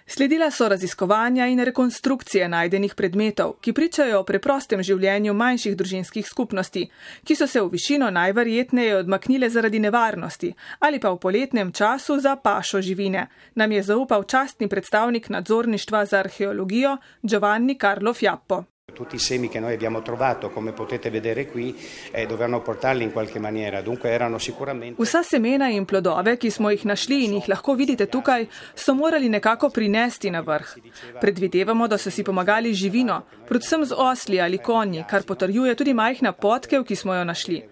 Sledila 0.08 0.52
so 0.52 0.68
raziskovanja 0.70 1.48
in 1.48 1.60
rekonstrukcije 1.60 2.48
najdenih 2.50 2.96
predmetov, 2.96 3.54
ki 3.62 3.74
pričajo 3.74 4.20
o 4.20 4.24
preprostem 4.24 4.84
življenju 4.84 5.34
manjših 5.34 5.78
družinskih 5.78 6.28
skupnosti, 6.28 6.88
ki 7.24 7.36
so 7.36 7.48
se 7.48 7.62
v 7.62 7.70
višino 7.72 8.10
najverjetneje 8.10 8.98
odmaknile 8.98 9.50
zaradi 9.50 9.80
nevarnosti 9.80 10.54
ali 10.80 11.00
pa 11.00 11.12
v 11.12 11.20
poletnem 11.20 11.72
času 11.72 12.20
za 12.20 12.36
pašo 12.36 12.82
živine, 12.82 13.28
nam 13.56 13.72
je 13.72 13.84
zaupal 13.84 14.24
častni 14.24 14.68
predstavnik 14.68 15.30
nadzorništva 15.30 16.06
za 16.06 16.20
arheologijo 16.20 16.98
Giovanni 17.24 17.78
Carlo 17.78 18.14
Fiappo. 18.14 18.71
Tutti 19.02 19.16
i 19.16 19.20
semi 19.20 19.50
che 19.50 19.60
noi 19.60 19.74
abbiamo 19.74 20.04
trovato, 20.04 20.52
come 20.52 20.74
potete 20.74 21.10
vedere 21.10 21.48
qui, 21.48 21.76
eh, 22.12 22.28
dovevano 22.28 22.62
portarli 22.62 23.02
in 23.02 23.12
qualche 23.12 23.40
maniera, 23.40 23.82
dunque 23.82 24.12
erano 24.12 24.38
sicuramente. 24.38 25.02
Vsa 25.02 25.24
semena 25.24 25.68
in 25.70 25.86
plodove, 25.86 26.38
ki 26.38 26.52
smo 26.52 26.70
jih 26.70 26.86
našli 26.86 27.24
in 27.24 27.34
jih 27.34 27.48
lahko 27.48 27.74
vidite 27.74 28.06
tukaj, 28.06 28.46
so 28.76 28.94
morali 28.94 29.28
nekako 29.28 29.72
prinesti 29.72 30.30
na 30.30 30.42
vrh. 30.42 30.76
Predvidevamo, 31.20 31.88
da 31.88 31.98
so 31.98 32.12
si 32.12 32.22
pomagali 32.22 32.76
živino, 32.76 33.24
predvsem 33.48 33.86
z 33.86 33.96
osli 33.98 34.40
ali 34.40 34.60
konji, 34.60 35.04
kar 35.10 35.24
potrjuje 35.24 35.74
tudi 35.76 35.94
majhna 35.94 36.32
potkev, 36.32 36.84
ki 36.84 36.96
smo 36.96 37.16
jo 37.16 37.24
našli. 37.24 37.64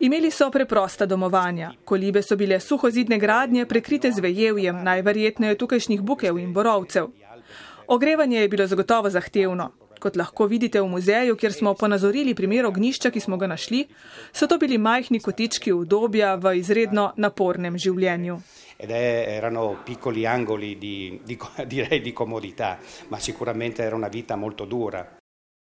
Imeli 0.00 0.30
so 0.30 0.50
preprosta 0.50 1.06
domovanja. 1.06 1.72
Kolibe 1.84 2.22
so 2.22 2.36
bile 2.36 2.60
suhozidne 2.60 3.18
gradnje, 3.18 3.64
prekrite 3.64 4.12
z 4.12 4.20
vejevjem, 4.20 4.84
najverjetneje 4.84 5.56
tukajšnjih 5.56 6.02
bukev 6.02 6.36
in 6.38 6.52
borovcev. 6.52 7.08
Ogrevanje 7.86 8.40
je 8.40 8.48
bilo 8.48 8.66
zagotovo 8.66 9.10
zahtevno. 9.10 9.72
Kot 9.98 10.16
lahko 10.16 10.46
vidite 10.46 10.80
v 10.80 10.86
muzeju, 10.86 11.36
kjer 11.36 11.52
smo 11.52 11.74
ponazorili 11.74 12.34
primer 12.34 12.66
ognišča, 12.66 13.10
ki 13.10 13.20
smo 13.20 13.36
ga 13.36 13.46
našli, 13.46 13.84
so 14.32 14.46
to 14.46 14.58
bili 14.58 14.78
majhni 14.78 15.20
kotički 15.20 15.72
udobja 15.72 16.34
v 16.34 16.54
izredno 16.60 17.12
napornem 17.16 17.78
življenju. 17.78 18.38
Ed 18.78 18.90
erano 18.94 19.76
piccoli 19.84 20.26
angoli 20.26 20.76
di, 20.78 21.20
di, 21.24 21.38
direi 21.72 22.00
di 22.00 22.12
comodità, 22.12 22.78
ma 23.08 23.18
sicuramente 23.18 23.82
era 23.82 23.96
una 23.96 24.08
vita 24.08 24.36
molto 24.36 24.64
dura. 24.64 25.04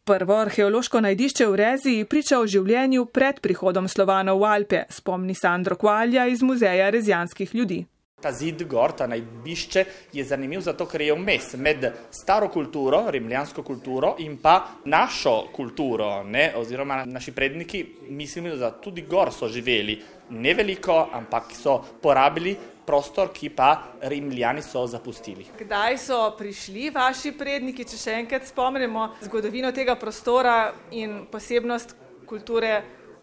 Prvo 0.07 0.35
arheološko 0.39 1.01
najdišče 1.03 1.45
v 1.47 1.55
Reziji 1.59 2.05
priča 2.05 2.37
o 2.39 2.45
življenju 2.47 3.09
pred 3.11 3.41
prihodom 3.43 3.89
Slovanov 3.91 4.39
v 4.39 4.45
Alpe, 4.47 4.85
spomni 4.89 5.35
Sandro 5.35 5.75
Kvalja 5.75 6.29
iz 6.31 6.45
Muzeja 6.45 6.87
rezijanskih 6.89 7.55
ljudi. 7.55 7.81
Ta 8.17 8.31
zid 8.33 8.63
gor, 8.65 8.95
ta 8.97 9.05
najbišče 9.05 9.81
je 10.17 10.23
zanimiv 10.25 10.63
zato, 10.65 10.87
ker 10.89 11.03
je 11.05 11.13
vmes 11.13 11.51
med 11.61 11.83
staro 12.09 12.47
kulturo, 12.49 13.03
rimljansko 13.13 13.61
kulturo 13.61 14.15
in 14.25 14.39
pa 14.41 14.55
našo 14.89 15.51
kulturo, 15.53 16.23
ne? 16.23 16.47
oziroma 16.57 17.03
naši 17.05 17.31
predniki, 17.31 17.83
mislim, 18.09 18.49
da 18.57 18.71
tudi 18.71 19.03
gor 19.05 19.29
so 19.29 19.45
živeli. 19.47 19.99
Ne 20.29 20.55
veliko, 20.57 20.97
ampak 21.13 21.53
so 21.53 21.77
porabili 22.01 22.55
prostor, 22.87 23.29
ki 23.29 23.53
pa 23.53 23.69
rimljani 24.01 24.65
so 24.65 24.87
zapustili. 24.89 25.45
Kdaj 25.59 26.01
so 26.01 26.23
prišli 26.41 26.89
vaši 26.89 27.37
predniki, 27.37 27.85
če 27.85 28.01
še 28.01 28.19
enkrat 28.23 28.49
spomnimo 28.49 29.11
zgodovino 29.29 29.69
tega 29.71 29.93
prostora 29.93 30.73
in 30.89 31.27
posebnost 31.29 31.93
kulture? 32.25 32.79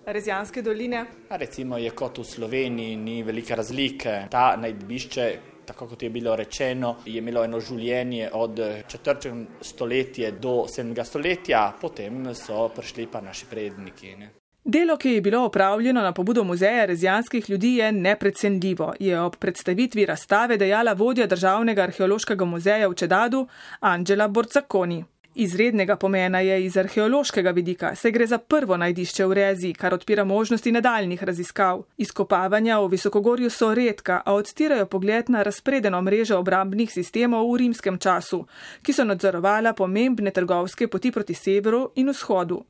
Rezijanske 0.06 0.62
doline. 0.62 1.04
Recimo 1.30 1.78
je 1.78 1.90
kot 1.90 2.18
v 2.18 2.24
Sloveniji, 2.24 2.96
ni 2.96 3.22
velike 3.22 3.56
razlike. 3.56 4.12
Ta 4.30 4.56
najdbišče, 4.60 5.28
tako 5.64 5.86
kot 5.88 6.02
je 6.02 6.10
bilo 6.10 6.36
rečeno, 6.36 6.96
je 7.06 7.18
imelo 7.18 7.44
eno 7.44 7.60
življenje 7.60 8.28
od 8.32 8.60
4. 8.92 9.44
stoletja 9.60 10.30
do 10.30 10.64
7. 10.68 11.04
stoletja, 11.04 11.72
potem 11.80 12.34
so 12.34 12.68
prišli 12.68 13.06
pa 13.06 13.20
naši 13.20 13.46
predniki. 13.50 14.16
Ne. 14.18 14.30
Delo, 14.64 14.96
ki 14.96 15.10
je 15.10 15.20
bilo 15.20 15.44
opravljeno 15.44 16.00
na 16.00 16.12
pobudo 16.12 16.44
muzeja 16.44 16.84
rezijanskih 16.84 17.50
ljudi, 17.50 17.74
je 17.76 17.92
neprecenljivo, 17.92 18.94
je 19.00 19.20
ob 19.20 19.36
predstavitvi 19.36 20.06
razstave 20.06 20.56
dejala 20.56 20.92
vodja 20.92 21.26
Državnega 21.26 21.82
arheološkega 21.82 22.44
muzeja 22.44 22.88
v 22.88 22.94
Čedadu 22.94 23.46
Anđela 23.80 24.28
Borcakoni. 24.28 25.04
Izrednega 25.34 25.96
pomena 25.96 26.40
je 26.40 26.64
iz 26.64 26.76
arheološkega 26.76 27.50
vidika, 27.50 27.94
saj 27.94 28.10
gre 28.10 28.26
za 28.26 28.38
prvo 28.38 28.76
najdišče 28.76 29.24
v 29.26 29.32
Rezi, 29.34 29.72
kar 29.74 29.94
odpira 29.94 30.24
možnosti 30.24 30.72
nadaljnih 30.72 31.22
raziskav. 31.22 31.82
Izkopavanja 31.96 32.78
v 32.78 32.88
visokogorju 32.92 33.50
so 33.50 33.72
redka, 33.74 34.20
a 34.24 34.34
odstirajo 34.34 34.86
pogled 34.86 35.30
na 35.30 35.42
razpredeno 35.42 36.02
mrežo 36.02 36.38
obrambnih 36.38 36.92
sistemov 36.92 37.50
v 37.50 37.56
rimskem 37.64 37.98
času, 37.98 38.44
ki 38.82 38.92
so 38.92 39.04
nadzorovala 39.04 39.72
pomembne 39.72 40.30
trgovske 40.30 40.86
poti 40.88 41.10
proti 41.10 41.34
severu 41.34 41.88
in 41.96 42.12
vzhodu. 42.14 42.60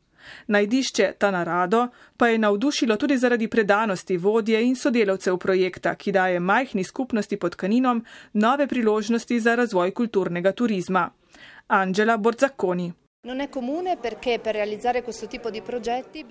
Najdišče 0.47 1.13
ta 1.19 1.31
narado 1.31 1.89
pa 2.17 2.29
je 2.29 2.39
navdušilo 2.39 2.97
tudi 2.97 3.19
zaradi 3.19 3.49
predanosti 3.49 4.17
vodje 4.17 4.63
in 4.65 4.77
sodelavcev 4.77 5.37
projekta, 5.37 5.95
ki 5.95 6.13
daje 6.13 6.41
majhni 6.41 6.85
skupnosti 6.85 7.37
pod 7.37 7.57
kaninom 7.57 8.05
nove 8.33 8.67
priložnosti 8.67 9.41
za 9.41 9.55
razvoj 9.55 9.91
kulturnega 9.91 10.53
turizma. 10.53 11.11
Angela 11.67 12.19
Borzacconi. 12.19 12.93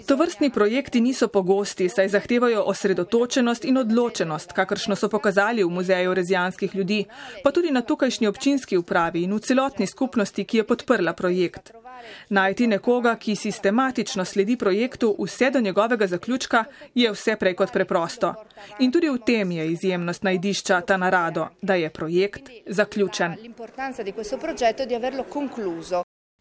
To 0.08 0.16
vrstni 0.16 0.50
projekti 0.50 1.02
niso 1.02 1.28
pogosti, 1.28 1.89
saj 1.89 2.08
zahtevajo 2.08 2.64
osredotočenost 2.64 3.66
in 3.66 3.78
odločenost, 3.78 4.54
kakršno 4.54 4.96
so 4.96 5.10
pokazali 5.10 5.64
v 5.64 5.70
Muzeju 5.70 6.14
rezijanskih 6.14 6.76
ljudi, 6.76 7.06
pa 7.44 7.52
tudi 7.52 7.72
na 7.72 7.82
tukajšnji 7.82 8.28
občinski 8.28 8.78
upravi 8.78 9.24
in 9.24 9.34
v 9.34 9.39
celotni 9.39 9.88
skupnosti, 9.88 10.46
ki 10.46 10.58
je 10.58 10.68
podprla 10.68 11.14
projekt. 11.14 11.74
Najti 12.30 12.68
nekoga, 12.68 13.16
ki 13.16 13.36
sistematično 13.36 14.26
sledi 14.26 14.58
projektu 14.58 15.16
vse 15.20 15.50
do 15.52 15.62
njegovega 15.62 16.08
zaključka, 16.08 16.64
je 16.96 17.12
vse 17.12 17.36
prej 17.36 17.56
kot 17.56 17.72
preprosto. 17.74 18.34
In 18.80 18.91
tudi 18.91 19.10
v 19.10 19.18
tem 19.26 19.52
je 19.52 19.72
izjemnost 19.72 20.24
najdišča 20.24 20.82
ta 20.82 20.98
narado, 20.98 21.48
da 21.62 21.76
je 21.76 21.89
projekt 21.89 22.50
zaključen. 22.68 23.36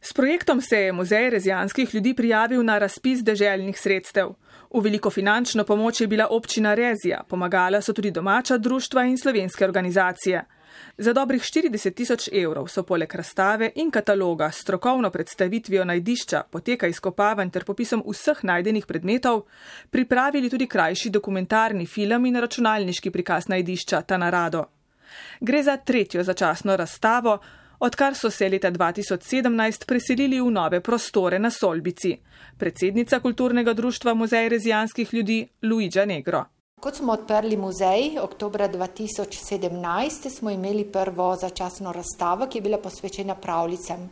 S 0.04 0.12
projektom 0.12 0.60
se 0.60 0.76
je 0.76 0.92
Muzej 0.92 1.30
rezijanskih 1.30 1.94
ljudi 1.94 2.14
prijavil 2.14 2.64
na 2.64 2.78
razpis 2.78 3.20
deželjnih 3.22 3.78
sredstev. 3.78 4.32
V 4.74 4.80
veliko 4.82 5.10
finančno 5.10 5.64
pomoč 5.64 6.00
je 6.00 6.06
bila 6.06 6.26
občina 6.30 6.74
Rezija, 6.74 7.20
pomagala 7.28 7.80
so 7.80 7.92
tudi 7.92 8.10
domača 8.10 8.58
društva 8.58 9.04
in 9.04 9.18
slovenske 9.18 9.64
organizacije. 9.64 10.44
Za 10.98 11.12
dobrih 11.12 11.42
40 11.42 11.94
tisoč 11.94 12.28
evrov 12.32 12.66
so 12.68 12.82
poleg 12.82 13.14
razstave 13.14 13.70
in 13.74 13.90
kataloga 13.90 14.50
s 14.50 14.60
strokovno 14.60 15.10
predstavitvijo 15.10 15.84
najdišča, 15.84 16.42
poteka 16.50 16.86
izkopavanj 16.86 17.50
ter 17.50 17.64
popisom 17.64 18.02
vseh 18.06 18.44
najdenih 18.44 18.86
predmetov, 18.86 19.42
pripravili 19.90 20.50
tudi 20.50 20.66
krajši 20.66 21.10
dokumentarni 21.10 21.86
film 21.86 22.26
in 22.26 22.36
računalniški 22.36 23.10
prikaz 23.10 23.48
najdišča 23.48 24.02
Ta 24.02 24.16
narado. 24.16 24.64
Gre 25.40 25.62
za 25.62 25.76
tretjo 25.76 26.22
začasno 26.22 26.76
razstavo, 26.76 27.38
odkar 27.82 28.14
so 28.14 28.30
se 28.30 28.48
leta 28.48 28.70
2017 28.70 29.86
preselili 29.86 30.40
v 30.40 30.50
nove 30.50 30.80
prostore 30.80 31.38
na 31.38 31.50
Solbici. 31.50 32.16
Predsednica 32.58 33.20
kulturnega 33.20 33.72
društva 33.72 34.14
Muzej 34.14 34.48
rezijanskih 34.48 35.14
ljudi 35.14 35.48
Luiđa 35.62 36.04
Negro. 36.04 36.44
Kot 36.80 36.96
smo 36.96 37.12
odprli 37.12 37.56
muzej 37.56 38.18
oktober 38.18 38.60
2017, 38.60 40.30
smo 40.30 40.50
imeli 40.50 40.84
prvo 40.84 41.36
začasno 41.36 41.92
razstavo, 41.92 42.46
ki 42.46 42.58
je 42.58 42.62
bila 42.62 42.78
posvečena 42.78 43.34
pravljicam. 43.34 44.10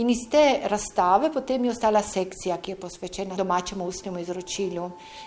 In 0.00 0.08
iz 0.10 0.22
te 0.30 0.60
razstave 0.64 1.28
potem 1.32 1.64
je 1.64 1.70
ostala 1.74 2.00
sekcija, 2.02 2.56
ki 2.56 2.72
je 2.72 2.76
posvečena 2.80 3.36
domačemu 3.36 3.84
ustnemu 3.84 4.22
izročilu. 4.22 4.86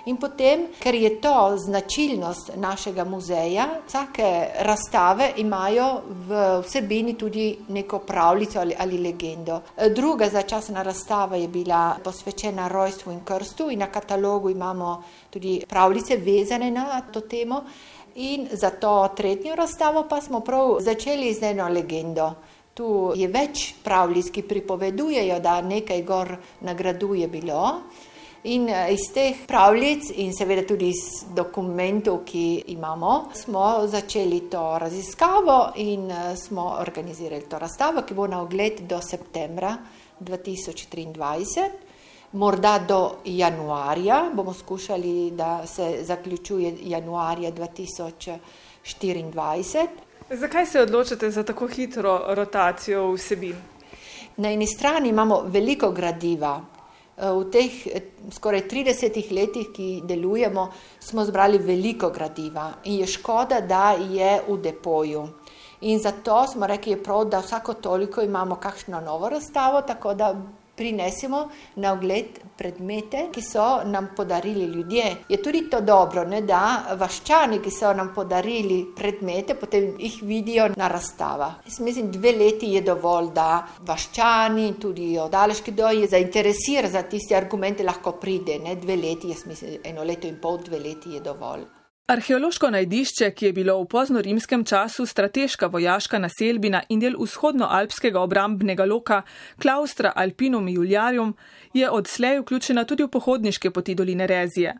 In 0.09 0.17
potem, 0.17 0.63
ker 0.81 0.95
je 0.97 1.11
to 1.21 1.33
značilnost 1.61 2.55
našega 2.57 3.03
muzeja, 3.05 3.67
vsake 3.85 4.29
razstave 4.65 5.27
imajo 5.43 5.89
v 6.29 6.39
vsebini 6.65 7.13
tudi 7.13 7.45
neko 7.69 7.99
pravljico 7.99 8.59
ali, 8.59 8.75
ali 8.79 8.97
legendo. 8.97 9.59
Druga 9.95 10.29
začasna 10.33 10.81
razstava 10.81 11.37
je 11.37 11.47
bila 11.47 11.83
posvečena 12.03 12.67
rojstvu 12.67 13.11
in 13.13 13.21
krstu 13.25 13.69
in 13.69 13.85
na 13.85 13.91
katalogu 13.91 14.49
imamo 14.49 15.03
tudi 15.29 15.59
pravljice 15.69 16.17
vezane 16.17 16.71
na 16.71 17.01
to 17.11 17.21
temo. 17.21 17.61
In 18.15 18.47
za 18.51 18.69
to 18.69 19.07
tretjo 19.17 19.55
razstavo 19.55 20.07
pa 20.09 20.21
smo 20.21 20.39
prav 20.39 20.77
začeli 20.79 21.33
z 21.33 21.43
eno 21.43 21.69
legendo. 21.69 22.33
Tu 22.73 23.13
je 23.15 23.27
več 23.29 23.75
pravljic, 23.85 24.31
ki 24.33 24.41
pripovedujejo, 24.49 25.37
da 25.39 25.61
nekaj 25.61 26.01
gor 26.03 26.33
na 26.65 26.73
gradu 26.73 27.13
je 27.13 27.27
bilo. 27.29 27.83
In 28.43 28.67
eh, 28.67 28.91
iz 28.91 29.05
teh 29.13 29.45
pravljic, 29.47 30.09
in 30.19 30.33
seveda 30.35 30.65
tudi 30.67 30.89
iz 30.91 31.23
dokumentov, 31.35 32.23
ki 32.27 32.63
imamo, 32.73 33.29
smo 33.37 33.87
začeli 33.87 34.41
to 34.51 34.77
raziskavo 34.81 35.71
in 35.79 36.11
eh, 36.11 36.35
smo 36.35 36.65
organizirali 36.81 37.45
to 37.47 37.59
razstavo, 37.61 38.01
ki 38.01 38.13
bo 38.17 38.27
na 38.27 38.41
ogled 38.41 38.81
do 38.89 38.99
septembra 39.01 39.77
2023. 40.19 41.69
Morda 42.33 42.79
do 42.79 43.11
januarja, 43.23 44.31
bomo 44.33 44.53
skušali, 44.53 45.31
da 45.37 45.67
se 45.67 45.99
zaključuje 46.03 46.77
januarja 46.89 47.51
2024. 47.51 49.87
Zakaj 50.29 50.65
se 50.65 50.81
odločite 50.81 51.31
za 51.31 51.43
tako 51.43 51.67
hitro 51.67 52.21
rotacijo 52.27 53.11
vsebin? 53.11 53.55
Na 54.37 54.51
eni 54.51 54.67
strani 54.67 55.09
imamo 55.09 55.41
veliko 55.41 55.91
gradiva. 55.91 56.61
V 57.17 57.43
teh 57.51 57.71
skoraj 58.31 58.63
30 58.67 59.31
letih, 59.31 59.67
ki 59.75 60.01
delujemo, 60.03 60.71
smo 60.99 61.25
zbrali 61.25 61.57
veliko 61.57 62.09
gradiva 62.09 62.71
in 62.83 62.99
je 62.99 63.07
škoda, 63.07 63.61
da 63.61 63.91
je 63.91 64.39
v 64.47 64.57
depoju. 64.57 65.27
In 65.81 65.99
zato 65.99 66.47
smo 66.47 66.67
rekli, 66.67 66.95
prav, 67.03 67.25
da 67.25 67.39
vsako 67.39 67.73
toliko 67.73 68.21
imamo 68.21 68.55
kakšno 68.55 69.01
novo 69.01 69.29
razstavo, 69.29 69.81
tako 69.81 70.13
da 70.13 70.35
prinesemo 70.75 71.49
na 71.75 71.93
ogled 71.93 72.39
predmete, 72.57 73.27
ki 73.31 73.41
so 73.41 73.83
nam 73.85 74.09
podarili 74.15 74.65
ljudje. 74.65 75.15
Je 75.29 75.41
tudi 75.43 75.69
to 75.69 75.81
dobro, 75.81 76.23
ne, 76.25 76.41
da 76.41 76.95
vaščani, 76.99 77.59
ki 77.61 77.71
so 77.71 77.93
nam 77.93 78.13
podarili 78.15 78.79
predmete, 78.95 79.55
potem 79.55 79.93
jih 79.99 80.19
vidijo 80.23 80.69
na 80.75 80.87
razstavah. 80.87 81.59
Jaz 81.65 81.79
mislim, 81.79 82.11
dve 82.11 82.31
leti 82.31 82.73
je 82.73 82.81
dovolj, 82.81 83.31
da 83.35 83.67
vaščani 83.85 84.67
in 84.67 84.79
tudi 84.81 85.13
odaleški 85.19 85.71
doji 85.71 86.07
zainteresirajo 86.07 86.91
za 86.91 87.03
tiste 87.03 87.37
argumente, 87.37 87.83
lahko 87.83 88.17
pride. 88.21 88.59
Ne, 88.63 88.75
dve 88.75 88.97
leti, 88.97 89.29
jaz 89.29 89.45
mislim, 89.45 89.79
eno 89.83 90.03
leto 90.03 90.27
in 90.27 90.41
pol, 90.41 90.57
dve 90.65 90.79
leti 90.79 91.17
je 91.17 91.23
dovolj. 91.23 91.65
Arheološko 92.07 92.67
najdišče, 92.69 93.29
ki 93.31 93.45
je 93.45 93.53
bilo 93.55 93.77
v 93.79 93.85
poznorimskem 93.87 94.65
času 94.67 95.05
strateška 95.05 95.69
vojaška 95.71 96.19
naselbina 96.19 96.81
in 96.89 96.99
del 96.99 97.15
vzhodnoalpskega 97.15 98.19
obrambnega 98.19 98.83
loka 98.85 99.21
Klaustra 99.61 100.11
Alpinum 100.15 100.67
Juliarium, 100.67 101.31
je 101.73 101.89
odslej 101.89 102.41
vključena 102.41 102.83
tudi 102.83 103.07
v 103.07 103.07
pohodniške 103.07 103.71
poti 103.71 103.95
doline 103.95 104.27
Rezije. 104.27 104.75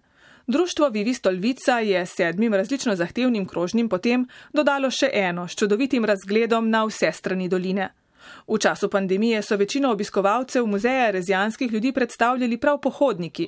Društvo 0.48 0.90
Vivi 0.90 1.14
Stolvica 1.14 1.80
je 1.80 2.06
sedmim 2.06 2.54
različno 2.54 2.96
zahtevnim 2.96 3.48
krožnim 3.48 3.90
potem 3.90 4.28
dodalo 4.54 4.92
še 4.92 5.08
eno 5.14 5.48
s 5.48 5.56
čudovitim 5.56 6.06
razgledom 6.06 6.70
na 6.70 6.84
vse 6.84 7.12
strani 7.12 7.48
doline. 7.48 7.90
V 8.48 8.60
času 8.60 8.90
pandemije 8.90 9.42
so 9.42 9.56
večino 9.56 9.92
obiskovalcev 9.92 10.66
muzeja 10.66 11.12
rezijanskih 11.12 11.72
ljudi 11.72 11.92
predstavljali 11.92 12.58
prav 12.58 12.82
pohodniki, 12.82 13.48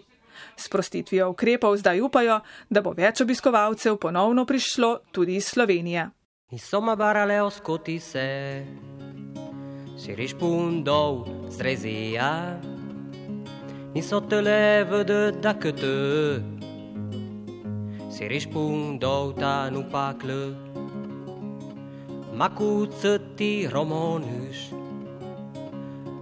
S 0.58 0.70
prostitvijo 0.70 1.30
ukrepov 1.30 1.78
zdaj 1.78 2.02
upajo, 2.02 2.40
da 2.70 2.82
bo 2.82 2.94
več 2.98 3.22
obiskovalcev 3.22 3.98
ponovno 3.98 4.46
prišlo 4.46 5.00
tudi 5.12 5.36
iz 5.36 5.48
Slovenije. 5.54 6.10
Insomma, 6.52 6.96
baraleo 6.96 7.50
scoti 7.50 8.00
se, 8.00 8.66
si 9.98 10.16
rispondo 10.16 11.26
strezia, 11.50 12.60
in 13.94 14.04
so 14.04 14.22
te 14.22 14.42
leve 14.42 15.04
de 15.04 15.32
dakete, 15.32 16.44
si 18.12 18.28
rispondo 18.28 19.34
ta 19.40 19.70
nupakle, 19.70 20.56
ma 22.34 22.50
kutsuti 22.50 23.68
romonus. 23.72 24.70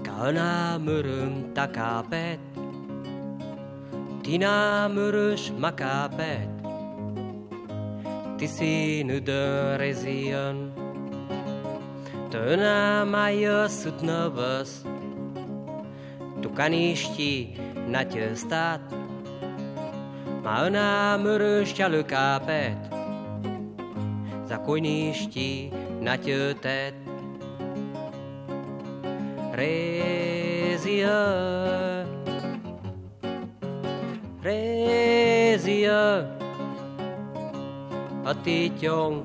Kana 0.06 0.80
Tina 4.24 4.88
Mürös 4.88 5.52
maká 5.58 6.08
pět, 6.16 6.48
ty 8.40 8.48
si 8.48 9.04
rezion. 9.76 10.72
Töna 12.32 13.04
maja 13.06 13.68
sutno 13.68 14.32
vos, 14.32 14.88
tu 16.42 16.50
kaništi 16.50 17.60
na 17.88 18.04
tě 18.04 18.36
stát. 18.36 18.82
Má 20.44 20.62
ona 20.68 21.18
mürös 21.18 21.74
čaluká 21.74 22.40
za 24.46 24.58
koništi 24.58 25.72
na 26.00 26.18
tě 26.18 26.56
tet. 26.64 26.96
Rezion. 29.52 31.14
Rezia, 34.44 36.28
a 38.26 38.34
tityong. 38.44 39.24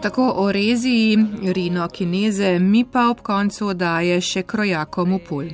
Tako 0.00 0.32
o 0.36 0.52
reziji 0.52 1.16
Rino 1.42 1.88
Kineze, 1.88 2.58
mi 2.58 2.84
pa 2.84 3.08
ob 3.08 3.22
koncu 3.24 3.70
odaje 3.72 4.20
še 4.20 4.42
krojakom 4.44 5.16
v 5.16 5.20
pol. 5.24 5.48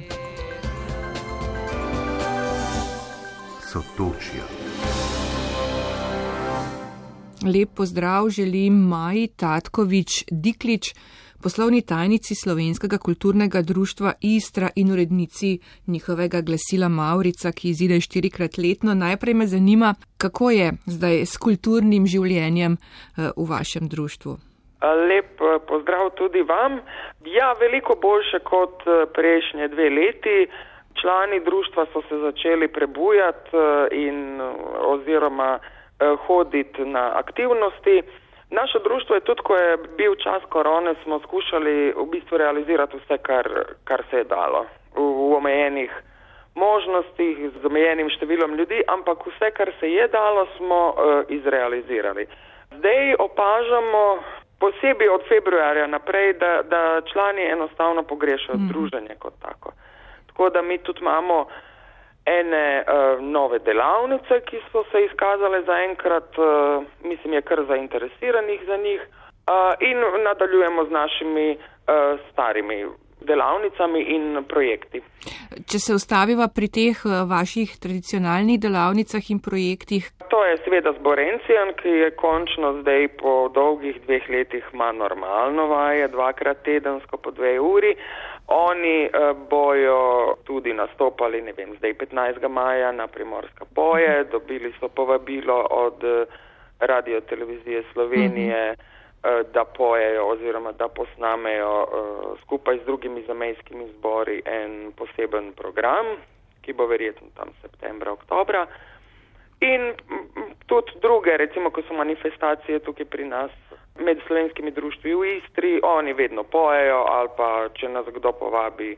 Sotočja. 3.70 4.42
Lep 7.46 7.70
pozdrav 7.78 8.26
želim 8.34 8.74
Maji 8.90 9.28
Tatkovič 9.38 10.24
Diklič, 10.34 10.94
poslovni 11.42 11.80
tajnici 11.82 12.34
Slovenskega 12.34 12.98
kulturnega 12.98 13.62
društva 13.62 14.12
Istra 14.20 14.68
in 14.76 14.92
urednici 14.92 15.58
njihovega 15.86 16.40
glasila 16.40 16.88
Maurica, 16.88 17.52
ki 17.52 17.68
izide 17.68 18.00
štirikrat 18.00 18.58
letno. 18.58 18.94
Najprej 18.94 19.34
me 19.34 19.46
zanima, 19.46 19.94
kako 20.18 20.50
je 20.50 20.72
zdaj 20.86 21.16
s 21.32 21.36
kulturnim 21.36 22.06
življenjem 22.06 22.72
eh, 22.72 23.30
v 23.36 23.46
vašem 23.54 23.88
društvu. 23.88 24.36
Lep 25.10 25.40
eh, 25.40 25.58
pozdrav 25.68 26.10
tudi 26.20 26.42
vam. 26.42 26.80
Ja, 27.24 27.52
veliko 27.60 27.96
boljše 28.02 28.38
kot 28.44 28.86
eh, 28.86 29.06
prejšnje 29.16 29.68
dve 29.68 29.90
leti. 29.90 30.38
Člani 31.00 31.40
društva 31.44 31.86
so 31.92 32.02
se 32.08 32.16
začeli 32.18 32.68
prebujati 32.68 33.56
in 33.92 34.40
oziroma 34.92 35.58
hoditi 36.26 36.84
na 36.84 37.12
aktivnosti. 37.14 38.02
Naše 38.50 38.78
društvo 38.84 39.14
je 39.14 39.20
tudi, 39.20 39.42
ko 39.44 39.56
je 39.56 39.76
bil 39.96 40.14
čas 40.14 40.42
korone, 40.48 40.94
smo 41.02 41.20
skušali 41.20 41.94
v 41.96 42.06
bistvu 42.10 42.38
realizirati 42.38 42.96
vse, 42.96 43.18
kar, 43.18 43.48
kar 43.84 44.02
se 44.10 44.16
je 44.16 44.24
dalo 44.24 44.66
v, 44.96 45.00
v 45.00 45.34
omejenih 45.36 45.92
možnostih, 46.54 47.38
z 47.62 47.64
omejenim 47.64 48.10
številom 48.10 48.58
ljudi, 48.58 48.82
ampak 48.88 49.22
vse, 49.26 49.52
kar 49.54 49.70
se 49.80 49.92
je 49.92 50.08
dalo, 50.08 50.48
smo 50.56 50.80
uh, 50.90 51.22
izrealizirali. 51.30 52.26
Zdaj 52.78 53.14
opažamo, 53.18 54.02
posebej 54.60 55.08
od 55.08 55.22
februarja 55.28 55.86
naprej, 55.86 56.34
da, 56.42 56.62
da 56.62 57.00
člani 57.12 57.46
enostavno 57.54 58.02
pogrešajo 58.02 58.58
mm. 58.58 58.68
druženje 58.68 59.14
kot 59.18 59.34
tako. 59.42 59.72
Tako 60.26 60.50
da 60.50 60.62
mi 60.62 60.78
tudi 60.78 61.00
imamo 61.00 61.46
ene 62.38 62.66
uh, 62.80 63.22
nove 63.36 63.58
delavnice, 63.58 64.40
ki 64.48 64.62
so 64.72 64.84
se 64.92 65.04
izkazale 65.04 65.62
zaenkrat, 65.70 66.38
uh, 66.38 66.84
mislim, 67.04 67.38
je 67.38 67.42
kar 67.42 67.64
zainteresiranih 67.68 68.60
za 68.66 68.76
njih 68.76 69.00
uh, 69.04 69.72
in 69.90 69.98
nadaljujemo 70.24 70.84
z 70.84 70.90
našimi 70.90 71.48
uh, 71.56 72.20
starimi 72.32 72.84
delavnicami 73.20 74.00
in 74.14 74.44
projekti. 74.48 75.02
Če 75.68 75.78
se 75.78 75.94
ustaviva 75.94 76.48
pri 76.54 76.68
teh 76.72 77.02
vaših 77.28 77.76
tradicionalnih 77.82 78.60
delavnicah 78.62 79.30
in 79.34 79.40
projektih. 79.44 80.08
To 80.32 80.40
je 80.46 80.56
seveda 80.64 80.92
Zborencijan, 80.98 81.74
ki 81.80 81.94
je 82.04 82.10
končno 82.16 82.72
zdaj 82.80 83.08
po 83.20 83.34
dolgih 83.54 84.00
dveh 84.06 84.28
letih 84.30 84.64
ima 84.72 84.92
normalno 84.92 85.66
vaje, 85.72 86.08
dvakrat 86.08 86.62
tedensko 86.64 87.16
po 87.16 87.30
dve 87.30 87.58
uri. 87.60 87.96
Oni 88.50 89.06
uh, 89.06 89.36
bojo 89.48 90.36
tudi 90.44 90.72
nastopali, 90.74 91.42
ne 91.42 91.52
vem, 91.52 91.76
zdaj 91.78 91.94
15. 91.94 92.48
maja 92.48 92.92
na 92.92 93.06
Primorska 93.06 93.64
boje, 93.74 94.24
dobili 94.24 94.72
so 94.80 94.88
povabilo 94.88 95.66
od 95.70 96.04
uh, 96.04 96.26
Radio 96.80 97.20
Televizije 97.20 97.82
Slovenije, 97.92 98.74
uh, 98.74 99.52
da 99.54 99.64
pojejo 99.64 100.26
oziroma 100.26 100.72
da 100.72 100.88
posnamejo 100.88 101.86
skupaj 102.42 102.78
z 102.78 102.84
drugimi 102.84 103.22
zamejskimi 103.26 103.88
zbori 103.98 104.42
en 104.44 104.92
poseben 104.96 105.52
program, 105.52 106.06
ki 106.62 106.72
bo 106.72 106.86
verjetno 106.86 107.28
tam 107.36 107.48
septembra, 107.62 108.12
oktobra. 108.12 108.66
In 109.60 109.94
tudi 110.66 110.92
druge, 111.02 111.36
recimo, 111.36 111.70
ko 111.70 111.82
so 111.82 111.94
manifestacije 111.94 112.78
tukaj 112.78 113.04
pri 113.04 113.24
nas 113.24 113.50
med 114.00 114.18
slovenskimi 114.26 114.70
društvi 114.70 115.14
v 115.14 115.36
Istri, 115.36 115.80
oni 115.82 116.12
vedno 116.12 116.42
pojejo 116.42 117.04
ali 117.08 117.28
pa 117.36 117.68
če 117.74 117.88
nas 117.88 118.06
kdo 118.06 118.32
povabi 118.32 118.96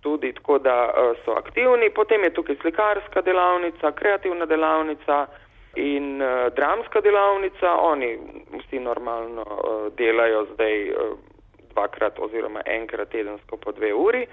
tudi 0.00 0.32
tako, 0.32 0.58
da 0.58 0.92
uh, 0.92 1.16
so 1.24 1.32
aktivni. 1.32 1.90
Potem 1.90 2.22
je 2.24 2.34
tukaj 2.34 2.56
slikarska 2.60 3.22
delavnica, 3.22 3.92
kreativna 3.92 4.46
delavnica 4.46 5.26
in 5.76 6.22
uh, 6.22 6.52
dramska 6.56 7.00
delavnica. 7.00 7.72
Oni 7.80 8.18
vsi 8.58 8.78
normalno 8.78 9.42
uh, 9.42 9.92
delajo 9.96 10.46
zdaj 10.54 10.92
dvakrat 11.72 12.18
oziroma 12.18 12.60
enkrat 12.66 13.08
tedensko 13.08 13.56
po 13.56 13.72
dve 13.72 13.94
uri. 13.94 14.26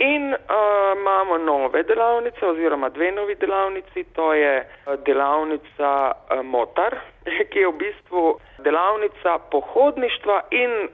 In 0.00 0.32
uh, 0.32 0.96
imamo 0.96 1.36
nove 1.36 1.82
delavnice 1.82 2.46
oziroma 2.46 2.88
dve 2.88 3.10
novi 3.12 3.34
delavnici, 3.34 4.04
to 4.12 4.32
je 4.32 4.68
delavnica 5.04 5.90
uh, 6.12 6.40
Motar, 6.42 6.96
ki 7.50 7.58
je 7.58 7.68
v 7.68 7.76
bistvu 7.76 8.38
delavnica 8.64 9.38
pohodništva 9.52 10.40
in 10.50 10.88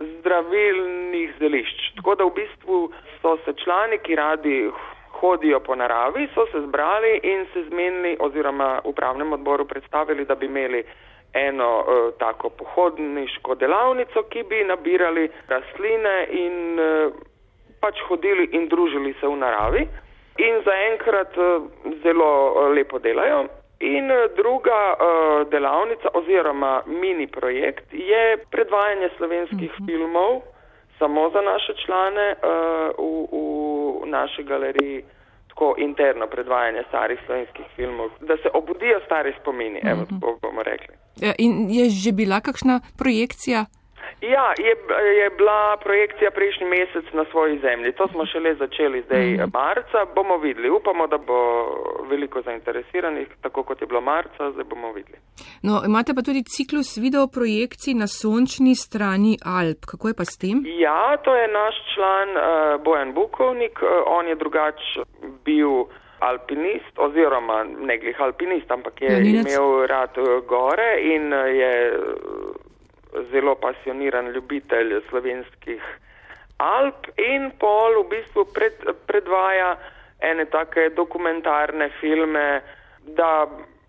zdravilnih 0.00 1.32
zelišč. 1.38 1.94
Tako 1.96 2.14
da 2.14 2.24
v 2.24 2.34
bistvu 2.34 2.92
so 3.22 3.38
se 3.44 3.56
člani, 3.64 3.98
ki 4.04 4.20
radi 4.20 4.70
hodijo 5.20 5.60
po 5.60 5.74
naravi, 5.74 6.28
so 6.34 6.44
se 6.52 6.60
zbrali 6.60 7.20
in 7.22 7.46
se 7.52 7.64
zmenili 7.70 8.16
oziroma 8.20 8.80
v 8.84 8.92
pravnem 8.92 9.32
odboru 9.32 9.64
predstavili, 9.64 10.24
da 10.24 10.34
bi 10.34 10.46
imeli 10.46 10.84
eno 11.32 11.80
uh, 11.80 12.14
tako 12.18 12.50
pohodniško 12.50 13.54
delavnico, 13.54 14.28
ki 14.28 14.42
bi 14.42 14.64
nabirali 14.64 15.30
rastline 15.48 16.26
in 16.30 16.80
uh, 16.80 17.31
pač 17.82 18.00
hodili 18.08 18.48
in 18.56 18.68
družili 18.68 19.14
se 19.20 19.26
v 19.26 19.36
naravi. 19.42 19.82
In 20.38 20.62
zaenkrat 20.64 21.36
uh, 21.36 21.66
zelo 22.04 22.30
uh, 22.30 22.70
lepo 22.72 22.98
delajo. 22.98 23.44
In 23.82 24.08
druga 24.38 24.80
uh, 24.94 25.42
delavnica 25.50 26.14
oziroma 26.14 26.82
mini 26.86 27.26
projekt 27.26 27.92
je 27.92 28.38
predvajanje 28.50 29.08
slovenskih 29.18 29.70
uh 29.70 29.76
mhm. 29.76 29.82
-huh. 29.82 29.86
filmov 29.86 30.42
samo 31.02 31.30
za 31.34 31.40
naše 31.52 31.72
člane 31.82 32.28
uh, 32.32 32.40
v, 32.98 33.26
v 34.02 34.06
naši 34.06 34.42
galeriji, 34.42 35.02
tako 35.48 35.74
interno 35.78 36.26
predvajanje 36.26 36.82
starih 36.88 37.18
slovenskih 37.26 37.66
filmov, 37.76 38.08
da 38.20 38.36
se 38.36 38.48
obudijo 38.54 39.00
stari 39.06 39.34
spomini, 39.40 39.78
uh 39.78 39.84
-huh. 39.84 39.92
evo, 39.92 40.02
mhm. 40.02 40.10
tako 40.14 40.38
bomo 40.42 40.62
rekli. 40.62 40.94
Ja, 41.24 41.32
in 41.38 41.70
je 41.70 41.84
že 41.90 42.12
bila 42.12 42.40
kakšna 42.40 42.80
projekcija? 42.98 43.64
Ja, 44.20 44.54
je, 44.58 44.74
je 45.20 45.30
bila 45.30 45.76
projekcija 45.82 46.30
prejšnji 46.30 46.66
mesec 46.66 47.04
na 47.12 47.24
svoji 47.30 47.58
zemlji. 47.58 47.92
To 47.92 48.08
smo 48.08 48.26
šele 48.26 48.54
začeli 48.54 49.02
zdaj 49.06 49.26
mm. 49.26 49.50
marca. 49.52 49.98
Bomo 50.14 50.36
videli. 50.36 50.70
Upamo, 50.70 51.06
da 51.06 51.18
bo 51.18 51.38
veliko 52.10 52.42
zainteresiranih, 52.42 53.28
tako 53.40 53.62
kot 53.62 53.80
je 53.80 53.86
bilo 53.86 54.00
marca. 54.00 54.50
Zdaj 54.50 54.64
bomo 54.64 54.92
videli. 54.92 55.18
No, 55.62 55.82
imate 55.86 56.14
pa 56.14 56.22
tudi 56.22 56.42
ciklus 56.42 56.96
video 56.96 57.26
projekcij 57.26 57.94
na 57.94 58.06
sončni 58.06 58.74
strani 58.74 59.38
Alp. 59.44 59.80
Kako 59.90 60.08
je 60.08 60.14
pa 60.14 60.24
s 60.24 60.38
tem? 60.38 60.64
Ja, 60.66 61.16
to 61.24 61.34
je 61.34 61.48
naš 61.48 61.74
član 61.94 62.28
uh, 62.30 62.82
Bojan 62.84 63.12
Bukovnik. 63.14 63.82
Uh, 63.82 63.88
on 64.06 64.26
je 64.28 64.34
drugač 64.34 64.80
bil 65.44 65.84
alpinist 66.18 66.94
oziroma 66.98 67.64
ne 67.64 67.98
glih 67.98 68.20
alpinist, 68.20 68.70
ampak 68.70 69.02
je 69.02 69.12
Janinec. 69.12 69.46
imel 69.46 69.86
rad 69.86 70.18
uh, 70.18 70.46
gore 70.46 70.90
in 71.14 71.32
uh, 71.32 71.46
je. 71.60 71.72
Zelo 73.30 73.54
pasioniran 73.54 74.32
ljubitelj 74.32 75.00
slovenskih 75.08 75.82
Alp 76.62 77.08
in 77.18 77.50
pol 77.58 78.02
v 78.02 78.08
bistvu 78.12 78.44
pred, 78.54 78.78
predvaja 79.06 79.74
ene 80.22 80.46
take 80.46 80.90
dokumentarne 80.94 81.90
filme, 81.98 82.62
da 83.18 83.46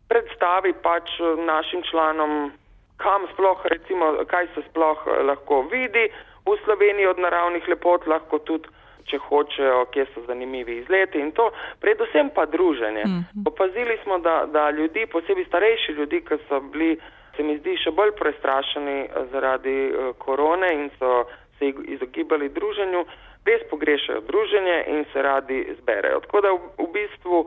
predstavi 0.10 0.74
pač 0.82 1.20
našim 1.46 1.84
članom, 1.90 2.52
kam 2.98 3.28
sploh 3.34 3.66
recimo, 3.70 4.14
kaj 4.28 4.48
se 4.56 4.64
sploh 4.70 5.06
lahko 5.28 5.62
vidi 5.70 6.10
v 6.46 6.58
Sloveniji 6.64 7.08
od 7.08 7.20
naravnih 7.20 7.68
lepot, 7.68 8.08
lahko 8.08 8.40
tudi, 8.40 8.70
če 9.04 9.20
hočejo, 9.20 9.86
kje 9.92 10.06
so 10.14 10.24
zanimivi 10.28 10.78
izleti 10.80 11.20
in 11.20 11.34
to, 11.36 11.50
predvsem 11.84 12.30
pa 12.36 12.46
druženje. 12.46 13.04
Mm 13.06 13.20
-hmm. 13.20 13.48
Opazili 13.48 13.98
smo, 14.04 14.18
da, 14.18 14.46
da 14.46 14.70
ljudi, 14.72 15.06
posebej 15.06 15.46
starejši 15.46 15.92
ljudi, 15.92 16.22
ki 16.22 16.38
so 16.48 16.60
bili 16.60 16.98
se 17.36 17.44
mi 17.44 17.58
zdi 17.58 17.76
še 17.84 17.92
bolj 17.92 18.14
prestrašeni 18.20 19.00
eh, 19.02 19.26
zaradi 19.32 19.80
eh, 19.90 20.14
korone 20.18 20.70
in 20.74 20.90
so 21.00 21.26
se 21.60 21.74
izogibali 21.96 22.50
druženju, 22.50 23.06
res 23.46 23.62
pogrešajo 23.70 24.22
druženje 24.30 24.78
in 24.88 25.06
se 25.14 25.22
radi 25.22 25.60
zberejo. 25.82 26.20
Tako 26.26 26.42
da 26.42 26.54
v, 26.54 26.72
v 26.84 26.88
bistvu 26.94 27.46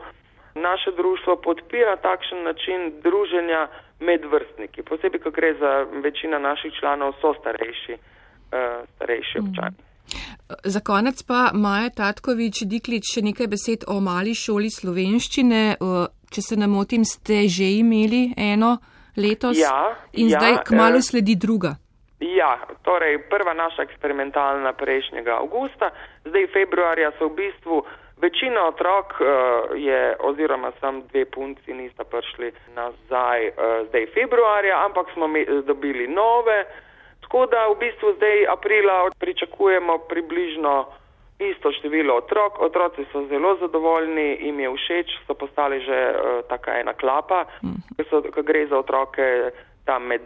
naše 0.55 0.91
društvo 0.97 1.37
podpira 1.37 1.97
takšen 1.97 2.43
način 2.43 2.93
druženja 3.03 3.69
med 4.01 4.25
vrstniki, 4.25 4.83
posebej, 4.83 5.21
ko 5.21 5.31
gre 5.31 5.55
za 5.61 5.73
večina 6.05 6.39
naših 6.39 6.73
članov, 6.81 7.13
so 7.21 7.35
starejši, 7.41 7.95
uh, 7.97 8.85
starejši 8.97 9.39
občani. 9.39 9.77
Za 10.65 10.81
konec 10.81 11.23
pa 11.23 11.51
Maja 11.55 11.91
Tatkovič, 11.91 12.63
Diklič, 12.65 13.09
še 13.15 13.23
nekaj 13.25 13.49
besed 13.51 13.87
o 13.89 14.01
mali 14.01 14.35
šoli 14.35 14.71
slovenščine. 14.71 15.63
Če 16.33 16.43
se 16.43 16.57
ne 16.57 16.69
motim, 16.71 17.05
ste 17.05 17.47
že 17.49 17.67
imeli 17.81 18.31
eno 18.37 18.77
letos 19.17 19.59
ja, 19.59 19.97
in 20.13 20.29
ja, 20.29 20.39
zdaj 20.39 20.65
kmalo 20.69 21.03
sledi 21.03 21.35
druga. 21.35 21.77
Ja, 22.21 22.57
torej 22.83 23.19
prva 23.29 23.53
naša 23.53 23.83
eksperimentalna 23.83 24.73
prejšnjega 24.73 25.37
avgusta, 25.37 25.91
zdaj 26.25 26.47
februarja 26.53 27.13
so 27.19 27.29
v 27.29 27.37
bistvu 27.37 27.85
večina 28.17 28.69
otrok 28.69 29.21
uh, 29.21 29.29
je, 29.77 30.17
oziroma 30.21 30.73
sam 30.81 31.03
dve 31.13 31.25
punci 31.25 31.75
nista 31.75 32.05
prišli 32.05 32.53
nazaj 32.75 33.49
uh, 33.49 33.55
zdaj 33.89 34.07
februarja, 34.15 34.85
ampak 34.85 35.13
smo 35.13 35.29
mi, 35.29 35.45
dobili 35.67 36.09
nove. 36.09 36.65
Tako 37.21 37.47
da 37.47 37.69
v 37.69 37.79
bistvu 37.85 38.15
zdaj 38.17 38.47
aprila 38.49 39.11
pričakujemo 39.19 39.99
približno 39.99 40.87
isto 41.39 41.73
število 41.73 42.17
otrok. 42.17 42.61
Otroci 42.61 43.05
so 43.13 43.27
zelo 43.29 43.57
zadovoljni, 43.61 44.39
jim 44.41 44.61
je 44.61 44.71
všeč, 44.77 45.09
so 45.27 45.35
postali 45.35 45.81
že 45.81 45.99
uh, 46.11 46.45
taka 46.49 46.81
ena 46.81 46.93
klapa, 46.93 47.45
mm. 47.63 48.31
ko 48.35 48.43
gre 48.43 48.67
za 48.67 48.79
otroke 48.79 49.51
tam 49.85 50.03
med 50.03 50.23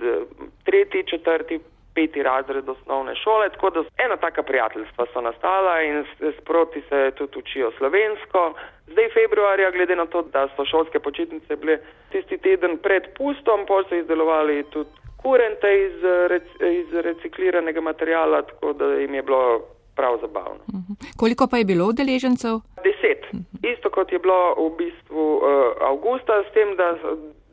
tretji, 0.64 1.04
četrti, 1.06 1.60
peti 1.94 2.22
razred 2.22 2.68
osnovne 2.68 3.14
šole. 3.14 3.48
Tako 3.48 3.70
da 3.70 3.84
ena 3.98 4.16
taka 4.16 4.42
prijateljstva 4.42 5.06
so 5.12 5.20
nastala 5.20 5.82
in 5.82 6.04
sproti 6.40 6.82
se 6.88 7.10
tudi 7.18 7.38
učijo 7.38 7.72
slovensko. 7.78 8.54
Zdaj 8.86 9.08
februarja, 9.14 9.70
glede 9.70 9.96
na 9.96 10.06
to, 10.06 10.22
da 10.22 10.48
so 10.56 10.64
šolske 10.64 10.98
počitnice 10.98 11.56
bile 11.56 11.78
tisti 12.12 12.38
teden 12.38 12.78
pred 12.78 13.02
pustom, 13.18 13.66
pa 13.66 13.82
so 13.88 13.94
izdelovali 13.94 14.64
tudi 14.70 14.90
kurente 15.22 15.68
iz, 15.86 16.02
rec, 16.28 16.46
iz 16.60 16.92
recikliranega 16.92 17.80
materijala, 17.80 18.42
tako 18.42 18.72
da 18.72 18.84
jim 18.84 19.14
je 19.14 19.22
bilo 19.22 19.60
prav 20.00 20.14
zabavno. 20.24 20.62
Uh 20.66 20.80
-huh. 20.80 20.94
Koliko 21.20 21.46
pa 21.50 21.56
je 21.58 21.64
bilo 21.70 21.84
udeležencev? 21.92 22.54
Deset. 22.86 23.22
Uh 23.32 23.40
-huh. 23.40 23.72
Isto 23.72 23.90
kot 23.96 24.12
je 24.12 24.18
bilo 24.18 24.40
v 24.64 24.70
bistvu 24.80 25.24
uh, 25.36 25.44
avgusta, 25.90 26.34
s 26.48 26.50
tem, 26.54 26.68
da 26.80 26.86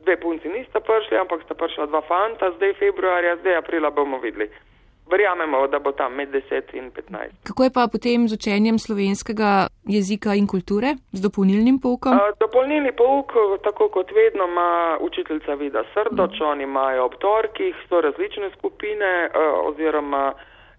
dve 0.08 0.16
punci 0.20 0.48
nista 0.48 0.80
prišli, 0.80 1.14
ampak 1.22 1.38
sta 1.44 1.54
prišla 1.54 1.86
dva 1.86 2.02
fanta, 2.10 2.46
zdaj 2.56 2.72
februarja, 2.82 3.36
zdaj 3.36 3.56
aprila 3.56 3.90
bomo 3.90 4.18
videli. 4.18 4.48
Verjamemo, 5.10 5.66
da 5.72 5.78
bo 5.78 5.92
tam 5.92 6.12
med 6.14 6.28
10 6.28 6.76
in 6.78 6.90
15. 6.90 7.28
Kako 7.48 7.64
je 7.64 7.70
pa 7.76 7.88
potem 7.92 8.28
z 8.28 8.32
učenjem 8.38 8.78
slovenskega 8.78 9.66
jezika 9.96 10.34
in 10.34 10.46
kulture, 10.46 10.88
z 11.12 11.20
dopolnilnim 11.26 11.80
poukom? 11.80 12.12
Uh, 12.12 12.20
dopolnilni 12.40 12.92
pouk, 12.92 13.32
tako 13.64 13.88
kot 13.88 14.08
vedno, 14.20 14.44
ima 14.44 14.98
učiteljica 15.00 15.54
Vida 15.54 15.82
Srdoč, 15.92 16.40
mm. 16.40 16.44
oni 16.52 16.62
imajo 16.62 17.04
ob 17.04 17.14
torkih, 17.24 17.74
so 17.88 18.00
različne 18.00 18.50
skupine 18.58 19.12
uh, 19.28 19.68
oziroma 19.68 20.32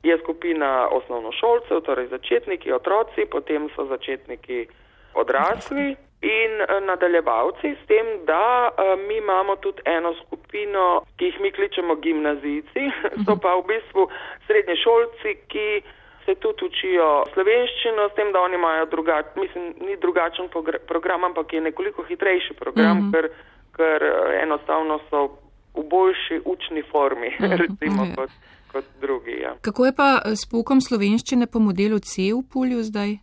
je 0.04 0.18
skupina 0.24 0.88
osnovnošolcev, 0.92 1.82
torej 1.82 2.08
začetniki, 2.08 2.72
otroci, 2.72 3.26
potem 3.32 3.70
so 3.76 3.86
začetniki 3.86 4.68
odrasli 5.14 5.96
in 6.22 6.52
nadaljevalci 6.86 7.76
s 7.84 7.88
tem, 7.88 8.26
da 8.26 8.70
mi 9.08 9.18
imamo 9.18 9.56
tudi 9.56 9.82
eno 9.86 10.14
skupino, 10.26 11.02
ki 11.18 11.26
jih 11.26 11.40
mi 11.40 11.52
kličemo 11.52 11.96
gimnazijci, 11.96 12.92
so 13.26 13.36
pa 13.42 13.56
v 13.56 13.64
bistvu 13.68 14.10
srednje 14.48 14.76
šolci, 14.84 15.36
ki 15.48 15.82
se 16.26 16.36
tudi 16.36 16.66
učijo 16.66 17.24
slovenščino, 17.34 18.10
s 18.10 18.16
tem, 18.16 18.32
da 18.32 18.42
oni 18.42 18.56
imajo 18.56 18.86
drugačen, 18.86 19.42
mislim, 19.42 19.74
ni 19.88 19.96
drugačen 19.98 20.50
program, 20.88 21.24
ampak 21.24 21.54
je 21.54 21.62
nekoliko 21.62 22.04
hitrejši 22.04 22.54
program, 22.54 22.98
uh 22.98 23.04
-huh. 23.04 23.12
ker, 23.12 23.30
ker 23.76 24.04
enostavno 24.44 25.00
so 25.10 25.28
v 25.76 25.84
boljši 25.84 26.42
učni 26.46 26.84
formi, 26.92 27.28
uh 27.28 27.46
-huh. 27.46 27.58
recimo 27.58 28.08
kot 28.16 28.30
kot 28.72 28.86
drugi. 29.02 29.40
Ja. 29.42 29.56
Kako 29.62 29.86
je 29.86 29.94
pa 29.96 30.10
s 30.26 30.46
poukom 30.52 30.82
slovenščine 30.82 31.48
po 31.48 31.60
modelu 31.60 32.00
C 32.00 32.32
v 32.34 32.44
Pulju 32.54 32.84
zdaj? 32.84 33.18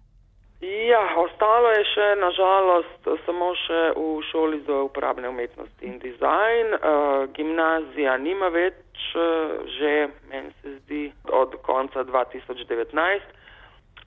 Ja, 0.60 1.02
ostalo 1.20 1.68
je 1.76 1.82
še 1.92 2.06
nažalost 2.16 3.08
samo 3.26 3.52
še 3.66 3.80
v 3.92 4.06
šoli 4.30 4.62
za 4.66 4.80
uporabne 4.86 5.28
umetnosti 5.28 5.84
in 5.84 5.98
dizajn. 6.00 6.72
Uh, 6.74 7.26
gimnazija 7.36 8.16
nima 8.16 8.48
več, 8.54 9.04
uh, 9.14 9.60
že 9.76 10.08
meni 10.30 10.54
se 10.62 10.78
zdi, 10.80 11.02
od 11.28 11.58
konca 11.66 12.06
2019. 12.08 13.30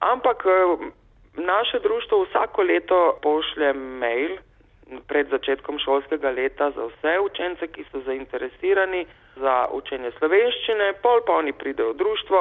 Ampak 0.00 0.42
uh, 0.44 0.84
naše 1.38 1.78
društvo 1.86 2.24
vsako 2.26 2.66
leto 2.66 3.00
pošlje 3.22 3.72
mail 3.72 4.36
pred 5.06 5.30
začetkom 5.30 5.78
šolskega 5.78 6.30
leta 6.30 6.70
za 6.70 6.86
vse 6.90 7.14
učence, 7.24 7.66
ki 7.66 7.84
so 7.92 8.02
zainteresirani 8.06 9.06
za 9.36 9.66
učenje 9.72 10.10
slovenščine, 10.18 10.92
pol 11.02 11.22
pa 11.26 11.38
oni 11.40 11.52
pridejo 11.52 11.92
v 11.92 11.96
društvo, 12.02 12.38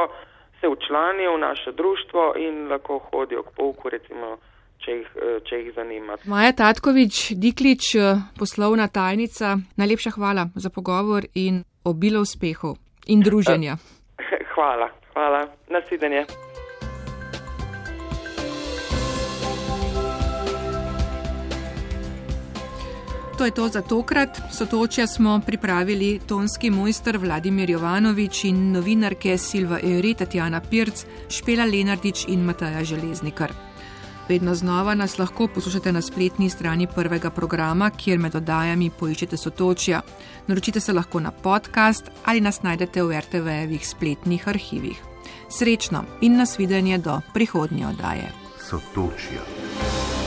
se 0.62 0.68
učlanijo 0.68 1.36
v 1.36 1.40
naše 1.40 1.72
društvo 1.72 2.34
in 2.38 2.68
lahko 2.72 3.00
hodijo 3.12 3.44
k 3.44 3.56
pouku, 3.56 3.90
recimo, 3.90 4.38
če 4.84 4.92
jih, 4.92 5.08
če 5.48 5.62
jih 5.62 5.72
zanima. 5.76 6.18
Maja 6.26 6.52
Tatkovič, 6.52 7.32
Diklič, 7.36 7.96
poslovna 8.40 8.88
tajnica, 8.88 9.58
najlepša 9.78 10.16
hvala 10.18 10.50
za 10.56 10.70
pogovor 10.70 11.24
in 11.36 11.64
obilo 11.86 12.22
uspehov 12.22 12.76
in 13.08 13.24
druženja. 13.24 13.78
Hvala, 14.60 14.90
hvala. 15.14 15.48
Nasvidenje. 15.70 16.49
To 23.40 23.46
je 23.46 23.52
to 23.52 23.68
za 23.68 23.82
tokrat. 23.82 24.42
Sotočja 24.52 25.08
smo 25.08 25.42
pripravili 25.46 26.20
tonski 26.28 26.70
mojster 26.70 27.18
Vladimir 27.18 27.70
Jovanovič 27.70 28.44
in 28.44 28.72
novinarke 28.72 29.38
Silva 29.38 29.80
Eri, 29.84 30.14
Tatjana 30.14 30.60
Pirc, 30.60 31.06
Špela 31.30 31.64
Lenardič 31.66 32.26
in 32.28 32.44
Mataja 32.44 32.84
Železnikar. 32.84 33.54
Vedno 34.30 34.56
znova 34.56 34.96
nas 34.96 35.18
lahko 35.20 35.48
poslušate 35.48 35.92
na 35.92 36.02
spletni 36.02 36.50
strani 36.50 36.88
prvega 36.96 37.30
programa, 37.30 37.90
kjer 37.90 38.20
med 38.20 38.36
oddajami 38.36 38.92
poiščete 39.00 39.38
sotočja. 39.38 40.02
Naročite 40.48 40.80
se 40.80 40.94
lahko 40.94 41.20
na 41.20 41.32
podcast 41.32 42.12
ali 42.26 42.42
nas 42.42 42.62
najdete 42.62 43.04
v 43.04 43.22
RTV-evih 43.22 43.88
spletnih 43.88 44.48
arhivih. 44.48 45.00
Srečno 45.50 46.04
in 46.22 46.36
nasvidenje 46.38 46.98
do 46.98 47.22
prihodnje 47.34 47.88
oddaje. 47.88 48.32
Sotočja. 48.70 50.19